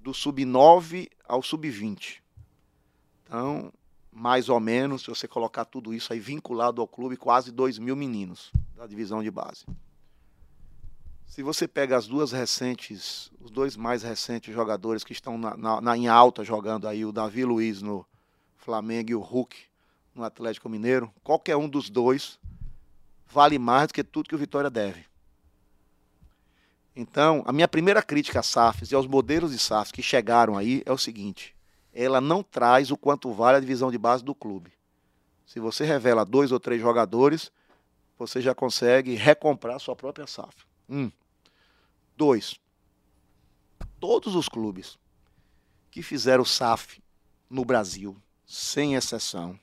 do 0.00 0.12
sub-9 0.12 1.08
ao 1.26 1.42
sub-20. 1.42 2.20
Então, 3.24 3.72
mais 4.12 4.48
ou 4.48 4.60
menos, 4.60 5.02
se 5.02 5.08
você 5.08 5.26
colocar 5.26 5.64
tudo 5.64 5.94
isso 5.94 6.12
aí 6.12 6.20
vinculado 6.20 6.80
ao 6.80 6.86
clube, 6.86 7.16
quase 7.16 7.50
2 7.50 7.78
mil 7.78 7.96
meninos 7.96 8.52
da 8.76 8.86
divisão 8.86 9.22
de 9.22 9.30
base. 9.30 9.64
Se 11.32 11.42
você 11.42 11.66
pega 11.66 11.96
as 11.96 12.06
duas 12.06 12.30
recentes, 12.30 13.32
os 13.40 13.50
dois 13.50 13.74
mais 13.74 14.02
recentes 14.02 14.54
jogadores 14.54 15.02
que 15.02 15.14
estão 15.14 15.38
na, 15.38 15.56
na, 15.56 15.80
na, 15.80 15.96
em 15.96 16.06
alta 16.06 16.44
jogando 16.44 16.86
aí, 16.86 17.06
o 17.06 17.10
Davi 17.10 17.42
Luiz 17.42 17.80
no 17.80 18.06
Flamengo 18.58 19.12
e 19.12 19.14
o 19.14 19.20
Hulk 19.20 19.56
no 20.14 20.24
Atlético 20.24 20.68
Mineiro, 20.68 21.10
qualquer 21.24 21.56
um 21.56 21.70
dos 21.70 21.88
dois 21.88 22.38
vale 23.26 23.58
mais 23.58 23.86
do 23.86 23.94
que 23.94 24.04
tudo 24.04 24.28
que 24.28 24.34
o 24.34 24.38
Vitória 24.38 24.68
deve. 24.68 25.06
Então, 26.94 27.42
a 27.46 27.50
minha 27.50 27.66
primeira 27.66 28.02
crítica 28.02 28.40
a 28.40 28.42
SAFs 28.42 28.90
e 28.90 28.94
aos 28.94 29.06
modelos 29.06 29.52
de 29.52 29.58
SAFs 29.58 29.90
que 29.90 30.02
chegaram 30.02 30.58
aí 30.58 30.82
é 30.84 30.92
o 30.92 30.98
seguinte: 30.98 31.56
ela 31.94 32.20
não 32.20 32.42
traz 32.42 32.90
o 32.90 32.96
quanto 32.98 33.32
vale 33.32 33.56
a 33.56 33.60
divisão 33.60 33.90
de 33.90 33.96
base 33.96 34.22
do 34.22 34.34
clube. 34.34 34.70
Se 35.46 35.58
você 35.58 35.86
revela 35.86 36.26
dois 36.26 36.52
ou 36.52 36.60
três 36.60 36.78
jogadores, 36.78 37.50
você 38.18 38.38
já 38.38 38.54
consegue 38.54 39.14
recomprar 39.14 39.80
sua 39.80 39.96
própria 39.96 40.26
SAF. 40.26 40.66
Um. 40.86 41.10
Dois. 42.22 42.54
Todos 43.98 44.36
os 44.36 44.48
clubes 44.48 44.96
que 45.90 46.04
fizeram 46.04 46.44
SAF 46.44 47.02
no 47.50 47.64
Brasil, 47.64 48.16
sem 48.46 48.94
exceção, 48.94 49.58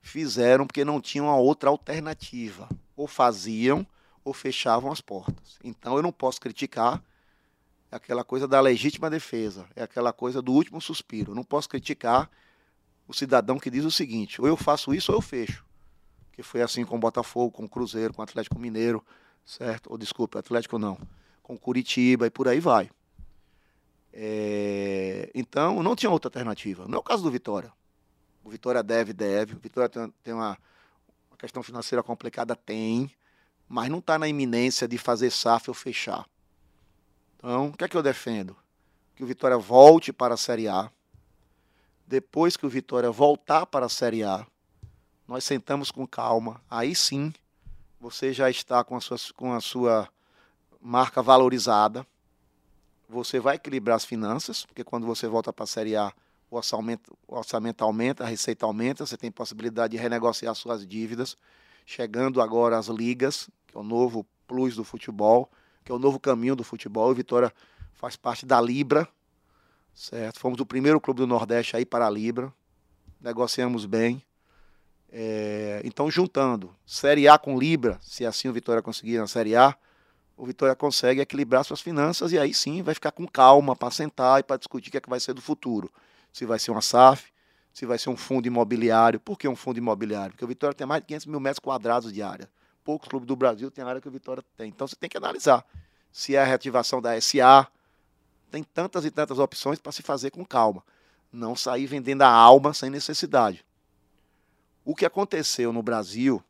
fizeram 0.00 0.64
porque 0.64 0.84
não 0.84 1.00
tinham 1.00 1.28
a 1.28 1.36
outra 1.36 1.68
alternativa. 1.68 2.68
Ou 2.94 3.08
faziam 3.08 3.84
ou 4.22 4.32
fechavam 4.32 4.92
as 4.92 5.00
portas. 5.00 5.58
Então 5.64 5.96
eu 5.96 6.04
não 6.04 6.12
posso 6.12 6.40
criticar 6.40 7.02
é 7.90 7.96
aquela 7.96 8.22
coisa 8.22 8.46
da 8.46 8.60
legítima 8.60 9.10
defesa, 9.10 9.66
é 9.74 9.82
aquela 9.82 10.12
coisa 10.12 10.40
do 10.40 10.52
último 10.52 10.80
suspiro. 10.80 11.32
Eu 11.32 11.34
não 11.34 11.42
posso 11.42 11.68
criticar 11.68 12.30
o 13.08 13.12
cidadão 13.12 13.58
que 13.58 13.70
diz 13.72 13.84
o 13.84 13.90
seguinte: 13.90 14.40
ou 14.40 14.46
eu 14.46 14.56
faço 14.56 14.94
isso 14.94 15.10
ou 15.10 15.18
eu 15.18 15.22
fecho. 15.22 15.66
Que 16.30 16.44
foi 16.44 16.62
assim 16.62 16.84
com 16.84 16.94
o 16.94 17.00
Botafogo, 17.00 17.50
com 17.50 17.64
o 17.64 17.68
Cruzeiro, 17.68 18.14
com 18.14 18.22
o 18.22 18.24
Atlético 18.24 18.56
Mineiro, 18.56 19.04
certo? 19.44 19.90
Ou 19.90 19.98
desculpe, 19.98 20.38
Atlético 20.38 20.78
não, 20.78 20.96
com 21.46 21.56
Curitiba 21.56 22.26
e 22.26 22.30
por 22.30 22.48
aí 22.48 22.58
vai. 22.58 22.90
É... 24.12 25.30
Então 25.32 25.80
não 25.80 25.94
tinha 25.94 26.10
outra 26.10 26.26
alternativa. 26.26 26.88
Não 26.88 26.96
é 26.96 26.98
o 26.98 27.04
caso 27.04 27.22
do 27.22 27.30
Vitória. 27.30 27.72
O 28.42 28.50
Vitória 28.50 28.82
deve, 28.82 29.12
deve. 29.12 29.54
O 29.54 29.58
Vitória 29.60 29.88
tem 30.24 30.34
uma, 30.34 30.58
uma 31.30 31.36
questão 31.38 31.62
financeira 31.62 32.02
complicada, 32.02 32.56
tem, 32.56 33.08
mas 33.68 33.88
não 33.88 33.98
está 33.98 34.18
na 34.18 34.26
iminência 34.26 34.88
de 34.88 34.98
fazer 34.98 35.30
SAF 35.30 35.70
ou 35.70 35.74
fechar. 35.74 36.26
Então, 37.36 37.68
o 37.68 37.72
que 37.72 37.84
é 37.84 37.88
que 37.88 37.96
eu 37.96 38.02
defendo? 38.02 38.56
Que 39.14 39.22
o 39.22 39.26
Vitória 39.26 39.56
volte 39.56 40.12
para 40.12 40.34
a 40.34 40.36
Série 40.36 40.66
A. 40.66 40.90
Depois 42.04 42.56
que 42.56 42.66
o 42.66 42.68
Vitória 42.68 43.10
voltar 43.12 43.66
para 43.66 43.86
a 43.86 43.88
Série 43.88 44.24
A, 44.24 44.44
nós 45.28 45.44
sentamos 45.44 45.92
com 45.92 46.08
calma. 46.08 46.60
Aí 46.68 46.92
sim, 46.92 47.32
você 48.00 48.32
já 48.32 48.50
está 48.50 48.82
com 48.82 48.96
a 48.96 49.00
sua, 49.00 49.16
com 49.36 49.52
a 49.52 49.60
sua 49.60 50.08
marca 50.86 51.20
valorizada. 51.20 52.06
Você 53.08 53.40
vai 53.40 53.56
equilibrar 53.56 53.96
as 53.96 54.04
finanças, 54.04 54.64
porque 54.64 54.84
quando 54.84 55.04
você 55.04 55.26
volta 55.26 55.52
para 55.52 55.64
a 55.64 55.66
Série 55.66 55.96
A, 55.96 56.12
o 56.48 56.56
orçamento, 56.56 57.18
o 57.26 57.34
orçamento 57.34 57.82
aumenta, 57.82 58.22
a 58.22 58.26
receita 58.26 58.64
aumenta, 58.64 59.04
você 59.04 59.16
tem 59.16 59.30
possibilidade 59.30 59.96
de 59.96 60.02
renegociar 60.02 60.54
suas 60.54 60.86
dívidas. 60.86 61.36
Chegando 61.84 62.40
agora 62.40 62.78
às 62.78 62.86
ligas, 62.86 63.50
que 63.66 63.76
é 63.76 63.80
o 63.80 63.82
novo 63.82 64.24
plus 64.46 64.76
do 64.76 64.84
futebol, 64.84 65.50
que 65.84 65.90
é 65.90 65.94
o 65.94 65.98
novo 65.98 66.20
caminho 66.20 66.54
do 66.54 66.62
futebol. 66.62 67.10
O 67.10 67.14
Vitória 67.14 67.52
faz 67.92 68.14
parte 68.14 68.46
da 68.46 68.60
Libra, 68.60 69.08
certo? 69.92 70.38
Fomos 70.38 70.60
o 70.60 70.66
primeiro 70.66 71.00
clube 71.00 71.18
do 71.18 71.26
Nordeste 71.26 71.76
aí 71.76 71.84
para 71.84 72.06
a 72.06 72.10
Libra, 72.10 72.52
negociamos 73.20 73.86
bem. 73.86 74.22
É, 75.10 75.80
então, 75.84 76.08
juntando 76.10 76.74
Série 76.84 77.26
A 77.26 77.38
com 77.38 77.58
Libra, 77.58 77.98
se 78.00 78.24
assim 78.24 78.48
o 78.48 78.52
Vitória 78.52 78.82
conseguir 78.82 79.18
na 79.18 79.26
Série 79.26 79.56
A, 79.56 79.76
o 80.36 80.44
Vitória 80.44 80.76
consegue 80.76 81.20
equilibrar 81.20 81.64
suas 81.64 81.80
finanças 81.80 82.32
e 82.32 82.38
aí 82.38 82.52
sim 82.52 82.82
vai 82.82 82.94
ficar 82.94 83.10
com 83.10 83.26
calma 83.26 83.74
para 83.74 83.90
sentar 83.90 84.40
e 84.40 84.42
para 84.42 84.56
discutir 84.56 84.88
o 84.88 84.92
que, 84.92 84.98
é 84.98 85.00
que 85.00 85.08
vai 85.08 85.18
ser 85.18 85.32
do 85.32 85.40
futuro. 85.40 85.90
Se 86.32 86.44
vai 86.44 86.58
ser 86.58 86.70
uma 86.70 86.82
SAF, 86.82 87.32
se 87.72 87.86
vai 87.86 87.98
ser 87.98 88.10
um 88.10 88.16
fundo 88.16 88.46
imobiliário. 88.46 89.18
Por 89.18 89.38
que 89.38 89.48
um 89.48 89.56
fundo 89.56 89.78
imobiliário? 89.78 90.32
Porque 90.32 90.44
o 90.44 90.48
Vitória 90.48 90.74
tem 90.74 90.86
mais 90.86 91.00
de 91.00 91.06
500 91.06 91.26
mil 91.26 91.40
metros 91.40 91.58
quadrados 91.58 92.12
de 92.12 92.22
área. 92.22 92.50
Poucos 92.84 93.08
clubes 93.08 93.26
do 93.26 93.34
Brasil 93.34 93.70
têm 93.70 93.82
a 93.82 93.88
área 93.88 94.00
que 94.00 94.08
o 94.08 94.10
Vitória 94.10 94.44
tem. 94.56 94.68
Então 94.68 94.86
você 94.86 94.94
tem 94.94 95.08
que 95.08 95.16
analisar 95.16 95.64
se 96.12 96.36
é 96.36 96.40
a 96.40 96.44
reativação 96.44 97.00
da 97.00 97.18
SA. 97.18 97.66
Tem 98.50 98.62
tantas 98.62 99.04
e 99.04 99.10
tantas 99.10 99.38
opções 99.38 99.78
para 99.78 99.90
se 99.90 100.02
fazer 100.02 100.30
com 100.30 100.44
calma. 100.44 100.84
Não 101.32 101.56
sair 101.56 101.86
vendendo 101.86 102.22
a 102.22 102.28
alma 102.28 102.74
sem 102.74 102.90
necessidade. 102.90 103.64
O 104.84 104.94
que 104.94 105.04
aconteceu 105.04 105.72
no 105.72 105.82
Brasil 105.82 106.42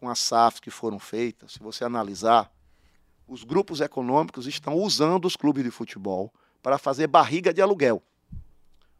com 0.00 0.08
as 0.08 0.20
SAFs 0.20 0.60
que 0.60 0.70
foram 0.70 0.98
feitas, 0.98 1.52
se 1.52 1.58
você 1.58 1.84
analisar, 1.84 2.50
os 3.28 3.44
grupos 3.44 3.80
econômicos 3.82 4.46
estão 4.46 4.74
usando 4.74 5.26
os 5.26 5.36
clubes 5.36 5.62
de 5.62 5.70
futebol 5.70 6.32
para 6.62 6.78
fazer 6.78 7.06
barriga 7.06 7.52
de 7.52 7.60
aluguel. 7.60 8.02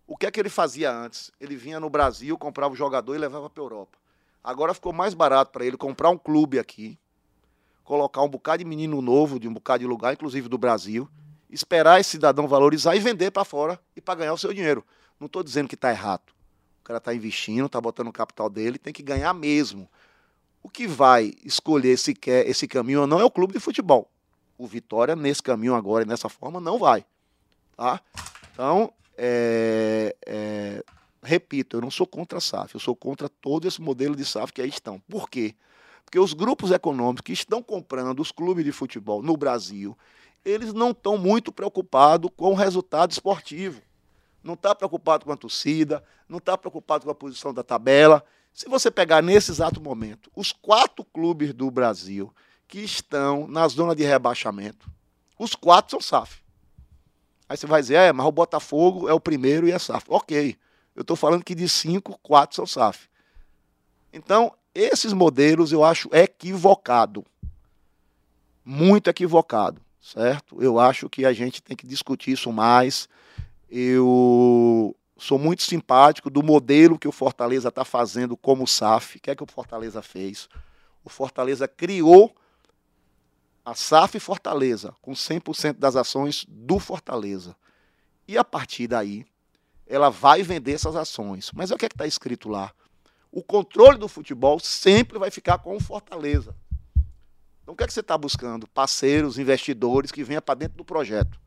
O 0.07 0.17
que 0.17 0.27
é 0.27 0.31
que 0.31 0.39
ele 0.39 0.51
fazia 0.51 0.93
antes? 0.93 1.33
Ele 1.41 1.57
vinha 1.57 1.81
no 1.81 1.89
Brasil, 1.89 2.37
comprava 2.37 2.75
o 2.75 2.77
jogador 2.77 3.15
e 3.15 3.19
levava 3.19 3.49
para 3.49 3.63
a 3.63 3.65
Europa. 3.65 3.99
Agora 4.45 4.75
ficou 4.75 4.93
mais 4.93 5.15
barato 5.15 5.51
para 5.51 5.65
ele 5.65 5.77
comprar 5.77 6.11
um 6.11 6.19
clube 6.19 6.59
aqui, 6.59 6.99
colocar 7.83 8.23
um 8.23 8.29
bocado 8.29 8.59
de 8.59 8.69
menino 8.69 9.01
novo, 9.01 9.41
de 9.41 9.49
um 9.49 9.53
bocado 9.53 9.81
de 9.81 9.87
lugar, 9.87 10.13
inclusive 10.13 10.49
do 10.49 10.59
Brasil, 10.59 11.09
esperar 11.51 11.99
esse 11.99 12.11
cidadão 12.11 12.47
valorizar 12.47 12.95
e 12.95 13.01
vender 13.01 13.31
para 13.31 13.45
fora 13.45 13.81
e 13.97 14.01
para 14.01 14.15
ganhar 14.15 14.35
o 14.35 14.39
seu 14.39 14.53
dinheiro. 14.53 14.85
Não 15.19 15.27
estou 15.27 15.43
dizendo 15.43 15.69
que 15.69 15.75
está 15.75 15.91
errado. 15.91 16.33
O 16.81 16.85
cara 16.85 16.99
está 16.99 17.15
investindo, 17.15 17.67
está 17.67 17.81
botando 17.81 18.09
o 18.09 18.13
capital 18.13 18.49
dele, 18.49 18.79
tem 18.79 18.93
que 18.93 19.03
ganhar 19.03 19.33
mesmo. 19.35 19.89
O 20.63 20.69
que 20.69 20.87
vai 20.87 21.33
escolher 21.45 21.97
se 21.97 22.15
quer 22.15 22.47
esse 22.49 22.69
caminho 22.69 23.03
ou 23.03 23.07
não 23.07 23.21
é 23.21 23.25
o 23.25 23.31
clube 23.31 23.55
de 23.55 23.61
futebol. 23.61 24.11
O 24.59 24.67
Vitória, 24.67 25.17
nesse 25.17 25.43
caminho 25.43 25.75
agora 25.75 26.05
e 26.05 26.07
nessa 26.07 26.29
forma, 26.29 26.61
não 26.61 26.79
vai. 26.79 27.07
Tá? 27.77 28.01
Então, 28.53 28.93
é, 29.17 30.17
é, 30.27 30.85
repito, 31.23 31.77
eu 31.77 31.81
não 31.81 31.91
sou 31.91 32.07
contra 32.07 32.39
a 32.39 32.41
SAF, 32.41 32.75
eu 32.75 32.81
sou 32.81 32.97
contra 32.97 33.29
todo 33.29 33.67
esse 33.69 33.81
modelo 33.81 34.17
de 34.17 34.25
SAF 34.25 34.53
que 34.53 34.61
aí 34.61 34.69
estão. 34.69 35.01
Por 35.09 35.31
quê? 35.31 35.55
Porque 36.05 36.19
os 36.19 36.33
grupos 36.33 36.71
econômicos 36.71 37.23
que 37.23 37.33
estão 37.33 37.63
comprando 37.63 38.21
os 38.21 38.33
clubes 38.33 38.65
de 38.65 38.73
futebol 38.73 39.23
no 39.23 39.37
Brasil, 39.37 39.97
eles 40.45 40.73
não 40.73 40.91
estão 40.91 41.19
muito 41.19 41.53
preocupados 41.53 42.31
com 42.37 42.51
o 42.51 42.55
resultado 42.55 43.11
esportivo. 43.11 43.81
Não 44.43 44.55
está 44.55 44.75
preocupado 44.75 45.25
com 45.25 45.33
a 45.33 45.37
torcida, 45.37 46.03
não 46.29 46.39
está 46.39 46.57
preocupado 46.57 47.05
com 47.05 47.11
a 47.11 47.15
posição 47.15 47.53
da 47.53 47.63
tabela. 47.63 48.25
Se 48.55 48.69
você 48.69 48.91
pegar 48.91 49.23
nesse 49.23 49.51
exato 49.51 49.81
momento, 49.81 50.31
os 50.35 50.51
quatro 50.51 51.05
clubes 51.05 51.53
do 51.53 51.71
Brasil 51.71 52.33
que 52.69 52.81
estão 52.81 53.49
na 53.49 53.67
zona 53.67 53.97
de 53.97 54.05
rebaixamento, 54.05 54.89
os 55.39 55.55
quatro 55.55 55.93
são 55.93 56.01
SAF. 56.01 56.43
Aí 57.49 57.57
você 57.57 57.67
vai 57.67 57.81
dizer, 57.81 57.95
é, 57.95 58.13
mas 58.13 58.27
o 58.27 58.33
Botafogo 58.33 59.09
é 59.09 59.13
o 59.13 59.19
primeiro 59.19 59.67
e 59.67 59.73
é 59.73 59.79
SAF. 59.79 60.05
Ok. 60.09 60.57
Eu 60.95 61.01
estou 61.01 61.17
falando 61.17 61.45
que 61.45 61.55
de 61.55 61.69
cinco, 61.69 62.19
quatro 62.23 62.57
são 62.57 62.67
SAF. 62.67 63.09
Então, 64.13 64.53
esses 64.75 65.13
modelos 65.13 65.73
eu 65.73 65.83
acho 65.83 66.11
equivocado. 66.13 67.25
Muito 68.63 69.09
equivocado, 69.09 69.81
certo? 70.01 70.63
Eu 70.63 70.79
acho 70.79 71.09
que 71.09 71.25
a 71.25 71.33
gente 71.33 71.63
tem 71.63 71.75
que 71.75 71.87
discutir 71.87 72.33
isso 72.33 72.53
mais. 72.53 73.09
Eu 73.71 74.95
sou 75.17 75.39
muito 75.39 75.63
simpático 75.63 76.29
do 76.29 76.43
modelo 76.43 76.99
que 76.99 77.09
o 77.09 77.13
Fortaleza 77.13 77.71
está 77.71 77.85
fazendo 77.85 78.37
como 78.37 78.67
SAF. 78.67 79.17
O 79.17 79.21
que 79.21 79.31
é 79.31 79.35
que 79.35 79.43
o 79.43 79.51
Fortaleza 79.51 80.03
fez? 80.03 80.49
O 81.03 81.09
Fortaleza 81.09 81.67
criou 81.67 82.35
a 83.71 83.75
SAF 83.75 84.19
Fortaleza, 84.19 84.95
com 85.03 85.13
100% 85.13 85.75
das 85.75 85.95
ações 85.95 86.47
do 86.49 86.79
Fortaleza. 86.79 87.55
E 88.27 88.39
a 88.39 88.45
partir 88.45 88.87
daí, 88.87 89.27
ela 89.87 90.09
vai 90.11 90.43
vender 90.43 90.73
essas 90.73 90.97
ações. 90.97 91.51
Mas 91.55 91.71
o 91.71 91.77
que 91.77 91.85
é 91.85 91.89
está 91.89 92.07
escrito 92.07 92.49
lá? 92.49 92.73
O 93.31 93.43
controle 93.43 93.99
do 93.99 94.09
futebol 94.09 94.59
sempre 94.59 95.19
vai 95.19 95.31
ficar 95.31 95.59
com 95.59 95.77
o 95.77 95.81
Fortaleza. 95.81 96.55
Então 97.63 97.75
o 97.75 97.77
que 97.77 97.85
é 97.85 97.87
que 97.87 97.93
você 97.93 98.01
está 98.01 98.17
buscando? 98.17 98.67
Parceiros, 98.69 99.39
investidores 99.39 100.11
que 100.11 100.25
venham 100.25 100.41
para 100.41 100.55
dentro 100.55 100.79
do 100.79 100.85
projeto. 100.85 101.39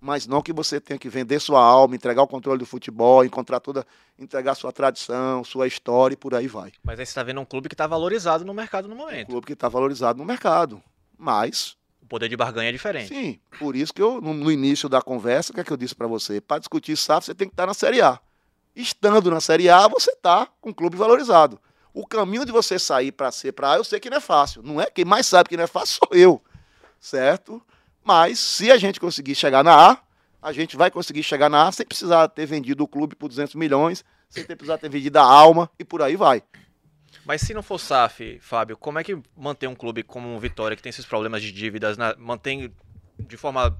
mas 0.00 0.26
não 0.26 0.40
que 0.40 0.52
você 0.52 0.80
tenha 0.80 0.98
que 0.98 1.08
vender 1.08 1.40
sua 1.40 1.60
alma, 1.60 1.94
entregar 1.96 2.22
o 2.22 2.26
controle 2.28 2.60
do 2.60 2.64
futebol, 2.66 3.24
encontrar 3.24 3.58
toda, 3.60 3.84
entregar 4.18 4.54
sua 4.54 4.72
tradição, 4.72 5.42
sua 5.44 5.66
história 5.66 6.14
e 6.14 6.16
por 6.16 6.34
aí 6.34 6.46
vai. 6.46 6.72
Mas 6.82 6.98
aí 6.98 7.04
você 7.04 7.10
está 7.10 7.22
vendo 7.22 7.40
um 7.40 7.44
clube 7.44 7.68
que 7.68 7.74
está 7.74 7.86
valorizado 7.86 8.44
no 8.44 8.54
mercado 8.54 8.88
no 8.88 8.94
Um 8.94 8.98
momento. 8.98 9.26
clube 9.26 9.46
que 9.46 9.52
está 9.52 9.68
valorizado 9.68 10.16
no 10.18 10.24
mercado. 10.24 10.80
Mas, 11.18 11.76
O 12.00 12.06
poder 12.06 12.28
de 12.28 12.36
barganha 12.36 12.68
é 12.68 12.72
diferente. 12.72 13.08
sim, 13.08 13.40
por 13.58 13.74
isso 13.74 13.92
que 13.92 14.00
eu, 14.00 14.20
no, 14.20 14.50
início 14.50 14.88
da 14.88 15.02
conversa, 15.02 15.50
o 15.50 15.54
que 15.54 15.60
é 15.60 15.64
que 15.64 15.72
eu 15.72 15.76
disse 15.76 15.94
para 15.94 16.06
você? 16.06 16.40
Para 16.40 16.60
discutir 16.60 16.96
SAF, 16.96 17.26
você 17.26 17.34
tem 17.34 17.48
que 17.48 17.52
estar 17.52 17.66
na 17.66 17.74
Série 17.74 18.00
A. 18.00 18.20
Estando 18.74 19.30
na 19.30 19.40
Série 19.40 19.68
A, 19.68 19.88
você 19.88 20.12
está 20.12 20.46
com 20.60 20.70
o 20.70 20.74
clube 20.74 20.96
valorizado. 20.96 21.60
O 21.92 22.06
caminho 22.06 22.44
de 22.44 22.52
você 22.52 22.78
sair 22.78 23.10
para 23.10 23.32
ser 23.32 23.52
para 23.52 23.72
A, 23.72 23.76
eu 23.76 23.84
sei 23.84 23.98
que 23.98 24.08
não 24.08 24.18
é 24.18 24.20
fácil. 24.20 24.62
Não 24.62 24.80
é? 24.80 24.86
Quem 24.86 25.04
mais 25.04 25.26
sabe 25.26 25.48
que 25.48 25.56
não 25.56 25.64
é 25.64 25.66
fácil 25.66 25.98
sou 26.00 26.16
eu. 26.16 26.40
Certo? 27.00 27.60
Mas 28.04 28.38
se 28.38 28.70
a 28.70 28.78
gente 28.78 29.00
conseguir 29.00 29.34
chegar 29.34 29.64
na 29.64 29.90
A, 29.90 29.98
a 30.40 30.52
gente 30.52 30.76
vai 30.76 30.90
conseguir 30.90 31.22
chegar 31.24 31.50
na 31.50 31.66
A 31.66 31.72
sem 31.72 31.84
precisar 31.84 32.28
ter 32.28 32.46
vendido 32.46 32.84
o 32.84 32.88
clube 32.88 33.16
por 33.16 33.28
200 33.28 33.56
milhões, 33.56 34.04
sem 34.30 34.44
ter 34.44 34.54
precisar 34.54 34.78
ter 34.78 34.88
vendido 34.88 35.18
a 35.18 35.22
alma 35.22 35.68
e 35.78 35.84
por 35.84 36.00
aí 36.00 36.14
vai. 36.14 36.42
Mas 37.28 37.42
se 37.42 37.52
não 37.52 37.62
for 37.62 37.78
SAF, 37.78 38.38
Fábio, 38.40 38.74
como 38.76 38.98
é 38.98 39.04
que 39.04 39.14
mantém 39.36 39.68
um 39.68 39.74
clube 39.74 40.02
como 40.02 40.34
o 40.34 40.40
Vitória, 40.40 40.74
que 40.74 40.82
tem 40.82 40.88
esses 40.88 41.04
problemas 41.04 41.42
de 41.42 41.52
dívidas, 41.52 41.98
na- 41.98 42.16
mantém 42.18 42.72
de 43.18 43.36
forma 43.36 43.78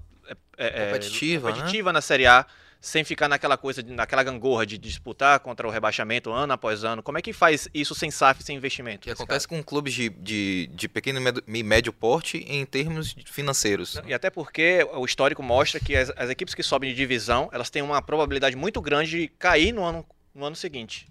é, 0.59 0.67
é, 0.83 0.85
Competitiva, 0.87 1.49
né? 1.49 1.55
competitiva 1.55 1.91
na 1.91 2.03
Série 2.03 2.27
A, 2.27 2.45
sem 2.81 3.03
ficar 3.05 3.27
naquela 3.27 3.57
coisa, 3.57 3.83
naquela 3.83 4.23
gangorra 4.23 4.67
de 4.67 4.77
disputar 4.77 5.41
contra 5.41 5.67
o 5.67 5.71
rebaixamento 5.71 6.31
ano 6.31 6.53
após 6.53 6.85
ano? 6.85 7.03
Como 7.03 7.17
é 7.17 7.23
que 7.23 7.33
faz 7.33 7.67
isso 7.73 7.95
sem 7.95 8.11
SAF, 8.11 8.43
sem 8.43 8.55
investimento? 8.57 9.01
Que 9.01 9.11
acontece 9.11 9.49
com 9.49 9.63
clubes 9.63 9.95
de, 9.95 10.11
de, 10.11 10.67
de 10.75 10.87
pequeno 10.87 11.19
e 11.49 11.63
médio- 11.63 11.93
porte 11.95 12.39
em 12.47 12.67
termos 12.67 13.17
financeiros. 13.25 13.99
E 14.07 14.13
até 14.13 14.29
porque 14.29 14.87
o 14.93 15.05
histórico 15.07 15.43
mostra 15.43 15.81
que 15.81 15.97
as, 15.97 16.11
as 16.17 16.29
equipes 16.29 16.55
que 16.55 16.63
sobem 16.63 16.91
de 16.91 16.97
divisão, 16.97 17.49
elas 17.51 17.71
têm 17.71 17.81
uma 17.81 18.03
probabilidade 18.03 18.55
muito 18.55 18.81
grande 18.83 19.11
de 19.11 19.29
cair 19.29 19.73
no 19.73 19.83
ano, 19.83 20.05
no 20.35 20.45
ano 20.45 20.55
seguinte. 20.55 21.09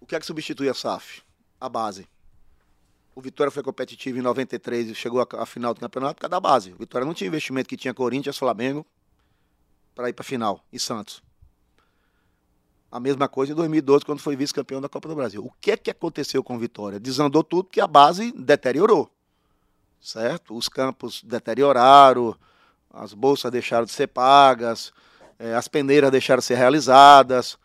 O 0.00 0.06
que 0.06 0.16
é 0.16 0.20
que 0.20 0.26
substitui 0.26 0.68
a 0.68 0.74
SAF? 0.74 1.22
A 1.60 1.68
base. 1.68 2.08
O 3.14 3.20
Vitória 3.20 3.50
foi 3.50 3.62
competitivo 3.62 4.18
em 4.18 4.22
93 4.22 4.88
e 4.88 4.94
chegou 4.94 5.20
à 5.20 5.44
final 5.44 5.74
do 5.74 5.80
campeonato 5.80 6.14
por 6.14 6.22
causa 6.22 6.30
da 6.30 6.40
base. 6.40 6.72
O 6.72 6.76
Vitória 6.76 7.06
não 7.06 7.12
tinha 7.12 7.28
investimento 7.28 7.68
que 7.68 7.76
tinha 7.76 7.92
Corinthians, 7.92 8.38
Flamengo 8.38 8.86
para 9.94 10.08
ir 10.08 10.12
para 10.12 10.22
a 10.22 10.24
final 10.24 10.64
e 10.72 10.78
Santos. 10.78 11.22
A 12.90 12.98
mesma 12.98 13.28
coisa 13.28 13.52
em 13.52 13.54
2012 13.54 14.04
quando 14.04 14.20
foi 14.20 14.34
vice-campeão 14.34 14.80
da 14.80 14.88
Copa 14.88 15.08
do 15.08 15.14
Brasil. 15.14 15.44
O 15.44 15.52
que 15.60 15.72
é 15.72 15.76
que 15.76 15.90
aconteceu 15.90 16.42
com 16.42 16.56
o 16.56 16.58
Vitória? 16.58 16.98
Desandou 16.98 17.44
tudo 17.44 17.64
porque 17.64 17.80
a 17.80 17.86
base 17.86 18.32
deteriorou. 18.32 19.10
Certo? 20.00 20.56
Os 20.56 20.68
campos 20.68 21.22
deterioraram, 21.22 22.34
as 22.92 23.12
bolsas 23.12 23.52
deixaram 23.52 23.84
de 23.84 23.92
ser 23.92 24.08
pagas, 24.08 24.92
eh, 25.38 25.54
as 25.54 25.68
peneiras 25.68 26.10
deixaram 26.10 26.40
de 26.40 26.46
ser 26.46 26.54
realizadas, 26.54 27.58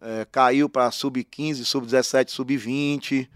é, 0.00 0.24
caiu 0.24 0.68
para 0.68 0.90
sub-15, 0.90 1.64
sub-17, 1.64 2.30
sub-20. 2.30 3.28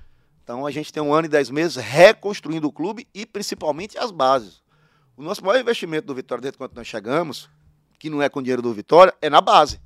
Então 0.42 0.66
a 0.66 0.70
gente 0.70 0.92
tem 0.92 1.02
um 1.02 1.12
ano 1.12 1.26
e 1.26 1.28
dez 1.28 1.50
meses 1.50 1.76
reconstruindo 1.76 2.68
o 2.68 2.72
clube 2.72 3.06
e 3.14 3.26
principalmente 3.26 3.98
as 3.98 4.10
bases. 4.10 4.62
O 5.16 5.22
nosso 5.22 5.44
maior 5.44 5.60
investimento 5.60 6.06
do 6.06 6.14
Vitória 6.14 6.42
desde 6.42 6.58
quando 6.58 6.74
nós 6.74 6.86
chegamos, 6.86 7.48
que 7.98 8.10
não 8.10 8.20
é 8.20 8.28
com 8.28 8.42
dinheiro 8.42 8.62
do 8.62 8.72
Vitória, 8.74 9.14
é 9.22 9.30
na 9.30 9.40
base. 9.40 9.80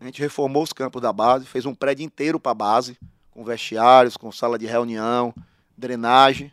A 0.00 0.04
gente 0.04 0.20
reformou 0.20 0.62
os 0.62 0.72
campos 0.72 1.00
da 1.00 1.12
base, 1.12 1.46
fez 1.46 1.66
um 1.66 1.74
prédio 1.74 2.04
inteiro 2.04 2.38
para 2.38 2.52
a 2.52 2.54
base, 2.54 2.98
com 3.30 3.44
vestiários, 3.44 4.16
com 4.16 4.30
sala 4.32 4.58
de 4.58 4.66
reunião, 4.66 5.34
drenagem. 5.76 6.52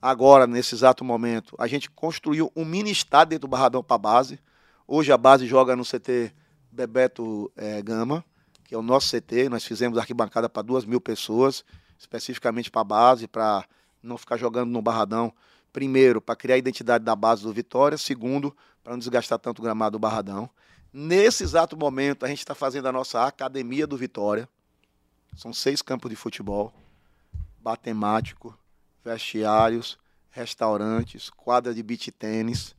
Agora, 0.00 0.46
nesse 0.46 0.74
exato 0.74 1.04
momento, 1.04 1.56
a 1.58 1.66
gente 1.66 1.90
construiu 1.90 2.52
um 2.54 2.64
mini 2.64 2.90
estádio 2.90 3.30
dentro 3.30 3.48
do 3.48 3.50
Barradão 3.50 3.82
para 3.82 3.96
a 3.96 3.98
base. 3.98 4.38
Hoje 4.86 5.10
a 5.10 5.16
base 5.16 5.46
joga 5.46 5.74
no 5.74 5.84
CT 5.84 6.32
Bebeto 6.76 7.50
eh, 7.56 7.80
Gama, 7.80 8.22
que 8.62 8.74
é 8.74 8.78
o 8.78 8.82
nosso 8.82 9.16
CT. 9.16 9.48
Nós 9.48 9.64
fizemos 9.64 9.96
arquibancada 9.96 10.46
para 10.46 10.62
duas 10.62 10.84
mil 10.84 11.00
pessoas, 11.00 11.64
especificamente 11.98 12.70
para 12.70 12.82
a 12.82 12.84
base, 12.84 13.26
para 13.26 13.64
não 14.02 14.18
ficar 14.18 14.36
jogando 14.36 14.70
no 14.70 14.82
Barradão. 14.82 15.32
Primeiro, 15.72 16.20
para 16.20 16.36
criar 16.36 16.56
a 16.56 16.58
identidade 16.58 17.02
da 17.02 17.16
base 17.16 17.42
do 17.42 17.52
Vitória. 17.52 17.96
Segundo, 17.96 18.54
para 18.84 18.92
não 18.92 18.98
desgastar 18.98 19.38
tanto 19.38 19.60
o 19.60 19.62
gramado 19.62 19.98
do 19.98 20.00
Barradão. 20.00 20.50
Nesse 20.92 21.42
exato 21.42 21.76
momento, 21.76 22.24
a 22.24 22.28
gente 22.28 22.40
está 22.40 22.54
fazendo 22.54 22.86
a 22.88 22.92
nossa 22.92 23.26
academia 23.26 23.86
do 23.86 23.96
Vitória. 23.96 24.48
São 25.34 25.52
seis 25.52 25.80
campos 25.80 26.10
de 26.10 26.16
futebol, 26.16 26.72
bar 27.58 27.76
temático, 27.76 28.56
vestiários, 29.04 29.98
restaurantes, 30.30 31.30
quadra 31.30 31.74
de 31.74 31.82
beach 31.82 32.10
tênis. 32.12 32.74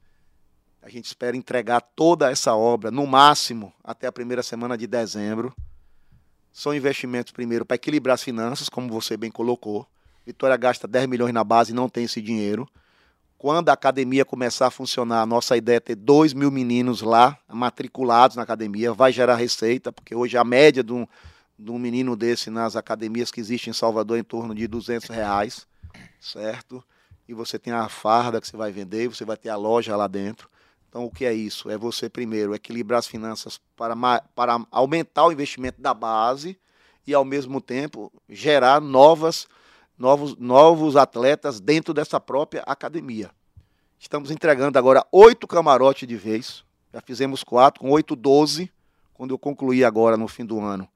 A 0.88 0.90
gente 0.90 1.04
espera 1.04 1.36
entregar 1.36 1.82
toda 1.82 2.32
essa 2.32 2.56
obra, 2.56 2.90
no 2.90 3.06
máximo, 3.06 3.74
até 3.84 4.08
a 4.08 4.12
primeira 4.12 4.42
semana 4.42 4.78
de 4.78 4.88
dezembro. 4.88 5.54
São 6.50 6.74
investimentos, 6.74 7.34
primeiro, 7.34 7.66
para 7.66 7.76
equilibrar 7.76 8.14
as 8.14 8.24
finanças, 8.24 8.70
como 8.70 8.88
você 8.88 9.18
bem 9.18 9.30
colocou. 9.30 9.86
Vitória 10.26 10.56
gasta 10.56 10.88
10 10.88 11.08
milhões 11.08 11.34
na 11.34 11.44
base 11.44 11.74
e 11.74 11.76
não 11.76 11.90
tem 11.90 12.06
esse 12.06 12.22
dinheiro. 12.22 12.66
Quando 13.38 13.68
a 13.68 13.74
academia 13.74 14.24
começar 14.24 14.68
a 14.68 14.72
funcionar, 14.72 15.24
a 15.24 15.26
nossa 15.26 15.58
ideia 15.58 15.76
é 15.76 15.82
ter 15.82 15.96
2 15.96 16.34
mil 16.34 16.50
meninos 16.50 17.02
lá, 17.02 17.38
matriculados 17.50 18.38
na 18.38 18.44
academia. 18.44 18.94
Vai 18.94 19.12
gerar 19.12 19.36
receita, 19.36 19.92
porque 19.92 20.16
hoje 20.16 20.38
a 20.38 20.44
média 20.46 20.82
de 20.82 20.94
um, 20.94 21.06
de 21.60 21.70
um 21.70 21.78
menino 21.78 22.16
desse 22.16 22.50
nas 22.50 22.78
academias 22.78 23.30
que 23.30 23.42
existem 23.42 23.72
em 23.72 23.74
Salvador 23.74 24.16
é 24.16 24.22
em 24.22 24.24
torno 24.24 24.56
de 24.56 24.66
200 24.70 25.10
reais, 25.10 25.68
certo? 26.22 26.82
E 27.28 27.34
você 27.34 27.60
tem 27.60 27.74
a 27.74 27.90
farda 27.90 28.40
que 28.40 28.48
você 28.48 28.56
vai 28.56 28.72
vender, 28.72 29.10
você 29.10 29.26
vai 29.26 29.36
ter 29.36 29.50
a 29.50 29.58
loja 29.58 29.94
lá 29.94 30.08
dentro. 30.08 30.50
Então, 30.90 31.06
o 31.06 31.12
que 31.12 31.26
é 31.26 31.34
isso? 31.34 31.70
É 31.70 31.78
você, 31.78 32.10
primeiro, 32.10 32.56
equilibrar 32.56 33.00
as 33.00 33.08
finanças 33.08 33.60
para, 33.76 33.96
para 34.36 34.66
aumentar 34.72 35.26
o 35.26 35.32
investimento 35.32 35.82
da 35.82 35.94
base 35.94 36.58
e, 37.06 37.14
ao 37.14 37.26
mesmo 37.26 37.60
tempo, 37.62 38.12
gerar 38.30 38.80
novas, 38.80 39.48
novos, 39.98 40.36
novos 40.38 40.96
atletas 40.96 41.60
dentro 41.60 41.94
dessa 41.94 42.20
própria 42.20 42.64
academia. 42.66 43.30
Estamos 44.00 44.32
entregando 44.32 44.78
agora 44.78 45.06
oito 45.12 45.48
camarotes 45.48 46.08
de 46.08 46.16
vez. 46.16 46.64
Já 46.94 47.02
fizemos 47.02 47.44
quatro, 47.44 47.82
com 47.82 47.90
oito, 47.92 48.16
doze. 48.16 48.72
Quando 49.14 49.34
eu 49.34 49.40
concluir 49.40 49.84
agora, 49.84 50.16
no 50.16 50.28
fim 50.28 50.46
do 50.46 50.60
ano. 50.60 50.88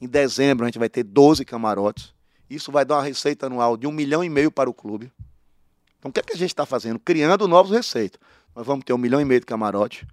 Em 0.00 0.08
dezembro, 0.08 0.64
a 0.64 0.68
gente 0.68 0.78
vai 0.78 0.88
ter 0.88 1.04
12 1.04 1.44
camarotes. 1.44 2.12
Isso 2.48 2.72
vai 2.72 2.84
dar 2.84 2.96
uma 2.96 3.04
receita 3.04 3.46
anual 3.46 3.76
de 3.76 3.86
um 3.86 3.92
milhão 3.92 4.24
e 4.24 4.28
meio 4.28 4.50
para 4.50 4.68
o 4.68 4.74
clube. 4.74 5.12
Então, 5.98 6.08
o 6.08 6.12
que, 6.12 6.18
é 6.18 6.22
que 6.22 6.32
a 6.32 6.36
gente 6.36 6.50
está 6.50 6.66
fazendo? 6.66 6.98
Criando 6.98 7.46
novos 7.46 7.70
receitas. 7.70 8.18
Nós 8.54 8.66
vamos 8.66 8.84
ter 8.84 8.92
um 8.92 8.98
milhão 8.98 9.20
e 9.20 9.24
meio 9.24 9.40
de 9.40 9.46
camarote. 9.46 10.06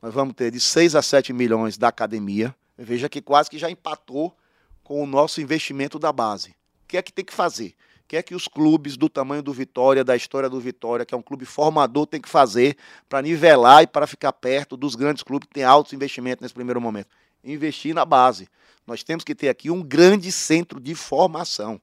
Nós 0.00 0.14
vamos 0.14 0.34
ter 0.34 0.50
de 0.50 0.60
6 0.60 0.94
a 0.94 1.02
7 1.02 1.32
milhões 1.32 1.76
da 1.76 1.88
academia. 1.88 2.54
Veja 2.78 3.08
que 3.08 3.20
quase 3.20 3.50
que 3.50 3.58
já 3.58 3.70
empatou 3.70 4.34
com 4.82 5.02
o 5.02 5.06
nosso 5.06 5.40
investimento 5.40 5.98
da 5.98 6.12
base. 6.12 6.50
O 6.84 6.88
que 6.88 6.96
é 6.96 7.02
que 7.02 7.12
tem 7.12 7.24
que 7.24 7.32
fazer? 7.32 7.74
O 8.04 8.08
que 8.08 8.16
é 8.16 8.22
que 8.22 8.34
os 8.34 8.48
clubes 8.48 8.96
do 8.96 9.08
tamanho 9.08 9.42
do 9.42 9.52
Vitória, 9.52 10.02
da 10.02 10.16
história 10.16 10.48
do 10.48 10.58
Vitória, 10.58 11.04
que 11.04 11.14
é 11.14 11.18
um 11.18 11.22
clube 11.22 11.44
formador, 11.44 12.06
tem 12.06 12.20
que 12.20 12.28
fazer 12.28 12.76
para 13.08 13.22
nivelar 13.22 13.82
e 13.82 13.86
para 13.86 14.06
ficar 14.06 14.32
perto 14.32 14.76
dos 14.76 14.94
grandes 14.94 15.22
clubes 15.22 15.46
que 15.46 15.54
têm 15.54 15.62
altos 15.62 15.92
investimentos 15.92 16.42
nesse 16.42 16.54
primeiro 16.54 16.80
momento? 16.80 17.08
Investir 17.44 17.94
na 17.94 18.04
base. 18.04 18.48
Nós 18.86 19.04
temos 19.04 19.22
que 19.22 19.34
ter 19.34 19.48
aqui 19.48 19.70
um 19.70 19.82
grande 19.82 20.32
centro 20.32 20.80
de 20.80 20.94
formação. 20.94 21.80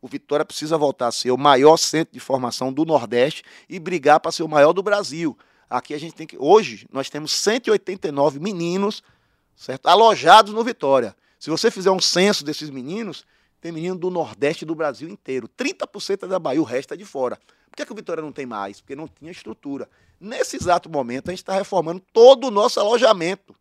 O 0.00 0.08
Vitória 0.08 0.44
precisa 0.44 0.78
voltar 0.78 1.08
a 1.08 1.12
ser 1.12 1.30
o 1.30 1.36
maior 1.36 1.76
centro 1.76 2.12
de 2.12 2.20
formação 2.20 2.72
do 2.72 2.84
Nordeste 2.84 3.42
e 3.68 3.78
brigar 3.78 4.20
para 4.20 4.30
ser 4.30 4.42
o 4.42 4.48
maior 4.48 4.72
do 4.72 4.82
Brasil. 4.82 5.36
Aqui 5.68 5.92
a 5.92 5.98
gente 5.98 6.14
tem 6.14 6.26
que. 6.26 6.36
Hoje, 6.38 6.86
nós 6.92 7.10
temos 7.10 7.32
189 7.32 8.38
meninos 8.38 9.02
certo? 9.58 9.86
alojados 9.86 10.54
no 10.54 10.62
Vitória. 10.62 11.14
Se 11.38 11.50
você 11.50 11.70
fizer 11.70 11.90
um 11.90 12.00
censo 12.00 12.44
desses 12.44 12.70
meninos, 12.70 13.26
tem 13.60 13.72
menino 13.72 13.96
do 13.96 14.08
Nordeste 14.08 14.64
do 14.64 14.74
Brasil 14.74 15.08
inteiro. 15.08 15.48
30% 15.48 16.22
é 16.22 16.26
da 16.26 16.38
Bahia, 16.38 16.60
o 16.60 16.64
resto 16.64 16.94
é 16.94 16.96
de 16.96 17.04
fora. 17.04 17.38
Por 17.68 17.76
que, 17.76 17.84
que 17.84 17.92
o 17.92 17.94
Vitória 17.94 18.22
não 18.22 18.32
tem 18.32 18.46
mais? 18.46 18.80
Porque 18.80 18.96
não 18.96 19.08
tinha 19.08 19.30
estrutura. 19.30 19.88
Nesse 20.20 20.56
exato 20.56 20.88
momento, 20.88 21.28
a 21.28 21.32
gente 21.32 21.42
está 21.42 21.54
reformando 21.54 22.02
todo 22.12 22.46
o 22.46 22.50
nosso 22.50 22.80
alojamento. 22.80 23.54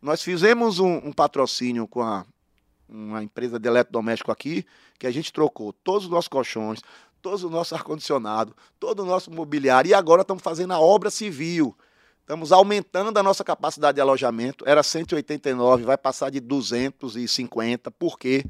Nós 0.00 0.22
fizemos 0.22 0.78
um, 0.78 0.96
um 0.96 1.12
patrocínio 1.12 1.86
com 1.86 2.02
a, 2.02 2.24
uma 2.92 3.22
empresa 3.22 3.58
de 3.58 3.68
eletrodoméstico 3.68 4.30
aqui, 4.30 4.64
que 4.98 5.06
a 5.06 5.10
gente 5.10 5.32
trocou 5.32 5.72
todos 5.72 6.04
os 6.04 6.10
nossos 6.10 6.28
colchões, 6.28 6.80
todos 7.20 7.42
os 7.44 7.50
nossos 7.50 7.72
ar-condicionado, 7.72 8.54
todo 8.78 9.00
o 9.00 9.06
nosso 9.06 9.30
mobiliário, 9.30 9.88
e 9.88 9.94
agora 9.94 10.22
estamos 10.22 10.42
fazendo 10.42 10.72
a 10.72 10.80
obra 10.80 11.10
civil. 11.10 11.76
Estamos 12.20 12.52
aumentando 12.52 13.18
a 13.18 13.22
nossa 13.22 13.42
capacidade 13.42 13.96
de 13.96 14.00
alojamento. 14.00 14.64
Era 14.66 14.82
189, 14.82 15.84
vai 15.84 15.98
passar 15.98 16.30
de 16.30 16.38
250. 16.40 17.90
Por 17.90 18.18
quê? 18.18 18.44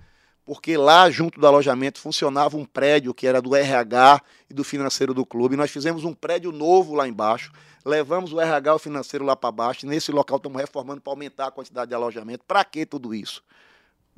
Porque 0.45 0.77
lá, 0.77 1.09
junto 1.09 1.41
do 1.41 1.47
alojamento, 1.47 2.01
funcionava 2.01 2.57
um 2.57 2.65
prédio 2.65 3.15
que 3.15 3.27
era 3.27 3.41
do 3.41 3.55
RH 3.55 4.21
e 4.51 4.55
do 4.55 4.63
financeiro 4.63 5.15
do 5.15 5.25
clube. 5.25 5.57
Nós 5.57 5.71
fizemos 5.71 6.05
um 6.05 6.13
prédio 6.13 6.53
novo 6.53 6.95
lá 6.95 7.09
embaixo, 7.09 7.53
levamos 7.85 8.33
o 8.33 8.41
RH 8.41 8.73
e 8.73 8.75
o 8.75 8.79
financeiro 8.79 9.25
lá 9.25 9.37
para 9.37 9.53
baixo. 9.53 9.87
E 9.87 9.89
nesse 9.89 10.13
local 10.13 10.37
estamos 10.37 10.61
reformando 10.61 11.01
para 11.01 11.13
aumentar 11.13 11.47
a 11.47 11.51
quantidade 11.51 11.89
de 11.89 11.95
alojamento. 11.95 12.45
Para 12.47 12.65
que 12.65 12.85
tudo 12.85 13.15
isso? 13.15 13.43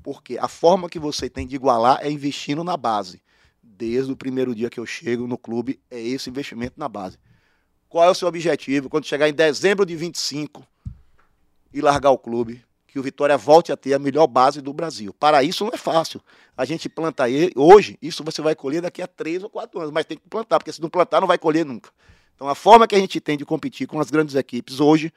Porque 0.05 0.38
a 0.38 0.46
forma 0.46 0.88
que 0.88 1.00
você 1.00 1.28
tem 1.28 1.48
de 1.48 1.57
igualar 1.57 1.98
é 2.00 2.09
investindo 2.09 2.62
na 2.62 2.76
base. 2.76 3.20
Desde 3.61 4.12
o 4.12 4.16
primeiro 4.16 4.55
dia 4.55 4.70
que 4.70 4.78
eu 4.78 4.86
chego 4.86 5.26
no 5.26 5.36
clube, 5.36 5.80
é 5.90 6.00
esse 6.00 6.30
investimento 6.30 6.78
na 6.78 6.88
base 6.88 7.18
qual 7.94 8.05
é 8.07 8.11
o 8.11 8.14
seu 8.14 8.26
objetivo 8.26 8.90
quando 8.90 9.07
chegar 9.07 9.28
em 9.28 9.32
dezembro 9.32 9.86
de 9.86 9.94
25 9.94 10.66
e 11.72 11.80
largar 11.80 12.11
o 12.11 12.18
clube, 12.18 12.61
que 12.88 12.98
o 12.98 13.02
Vitória 13.05 13.38
volte 13.38 13.70
a 13.70 13.76
ter 13.76 13.94
a 13.94 14.00
melhor 14.00 14.26
base 14.26 14.61
do 14.61 14.72
Brasil. 14.72 15.14
Para 15.14 15.44
isso 15.44 15.64
não 15.64 15.70
é 15.72 15.76
fácil. 15.76 16.20
A 16.57 16.64
gente 16.64 16.88
planta 16.88 17.30
ele, 17.30 17.52
hoje, 17.55 17.96
isso 18.02 18.24
você 18.24 18.42
vai 18.42 18.57
colher 18.57 18.82
daqui 18.82 19.00
a 19.00 19.07
três 19.07 19.44
ou 19.44 19.48
quatro 19.48 19.78
anos, 19.78 19.92
mas 19.92 20.05
tem 20.07 20.16
que 20.16 20.28
plantar, 20.28 20.59
porque 20.59 20.72
se 20.72 20.82
não 20.82 20.90
plantar 20.90 21.20
não 21.20 21.28
vai 21.28 21.38
colher 21.38 21.64
nunca. 21.64 21.88
Então 22.34 22.48
a 22.48 22.57
forma 22.57 22.88
que 22.88 22.96
a 22.96 22.98
gente 22.98 23.20
tem 23.20 23.38
de 23.38 23.44
competir 23.44 23.86
com 23.86 24.00
as 24.00 24.11
grandes 24.11 24.34
equipes 24.34 24.80
hoje 24.80 25.12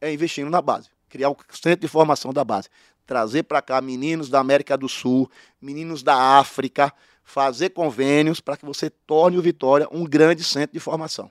é 0.00 0.10
investindo 0.10 0.48
na 0.48 0.62
base, 0.62 0.88
criar 1.10 1.28
o 1.28 1.36
centro 1.52 1.82
de 1.82 1.88
formação 1.88 2.32
da 2.32 2.42
base, 2.42 2.70
trazer 3.12 3.42
para 3.42 3.60
cá 3.60 3.78
meninos 3.82 4.30
da 4.30 4.40
América 4.40 4.74
do 4.74 4.88
Sul, 4.88 5.30
meninos 5.60 6.02
da 6.02 6.38
África, 6.38 6.90
fazer 7.22 7.68
convênios 7.68 8.40
para 8.40 8.56
que 8.56 8.64
você 8.64 8.88
torne 8.88 9.36
o 9.36 9.42
Vitória 9.42 9.86
um 9.92 10.04
grande 10.06 10.42
centro 10.42 10.72
de 10.72 10.80
formação. 10.80 11.30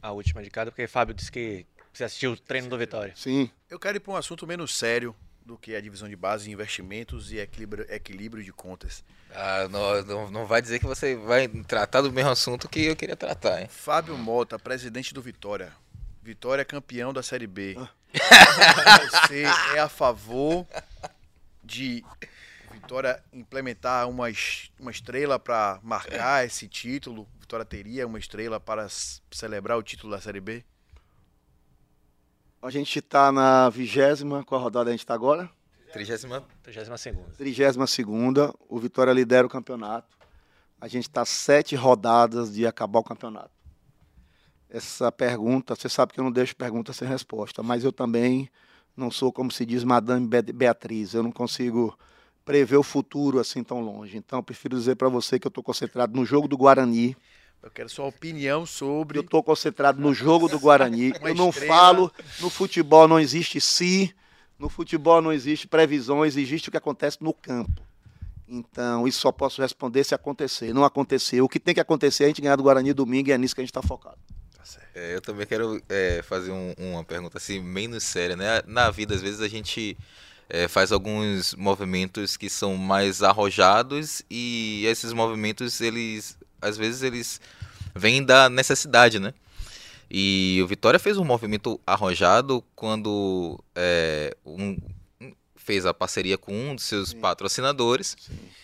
A 0.00 0.12
última 0.12 0.40
de 0.44 0.48
cada, 0.48 0.70
porque 0.70 0.86
Fábio 0.86 1.12
disse 1.12 1.32
que 1.32 1.66
você 1.92 2.04
assistiu 2.04 2.30
o 2.30 2.36
treino 2.36 2.68
do 2.68 2.78
Vitória. 2.78 3.12
Sim. 3.16 3.50
Eu 3.68 3.80
quero 3.80 3.96
ir 3.96 4.00
para 4.00 4.12
um 4.12 4.16
assunto 4.16 4.46
menos 4.46 4.76
sério 4.76 5.12
do 5.44 5.58
que 5.58 5.74
a 5.74 5.80
divisão 5.80 6.08
de 6.08 6.14
base, 6.14 6.52
investimentos 6.52 7.32
e 7.32 7.38
equilíbrio, 7.38 7.84
equilíbrio 7.88 8.44
de 8.44 8.52
contas. 8.52 9.02
Ah, 9.34 9.66
não, 9.68 10.04
não, 10.04 10.30
não 10.30 10.46
vai 10.46 10.62
dizer 10.62 10.78
que 10.78 10.86
você 10.86 11.16
vai 11.16 11.48
tratar 11.48 12.00
do 12.00 12.12
mesmo 12.12 12.30
assunto 12.30 12.68
que 12.68 12.84
eu 12.84 12.94
queria 12.94 13.16
tratar, 13.16 13.60
hein? 13.60 13.66
Fábio 13.68 14.16
Mota, 14.16 14.56
presidente 14.56 15.12
do 15.12 15.20
Vitória. 15.20 15.72
Vitória 16.26 16.62
é 16.62 16.64
campeão 16.64 17.12
da 17.12 17.22
Série 17.22 17.46
B. 17.46 17.76
Você 18.12 19.44
é 19.76 19.78
a 19.78 19.88
favor 19.88 20.66
de 21.62 22.04
Vitória 22.72 23.22
implementar 23.32 24.08
uma, 24.08 24.26
uma 24.80 24.90
estrela 24.90 25.38
para 25.38 25.78
marcar 25.84 26.44
esse 26.44 26.66
título? 26.66 27.28
Vitória 27.38 27.64
teria 27.64 28.08
uma 28.08 28.18
estrela 28.18 28.58
para 28.58 28.88
celebrar 29.30 29.78
o 29.78 29.84
título 29.84 30.10
da 30.10 30.20
Série 30.20 30.40
B? 30.40 30.64
A 32.60 32.70
gente 32.70 32.98
está 32.98 33.30
na 33.30 33.70
vigésima, 33.70 34.44
qual 34.44 34.60
rodada 34.60 34.90
a 34.90 34.92
gente 34.92 35.04
está 35.04 35.14
agora? 35.14 35.48
Trigésima 35.92 36.44
32 36.64 37.36
Trigésima 37.36 37.86
segunda, 37.86 38.52
o 38.68 38.80
Vitória 38.80 39.12
lidera 39.12 39.46
o 39.46 39.50
campeonato. 39.50 40.16
A 40.80 40.88
gente 40.88 41.04
está 41.04 41.24
sete 41.24 41.76
rodadas 41.76 42.52
de 42.52 42.66
acabar 42.66 42.98
o 42.98 43.04
campeonato. 43.04 43.55
Essa 44.68 45.12
pergunta, 45.12 45.74
você 45.76 45.88
sabe 45.88 46.12
que 46.12 46.20
eu 46.20 46.24
não 46.24 46.32
deixo 46.32 46.56
pergunta 46.56 46.92
sem 46.92 47.06
resposta, 47.06 47.62
mas 47.62 47.84
eu 47.84 47.92
também 47.92 48.48
não 48.96 49.10
sou, 49.10 49.32
como 49.32 49.50
se 49.50 49.64
diz, 49.64 49.84
Madame 49.84 50.26
Be- 50.26 50.52
Beatriz. 50.52 51.14
Eu 51.14 51.22
não 51.22 51.30
consigo 51.32 51.96
prever 52.44 52.76
o 52.76 52.82
futuro 52.82 53.38
assim 53.38 53.62
tão 53.62 53.80
longe. 53.80 54.16
Então, 54.16 54.38
eu 54.38 54.42
prefiro 54.42 54.76
dizer 54.76 54.96
para 54.96 55.08
você 55.08 55.38
que 55.38 55.46
eu 55.46 55.50
estou 55.50 55.62
concentrado 55.62 56.16
no 56.16 56.24
jogo 56.24 56.48
do 56.48 56.56
Guarani. 56.56 57.16
Eu 57.62 57.70
quero 57.70 57.88
sua 57.88 58.06
opinião 58.06 58.64
sobre. 58.66 59.18
Eu 59.18 59.22
estou 59.22 59.42
concentrado 59.42 60.00
no 60.00 60.12
jogo 60.14 60.48
do 60.48 60.58
Guarani. 60.58 61.12
Eu 61.22 61.34
não 61.34 61.48
estrela. 61.50 61.74
falo, 61.74 62.12
no 62.40 62.48
futebol 62.50 63.08
não 63.08 63.18
existe 63.18 63.60
se, 63.60 64.14
no 64.58 64.68
futebol 64.68 65.20
não 65.22 65.32
existe 65.32 65.66
previsões, 65.66 66.36
existe 66.36 66.68
o 66.68 66.70
que 66.70 66.76
acontece 66.76 67.18
no 67.20 67.32
campo. 67.32 67.82
Então, 68.48 69.08
isso 69.08 69.20
só 69.20 69.32
posso 69.32 69.60
responder 69.60 70.04
se 70.04 70.14
acontecer. 70.14 70.72
Não 70.72 70.84
aconteceu. 70.84 71.44
O 71.44 71.48
que 71.48 71.58
tem 71.58 71.74
que 71.74 71.80
acontecer 71.80 72.22
é 72.24 72.26
a 72.26 72.28
gente 72.28 72.40
ganhar 72.42 72.56
do 72.56 72.62
Guarani 72.62 72.92
domingo 72.92 73.28
e 73.28 73.32
é 73.32 73.38
nisso 73.38 73.54
que 73.54 73.60
a 73.60 73.64
gente 73.64 73.70
está 73.70 73.82
focado. 73.82 74.18
É, 74.94 75.14
eu 75.14 75.20
também 75.20 75.46
quero 75.46 75.80
é, 75.88 76.22
fazer 76.22 76.50
um- 76.50 76.74
uma 76.78 77.04
pergunta 77.04 77.38
assim, 77.38 77.60
menos 77.60 78.02
séria, 78.04 78.36
né? 78.36 78.62
Na 78.66 78.90
vida, 78.90 79.14
às 79.14 79.22
vezes, 79.22 79.40
a 79.40 79.48
gente 79.48 79.96
é, 80.48 80.68
faz 80.68 80.92
alguns 80.92 81.54
movimentos 81.54 82.36
que 82.36 82.48
são 82.48 82.76
mais 82.76 83.20
arrojados 83.22 84.22
e 84.30 84.84
esses 84.86 85.12
movimentos, 85.12 85.80
eles, 85.80 86.38
às 86.62 86.76
vezes, 86.76 87.02
eles 87.02 87.40
vêm 87.94 88.22
da 88.24 88.48
necessidade, 88.48 89.18
né? 89.18 89.34
E 90.10 90.60
o 90.62 90.66
Vitória 90.66 90.98
fez 91.00 91.18
um 91.18 91.24
movimento 91.24 91.80
arrojado 91.86 92.62
quando 92.76 93.58
é, 93.74 94.36
um- 94.44 94.78
fez 95.66 95.84
a 95.84 95.92
parceria 95.92 96.38
com 96.38 96.54
um 96.54 96.74
dos 96.76 96.84
seus 96.84 97.12
patrocinadores, 97.12 98.16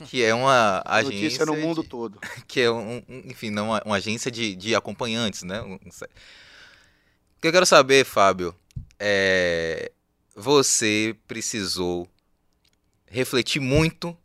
que 0.08 0.22
é 0.22 0.32
uma 0.32 0.80
agência 0.86 1.44
Notícia 1.44 1.46
no 1.46 1.56
mundo 1.56 1.82
de- 1.82 1.88
todo. 1.88 2.18
que 2.46 2.60
é 2.60 2.70
um, 2.70 3.02
enfim, 3.26 3.50
não 3.50 3.66
uma, 3.70 3.82
uma 3.84 3.96
agência 3.96 4.30
de, 4.30 4.54
de 4.54 4.74
acompanhantes, 4.74 5.42
né? 5.42 5.60
Um- 5.62 5.74
O 5.74 7.40
que 7.40 7.48
eu 7.48 7.52
quero 7.52 7.66
saber, 7.66 8.04
Fábio, 8.04 8.54
é 9.00 9.90
você 10.34 11.14
precisou 11.26 12.08
refletir 13.06 13.60
muito 13.60 14.16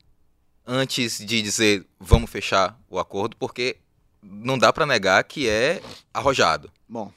antes 0.66 1.18
de 1.18 1.42
dizer 1.42 1.86
vamos 2.00 2.30
fechar 2.30 2.80
o 2.88 3.00
acordo, 3.00 3.36
porque 3.38 3.78
não 4.22 4.58
dá 4.58 4.72
pra 4.72 4.86
negar 4.86 5.24
que 5.24 5.50
é 5.50 5.82
arrojado. 6.14 6.72
Bom, 6.88 7.12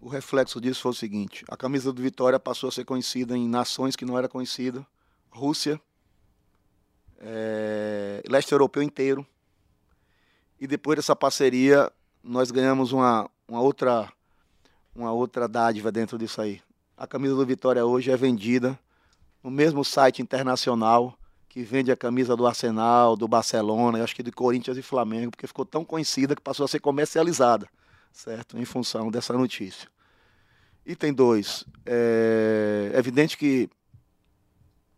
o 0.00 0.08
reflexo 0.08 0.60
disso 0.60 0.80
foi 0.82 0.92
o 0.92 0.94
seguinte: 0.94 1.44
a 1.48 1.56
camisa 1.56 1.92
do 1.92 2.00
Vitória 2.00 2.38
passou 2.38 2.68
a 2.68 2.72
ser 2.72 2.84
conhecida 2.84 3.36
em 3.36 3.48
nações 3.48 3.96
que 3.96 4.04
não 4.04 4.16
era 4.16 4.28
conhecida, 4.28 4.86
Rússia, 5.32 5.80
eh, 7.18 8.22
leste 8.28 8.52
europeu 8.52 8.82
inteiro. 8.82 9.26
E 10.60 10.66
depois 10.66 10.96
dessa 10.96 11.16
parceria, 11.16 11.90
nós 12.22 12.50
ganhamos 12.50 12.92
uma, 12.92 13.28
uma 13.48 13.60
outra 13.60 14.12
uma 14.94 15.10
outra 15.10 15.48
dádiva 15.48 15.90
dentro 15.90 16.18
disso 16.18 16.40
aí. 16.40 16.60
A 16.96 17.06
camisa 17.06 17.34
do 17.34 17.46
Vitória 17.46 17.84
hoje 17.84 18.10
é 18.10 18.16
vendida 18.16 18.78
no 19.42 19.50
mesmo 19.50 19.84
site 19.84 20.20
internacional 20.20 21.18
que 21.48 21.62
vende 21.62 21.90
a 21.90 21.96
camisa 21.96 22.36
do 22.36 22.46
Arsenal, 22.46 23.16
do 23.16 23.26
Barcelona, 23.26 24.04
acho 24.04 24.14
que 24.14 24.22
do 24.22 24.32
Corinthians 24.32 24.76
e 24.76 24.82
Flamengo, 24.82 25.30
porque 25.30 25.46
ficou 25.46 25.64
tão 25.64 25.84
conhecida 25.84 26.36
que 26.36 26.42
passou 26.42 26.64
a 26.64 26.68
ser 26.68 26.80
comercializada 26.80 27.68
certo? 28.12 28.58
Em 28.58 28.64
função 28.64 29.10
dessa 29.10 29.32
notícia. 29.32 29.88
Item 30.84 31.12
2. 31.12 31.64
É 31.86 32.92
evidente 32.94 33.36
que 33.36 33.70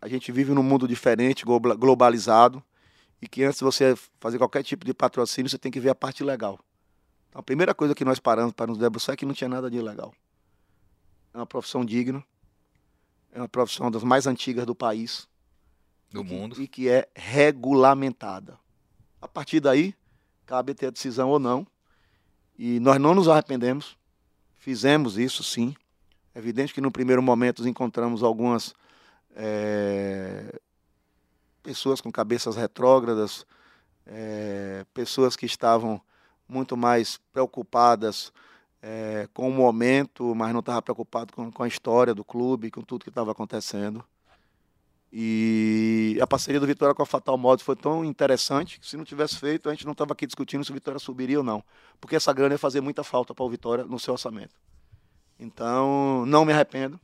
a 0.05 0.09
gente 0.09 0.31
vive 0.31 0.53
num 0.53 0.63
mundo 0.63 0.87
diferente, 0.87 1.45
globa- 1.47 1.75
globalizado, 1.75 2.63
e 3.23 3.27
que 3.27 3.43
antes 3.43 3.59
de 3.59 3.65
você 3.65 3.97
fazer 4.21 4.37
qualquer 4.37 4.63
tipo 4.63 4.85
de 4.85 4.93
patrocínio, 4.93 5.49
você 5.49 5.57
tem 5.57 5.73
que 5.73 5.81
ver 5.81 5.89
a 5.89 5.95
parte 5.95 6.23
legal. 6.23 6.59
Então, 7.31 7.41
a 7.41 7.43
primeira 7.43 7.75
coisa 7.75 7.95
que 7.95 8.05
nós 8.05 8.21
paramos 8.21 8.53
para 8.53 8.67
nos 8.67 8.77
debruçar 8.77 9.15
é 9.15 9.17
que 9.17 9.25
não 9.25 9.33
tinha 9.33 9.49
nada 9.49 9.71
de 9.71 9.79
ilegal. 9.79 10.13
É 11.33 11.39
uma 11.39 11.47
profissão 11.47 11.85
digna, 11.85 12.23
é 13.33 13.39
uma 13.39 13.49
profissão 13.49 13.91
das 13.91 14.03
mais 14.05 14.27
antigas 14.27 14.67
do 14.67 14.75
país, 14.75 15.27
Do 16.13 16.21
e 16.21 16.25
que- 16.25 16.35
mundo. 16.35 16.63
E 16.63 16.69
que 16.69 16.89
é 16.89 17.09
regulamentada. 17.15 18.59
A 19.23 19.27
partir 19.27 19.59
daí, 19.59 19.95
cabe 20.45 20.75
ter 20.75 20.89
a 20.89 20.91
decisão 20.91 21.31
ou 21.31 21.39
não. 21.39 21.67
E 22.59 22.79
nós 22.79 23.01
não 23.01 23.15
nos 23.15 23.27
arrependemos. 23.27 23.97
Fizemos 24.59 25.17
isso, 25.17 25.43
sim. 25.43 25.75
É 26.35 26.39
evidente 26.39 26.75
que 26.75 26.81
no 26.81 26.93
primeiro 26.93 27.23
momento 27.23 27.67
encontramos 27.67 28.23
algumas 28.23 28.75
eh, 29.35 30.61
pessoas 31.63 32.01
com 32.01 32.11
cabeças 32.13 32.57
retrógradas, 32.57 33.47
eh, 34.07 34.85
pessoas 34.95 35.37
que 35.37 35.47
estavam 35.47 36.01
muito 36.49 36.77
mais 36.77 37.19
preocupadas 37.33 38.33
eh, 38.83 39.29
com 39.33 39.49
o 39.49 39.53
momento, 39.53 40.35
mas 40.35 40.53
não 40.53 40.61
estavam 40.61 40.83
preocupadas 40.83 41.35
com, 41.35 41.51
com 41.51 41.63
a 41.63 41.69
história 41.69 42.15
do 42.15 42.25
clube, 42.25 42.71
com 42.71 42.83
tudo 42.83 43.03
que 43.03 43.09
estava 43.09 43.33
acontecendo. 43.33 44.05
E 45.17 46.19
a 46.21 46.27
parceria 46.27 46.59
do 46.59 46.67
Vitória 46.67 46.95
com 46.95 47.03
a 47.03 47.07
Fatal 47.07 47.39
Mods 47.39 47.65
foi 47.65 47.77
tão 47.77 48.05
interessante 48.05 48.81
que 48.81 48.87
se 48.87 48.97
não 48.97 49.05
tivesse 49.05 49.37
feito, 49.37 49.69
a 49.69 49.73
gente 49.73 49.85
não 49.85 49.93
estava 49.93 50.13
aqui 50.13 50.27
discutindo 50.27 50.65
se 50.65 50.73
o 50.73 50.75
Vitória 50.75 50.99
subiria 50.99 51.39
ou 51.39 51.45
não. 51.45 51.63
Porque 52.01 52.17
essa 52.17 52.33
grana 52.33 52.55
ia 52.55 52.59
fazer 52.59 52.81
muita 52.81 53.05
falta 53.05 53.33
para 53.33 53.45
o 53.45 53.49
Vitória 53.49 53.85
no 53.85 53.99
seu 53.99 54.13
orçamento. 54.15 54.55
Então, 55.39 56.27
não 56.27 56.45
me 56.45 56.53
arrependo 56.53 56.99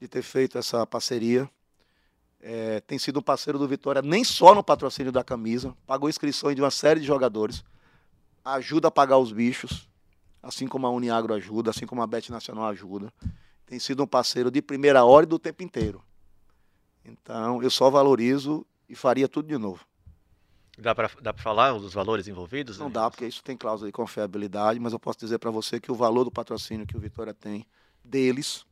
de 0.00 0.08
ter 0.08 0.22
feito 0.22 0.58
essa 0.58 0.86
parceria. 0.86 1.48
É, 2.40 2.80
tem 2.80 2.98
sido 2.98 3.18
um 3.18 3.22
parceiro 3.22 3.58
do 3.58 3.66
Vitória 3.66 4.02
nem 4.02 4.22
só 4.22 4.54
no 4.54 4.62
patrocínio 4.62 5.10
da 5.10 5.24
camisa, 5.24 5.74
pagou 5.86 6.08
inscrições 6.08 6.54
de 6.54 6.62
uma 6.62 6.70
série 6.70 7.00
de 7.00 7.06
jogadores, 7.06 7.64
ajuda 8.44 8.88
a 8.88 8.90
pagar 8.90 9.18
os 9.18 9.32
bichos, 9.32 9.88
assim 10.42 10.68
como 10.68 10.86
a 10.86 10.90
Uniagro 10.90 11.34
ajuda, 11.34 11.70
assim 11.70 11.86
como 11.86 12.02
a 12.02 12.06
Bet 12.06 12.30
Nacional 12.30 12.66
ajuda. 12.66 13.12
Tem 13.64 13.78
sido 13.80 14.02
um 14.02 14.06
parceiro 14.06 14.50
de 14.50 14.62
primeira 14.62 15.04
hora 15.04 15.24
e 15.24 15.28
do 15.28 15.38
tempo 15.38 15.62
inteiro. 15.62 16.04
Então, 17.04 17.62
eu 17.62 17.70
só 17.70 17.90
valorizo 17.90 18.64
e 18.88 18.94
faria 18.94 19.28
tudo 19.28 19.48
de 19.48 19.58
novo. 19.58 19.84
Dá 20.78 20.94
pra 20.94 21.08
falar 21.38 21.72
dos 21.72 21.94
valores 21.94 22.28
envolvidos? 22.28 22.78
Não 22.78 22.86
né? 22.86 22.92
dá, 22.92 23.10
porque 23.10 23.26
isso 23.26 23.42
tem 23.42 23.56
cláusula 23.56 23.88
de 23.88 23.92
confiabilidade, 23.92 24.78
mas 24.78 24.92
eu 24.92 25.00
posso 25.00 25.18
dizer 25.18 25.38
para 25.38 25.50
você 25.50 25.80
que 25.80 25.90
o 25.90 25.94
valor 25.94 26.24
do 26.24 26.30
patrocínio 26.30 26.86
que 26.86 26.96
o 26.96 27.00
Vitória 27.00 27.32
tem 27.32 27.66
deles 28.04 28.64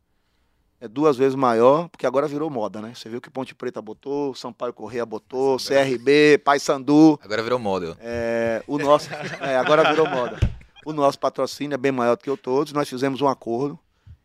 é 0.84 0.88
duas 0.88 1.16
vezes 1.16 1.34
maior, 1.34 1.88
porque 1.88 2.06
agora 2.06 2.28
virou 2.28 2.50
moda, 2.50 2.82
né? 2.82 2.92
Você 2.94 3.08
viu 3.08 3.20
que 3.20 3.30
Ponte 3.30 3.54
Preta 3.54 3.80
botou, 3.80 4.34
Sampaio 4.34 4.72
Correia 4.72 5.06
botou, 5.06 5.56
CRB, 5.58 6.38
Paysandu, 6.44 7.18
Agora 7.22 7.42
virou 7.42 7.58
model. 7.58 7.96
é, 8.00 8.62
o 8.66 8.76
nosso, 8.78 9.08
é, 9.40 9.56
agora 9.56 9.88
virou 9.90 10.06
moda. 10.08 10.38
O 10.84 10.92
nosso 10.92 11.18
patrocínio 11.18 11.74
é 11.74 11.78
bem 11.78 11.90
maior 11.90 12.16
do 12.16 12.22
que 12.22 12.30
o 12.30 12.36
todos. 12.36 12.72
Nós 12.74 12.86
fizemos 12.88 13.22
um 13.22 13.28
acordo. 13.28 13.78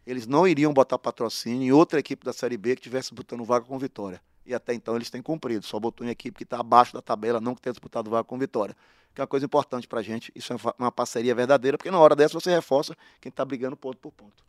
Eles 0.06 0.28
não 0.28 0.46
iriam 0.46 0.74
botar 0.74 0.98
patrocínio 0.98 1.64
em 1.68 1.72
outra 1.72 2.00
equipe 2.00 2.26
da 2.26 2.34
Série 2.34 2.58
B 2.58 2.76
que 2.76 2.82
estivesse 2.82 3.10
disputando 3.10 3.46
vaga 3.46 3.64
com 3.64 3.78
Vitória. 3.80 4.20
E 4.46 4.54
até 4.54 4.74
então 4.74 4.96
eles 4.98 5.10
têm 5.10 5.22
cumprido. 5.22 5.66
Só 5.66 5.80
botou 5.80 6.06
em 6.06 6.10
equipe 6.10 6.38
que 6.38 6.44
está 6.44 6.60
abaixo 6.60 6.92
da 6.94 7.02
tabela, 7.02 7.40
não 7.40 7.56
que 7.56 7.62
tenha 7.62 7.72
disputado 7.72 8.10
vaga 8.10 8.26
com 8.26 8.38
Vitória. 8.38 8.76
que 9.16 9.22
é 9.22 9.24
uma 9.24 9.28
coisa 9.28 9.46
importante 9.46 9.88
pra 9.88 10.02
gente. 10.02 10.30
Isso 10.36 10.52
é 10.52 10.58
uma 10.78 10.92
parceria 10.92 11.34
verdadeira, 11.34 11.78
porque 11.78 11.90
na 11.92 12.00
hora 12.00 12.16
dessa 12.18 12.34
você 12.38 12.50
reforça 12.50 12.94
quem 13.22 13.32
tá 13.32 13.46
brigando 13.46 13.78
ponto 13.78 13.98
por 13.98 14.12
ponto. 14.12 14.44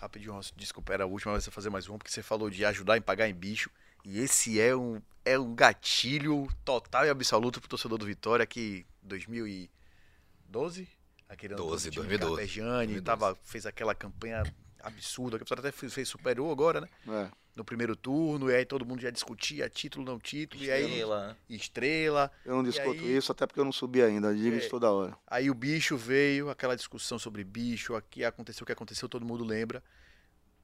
Rapidinho, 0.00 0.38
desculpa, 0.56 0.92
era 0.92 1.04
a 1.04 1.06
última 1.06 1.32
vez 1.32 1.44
você 1.44 1.50
fazer 1.50 1.70
mais 1.70 1.88
uma, 1.88 1.98
porque 1.98 2.10
você 2.10 2.22
falou 2.22 2.48
de 2.48 2.64
ajudar 2.64 2.96
em 2.96 3.00
pagar 3.00 3.28
em 3.28 3.34
bicho. 3.34 3.68
E 4.04 4.20
esse 4.20 4.60
é 4.60 4.74
um, 4.74 5.02
é 5.24 5.38
um 5.38 5.54
gatilho 5.54 6.48
total 6.64 7.04
e 7.04 7.10
absoluto 7.10 7.60
pro 7.60 7.68
torcedor 7.68 7.98
do 7.98 8.06
Vitória 8.06 8.46
que 8.46 8.86
2012? 9.02 10.88
Aquele 11.28 11.54
ano 11.54 11.64
12, 11.64 11.90
todo, 11.90 11.92
time 11.92 12.06
2012, 12.16 12.36
Carpegiani, 12.36 12.92
2012. 12.94 13.04
Tava, 13.04 13.36
fez 13.42 13.66
aquela 13.66 13.94
campanha 13.94 14.44
absurda, 14.82 15.36
que 15.38 15.42
a 15.42 15.46
pessoa 15.46 15.60
até 15.60 15.72
fez, 15.72 15.92
fez 15.94 16.08
superou 16.08 16.50
agora, 16.50 16.80
né? 16.80 16.88
É. 17.08 17.30
No 17.56 17.64
primeiro 17.64 17.96
turno, 17.96 18.48
e 18.50 18.54
aí 18.54 18.64
todo 18.64 18.86
mundo 18.86 19.00
já 19.00 19.10
discutia 19.10 19.68
título, 19.68 20.04
não 20.04 20.18
título, 20.18 20.62
e 20.62 20.70
aí 20.70 20.84
Estrela. 20.84 21.36
estrela. 21.48 22.32
Eu 22.44 22.54
não 22.56 22.62
discuto 22.62 23.00
aí- 23.00 23.16
isso, 23.16 23.32
até 23.32 23.46
porque 23.46 23.58
eu 23.58 23.64
não 23.64 23.72
subi 23.72 24.00
ainda. 24.00 24.28
Eu 24.28 24.36
digo 24.36 24.54
É. 24.54 24.58
isso 24.58 24.70
toda 24.70 24.90
hora. 24.92 25.16
Aí 25.26 25.50
o 25.50 25.54
bicho 25.54 25.96
veio, 25.96 26.50
aquela 26.50 26.76
discussão 26.76 27.18
sobre 27.18 27.42
bicho, 27.42 27.96
aqui 27.96 28.24
aconteceu 28.24 28.62
o 28.62 28.66
que 28.66 28.72
aconteceu, 28.72 29.08
todo 29.08 29.24
mundo 29.26 29.42
lembra. 29.44 29.82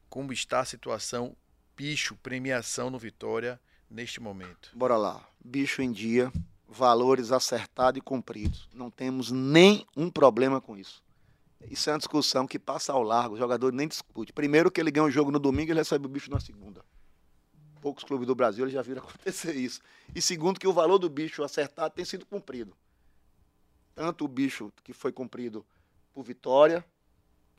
Como 0.08 0.32
está 0.32 0.60
a 0.60 0.64
situação, 0.64 1.36
bicho, 1.76 2.14
premiação 2.22 2.90
no 2.90 2.98
Vitória 2.98 3.60
neste 3.90 4.20
momento. 4.20 4.70
Bora 4.74 4.96
lá. 4.96 5.28
Bicho 5.44 5.82
em 5.82 5.90
dia, 5.90 6.32
valores 6.68 7.32
acertados 7.32 7.98
e 7.98 8.00
cumpridos. 8.00 8.68
Não 8.72 8.88
temos 8.90 9.32
nenhum 9.32 10.08
problema 10.12 10.60
com 10.60 10.76
isso. 10.76 11.02
Isso 11.70 11.88
é 11.88 11.92
uma 11.92 11.98
discussão 11.98 12.46
que 12.46 12.58
passa 12.58 12.92
ao 12.92 13.02
largo, 13.02 13.34
o 13.34 13.38
jogador 13.38 13.72
nem 13.72 13.88
discute. 13.88 14.32
Primeiro 14.32 14.70
que 14.70 14.80
ele 14.80 14.90
ganha 14.90 15.06
o 15.06 15.10
jogo 15.10 15.30
no 15.30 15.38
domingo, 15.38 15.72
ele 15.72 15.80
recebe 15.80 16.06
o 16.06 16.08
bicho 16.08 16.30
na 16.30 16.38
segunda. 16.40 16.84
Poucos 17.80 18.04
clubes 18.04 18.26
do 18.26 18.34
Brasil 18.34 18.68
já 18.68 18.82
viram 18.82 19.00
acontecer 19.04 19.54
isso. 19.54 19.80
E 20.14 20.20
segundo 20.20 20.60
que 20.60 20.66
o 20.66 20.72
valor 20.72 20.98
do 20.98 21.08
bicho 21.08 21.42
acertado 21.42 21.94
tem 21.94 22.04
sido 22.04 22.26
cumprido. 22.26 22.76
Tanto 23.94 24.24
o 24.24 24.28
bicho 24.28 24.72
que 24.82 24.92
foi 24.92 25.12
cumprido 25.12 25.64
por 26.12 26.22
vitória, 26.24 26.84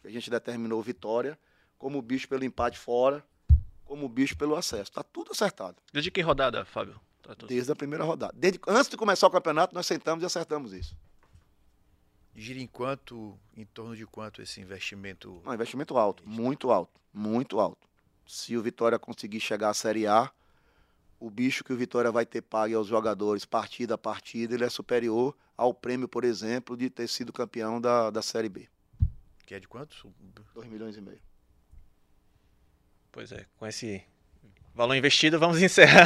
que 0.01 0.07
a 0.07 0.11
gente 0.11 0.29
determinou 0.29 0.81
vitória, 0.81 1.37
como 1.77 1.97
o 1.97 2.01
bicho 2.01 2.27
pelo 2.27 2.43
empate 2.43 2.77
fora, 2.77 3.23
como 3.85 4.05
o 4.05 4.09
bicho 4.09 4.37
pelo 4.37 4.55
acesso. 4.55 4.83
Está 4.91 5.03
tudo 5.03 5.31
acertado. 5.31 5.77
Desde 5.93 6.11
que 6.11 6.21
rodada, 6.21 6.65
Fábio? 6.65 6.99
Tá 7.21 7.33
tudo- 7.35 7.47
Desde 7.49 7.71
a 7.71 7.75
primeira 7.75 8.03
rodada. 8.03 8.33
Desde, 8.37 8.59
antes 8.67 8.89
de 8.89 8.97
começar 8.97 9.27
o 9.27 9.31
campeonato, 9.31 9.73
nós 9.73 9.85
sentamos 9.85 10.21
e 10.23 10.25
acertamos 10.25 10.73
isso. 10.73 10.95
Gira 12.35 12.59
em 12.59 12.67
quanto, 12.67 13.39
em 13.55 13.65
torno 13.65 13.95
de 13.95 14.05
quanto 14.05 14.41
esse 14.41 14.59
investimento? 14.59 15.41
Um 15.45 15.53
investimento 15.53 15.97
alto, 15.97 16.27
muito 16.27 16.69
alto, 16.69 16.99
muito 17.13 17.59
alto. 17.59 17.87
Se 18.27 18.57
o 18.57 18.61
Vitória 18.61 18.99
conseguir 18.99 19.39
chegar 19.39 19.69
à 19.69 19.73
Série 19.73 20.05
A, 20.05 20.29
o 21.17 21.29
bicho 21.29 21.63
que 21.63 21.71
o 21.71 21.77
Vitória 21.77 22.11
vai 22.11 22.25
ter 22.25 22.41
pago 22.41 22.75
aos 22.75 22.87
jogadores 22.87 23.45
partida 23.45 23.95
a 23.95 23.97
partida, 23.97 24.53
ele 24.53 24.65
é 24.65 24.69
superior 24.69 25.35
ao 25.55 25.73
prêmio, 25.73 26.09
por 26.09 26.25
exemplo, 26.25 26.75
de 26.75 26.89
ter 26.89 27.07
sido 27.07 27.31
campeão 27.31 27.79
da, 27.79 28.09
da 28.09 28.21
Série 28.21 28.49
B. 28.49 28.67
Que 29.45 29.55
é 29.55 29.59
de 29.59 29.67
quanto? 29.67 30.13
2 30.53 30.67
milhões 30.67 30.97
e 30.97 31.01
meio. 31.01 31.21
Pois 33.11 33.31
é, 33.31 33.45
com 33.57 33.65
esse 33.65 34.03
valor 34.73 34.93
investido, 34.95 35.39
vamos 35.39 35.61
encerrar 35.63 36.05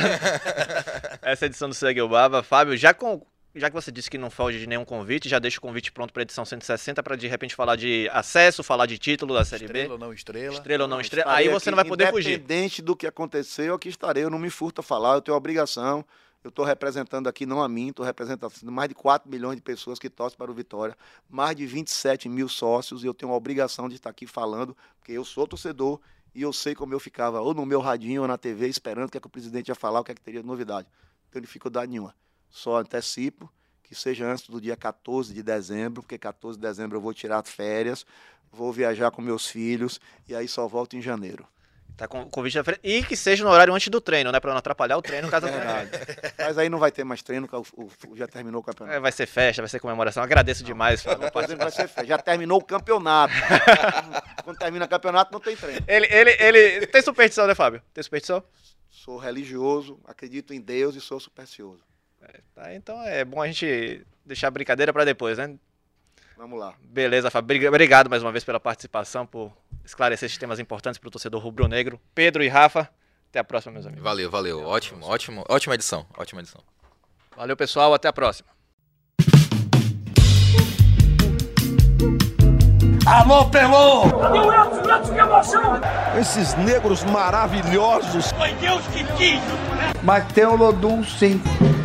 essa 1.23 1.47
edição 1.47 1.69
do 1.69 1.73
Segue 1.73 2.01
o 2.01 2.07
Baba. 2.07 2.43
Fábio, 2.43 2.77
já, 2.77 2.93
com, 2.93 3.25
já 3.60 3.70
que 3.70 3.76
você 3.76 3.91
disse 3.91 4.10
que 4.10 4.18
não 4.18 4.30
foge 4.30 4.60
de 4.60 4.68
nenhum 4.68 4.86
convite, 4.86 5.28
já 5.28 5.39
deixa 5.39 5.57
o 5.57 5.62
convite 5.62 5.91
pronto 5.91 6.14
para 6.14 6.22
a 6.22 6.24
edição 6.24 6.45
160 6.45 7.01
para 7.03 7.16
de 7.16 7.28
repente 7.28 7.55
falar 7.55 7.76
de 7.76 8.10
acesso, 8.12 8.64
falar 8.64 8.86
de 8.86 8.97
título 8.97 9.34
da 9.34 9.43
Série 9.43 9.66
Estrela 9.66 9.88
B. 9.88 9.93
ou 9.93 9.99
não 9.99 10.14
estrela? 10.14 10.53
Estrela 10.53 10.84
ou 10.84 10.88
não 10.88 11.01
estrela. 11.01 11.32
Aí 11.34 11.49
você 11.49 11.70
aqui, 11.70 11.72
não 11.72 11.76
vai 11.76 11.86
poder 11.86 12.10
fugir. 12.12 12.34
Independente 12.36 12.82
do 12.82 12.95
que 12.95 13.07
aconteceu, 13.07 13.74
aqui 13.76 13.89
estarei. 13.89 14.24
Eu 14.24 14.30
não 14.30 14.39
me 14.39 14.49
furto 14.49 14.82
a 14.82 14.84
falar, 14.84 15.16
eu 15.16 15.22
tenho 15.22 15.38
obrigação. 15.38 16.05
Eu 16.41 16.49
estou 16.49 16.64
representando 16.64 17.28
aqui, 17.28 17.45
não 17.45 17.62
a 17.62 17.68
mim, 17.68 17.89
estou 17.89 18.05
representando 18.05 18.53
mais 18.72 18.88
de 18.88 18.95
4 18.95 19.30
milhões 19.30 19.57
de 19.57 19.62
pessoas 19.62 19.99
que 19.99 20.10
torcem 20.10 20.38
para 20.38 20.49
o 20.49 20.53
Vitória, 20.53 20.95
mais 21.30 21.53
de 21.53 21.66
27 21.66 22.30
mil 22.30 22.47
sócios, 22.47 23.03
e 23.03 23.07
eu 23.07 23.14
tenho 23.14 23.34
a 23.34 23.36
obrigação 23.36 23.89
de 23.89 23.95
estar 23.95 24.10
aqui 24.10 24.26
falando, 24.26 24.76
porque 24.97 25.12
eu 25.12 25.26
sou 25.26 25.45
torcedor 25.45 25.99
e 26.34 26.41
eu 26.41 26.53
sei 26.53 26.74
como 26.74 26.93
eu 26.93 26.99
ficava, 26.99 27.41
ou 27.41 27.53
no 27.53 27.66
meu 27.66 27.82
radinho 27.82 28.22
ou 28.22 28.28
na 28.28 28.38
TV, 28.38 28.70
esperando 28.70 29.10
o 29.10 29.12
que, 29.12 29.18
é 29.18 29.22
que 29.22 29.28
o 29.28 29.30
presidente 29.30 29.68
ia 29.68 29.76
falar, 29.76 29.99
o 29.99 30.03
que, 30.03 30.14
é 30.14 30.16
que 30.16 30.22
teria 30.22 30.39
de 30.39 30.47
novidade. 30.47 30.88
Não 31.26 31.32
tenho 31.32 31.43
dificuldade 31.43 31.91
nenhuma. 31.91 32.16
Só 32.49 32.77
antecipo 32.77 33.51
que 33.83 33.95
seja 33.95 34.25
antes 34.25 34.47
do 34.47 34.61
dia 34.61 34.77
14 34.77 35.33
de 35.33 35.41
dezembro, 35.41 36.03
porque 36.03 36.17
14 36.17 36.57
de 36.59 36.61
dezembro 36.61 36.97
eu 36.97 37.01
vou 37.01 37.13
tirar 37.13 37.43
férias, 37.43 38.05
vou 38.51 38.71
viajar 38.71 39.09
com 39.09 39.19
meus 39.21 39.47
filhos, 39.47 39.99
e 40.27 40.35
aí 40.35 40.47
só 40.47 40.67
volto 40.67 40.95
em 40.95 41.01
janeiro. 41.01 41.47
Tá 41.97 42.07
com 42.07 42.21
o 42.21 42.29
convite 42.29 42.55
na 42.55 42.63
frente. 42.63 42.79
E 42.83 43.03
que 43.03 43.15
seja 43.17 43.43
no 43.43 43.49
horário 43.49 43.73
antes 43.73 43.89
do 43.89 43.99
treino, 43.99 44.31
né? 44.31 44.39
Pra 44.39 44.51
não 44.51 44.59
atrapalhar 44.59 44.95
o 44.97 45.01
treino 45.01 45.27
caso 45.27 45.47
Verdade. 45.47 45.89
Mas 46.37 46.57
aí 46.57 46.69
não 46.69 46.77
vai 46.79 46.91
ter 46.93 47.03
mais 47.03 47.21
treino, 47.21 47.49
o- 47.51 47.83
o- 48.07 48.15
já 48.15 48.25
terminou 48.25 48.61
o 48.61 48.63
campeonato. 48.63 48.95
É, 48.95 48.99
vai 49.01 49.11
ser 49.11 49.25
festa, 49.25 49.61
vai 49.61 49.67
ser 49.67 49.79
comemoração. 49.81 50.23
Agradeço 50.23 50.63
demais, 50.63 51.03
Fábio. 51.03 51.29
Não 51.57 51.69
ser 51.71 51.87
festa. 51.89 52.05
Já 52.05 52.17
terminou 52.17 52.57
o 52.59 52.63
campeonato. 52.63 53.33
Quando 54.45 54.57
termina 54.57 54.85
o 54.85 54.87
campeonato, 54.87 55.33
não 55.33 55.39
tem 55.41 55.57
treino. 55.57 55.83
Ele, 55.87 56.07
ele, 56.09 56.31
ele 56.39 56.87
tem 56.87 57.01
superstição, 57.01 57.47
né, 57.47 57.53
Fábio? 57.55 57.81
Tem 57.93 58.01
superstição? 58.03 58.41
Sou 58.89 59.17
religioso, 59.17 59.99
acredito 60.05 60.53
em 60.53 60.61
Deus 60.61 60.95
e 60.95 61.01
sou 61.01 61.19
supersticioso. 61.19 61.83
Tá, 62.55 62.74
então 62.76 63.01
é 63.03 63.24
bom 63.24 63.41
a 63.41 63.47
gente 63.47 64.05
deixar 64.26 64.47
a 64.47 64.51
brincadeira 64.51 64.91
pra 64.91 65.05
depois, 65.05 65.38
né? 65.38 65.55
Vamos 66.38 66.59
lá. 66.59 66.74
Beleza, 66.82 67.30
Fábio. 67.30 67.47
Briga- 67.47 67.70
Obrigado 67.70 68.09
mais 68.09 68.22
uma 68.24 68.32
vez 68.32 68.43
pela 68.43 68.59
participação, 68.59 69.26
por 69.26 69.51
esclarecer 69.84 70.26
esses 70.28 70.38
temas 70.38 70.59
importantes 70.59 70.97
pro 70.97 71.09
torcedor 71.11 71.41
rubro-negro. 71.41 71.99
Pedro 72.15 72.43
e 72.43 72.47
Rafa, 72.47 72.89
até 73.30 73.39
a 73.39 73.43
próxima, 73.43 73.74
meus 73.74 73.86
amigos. 73.86 74.03
Valeu, 74.03 74.30
valeu. 74.30 74.61
Ótimo, 74.65 75.05
ótimo, 75.05 75.43
ótima 75.49 75.76
edição, 75.76 76.05
ótima 76.17 76.41
edição. 76.41 76.61
Valeu, 77.36 77.55
pessoal. 77.57 77.93
Até 77.93 78.07
a 78.07 78.13
próxima. 78.13 78.49
Alô, 83.05 83.49
Pelô! 83.49 84.09
Cadê 84.20 84.39
o 84.39 84.53
Edson? 84.53 84.95
Edson, 84.95 85.13
que 85.13 85.20
emoção! 85.20 85.61
Esses 86.20 86.53
negros 86.55 87.03
maravilhosos. 87.05 88.32
Foi 88.34 88.53
Deus 88.53 88.86
que 88.88 89.03
quis! 89.17 89.41
Mas 90.03 90.32
tem 90.34 90.45
o 90.45 90.55
Lodum, 90.55 91.03
sim. 91.03 91.41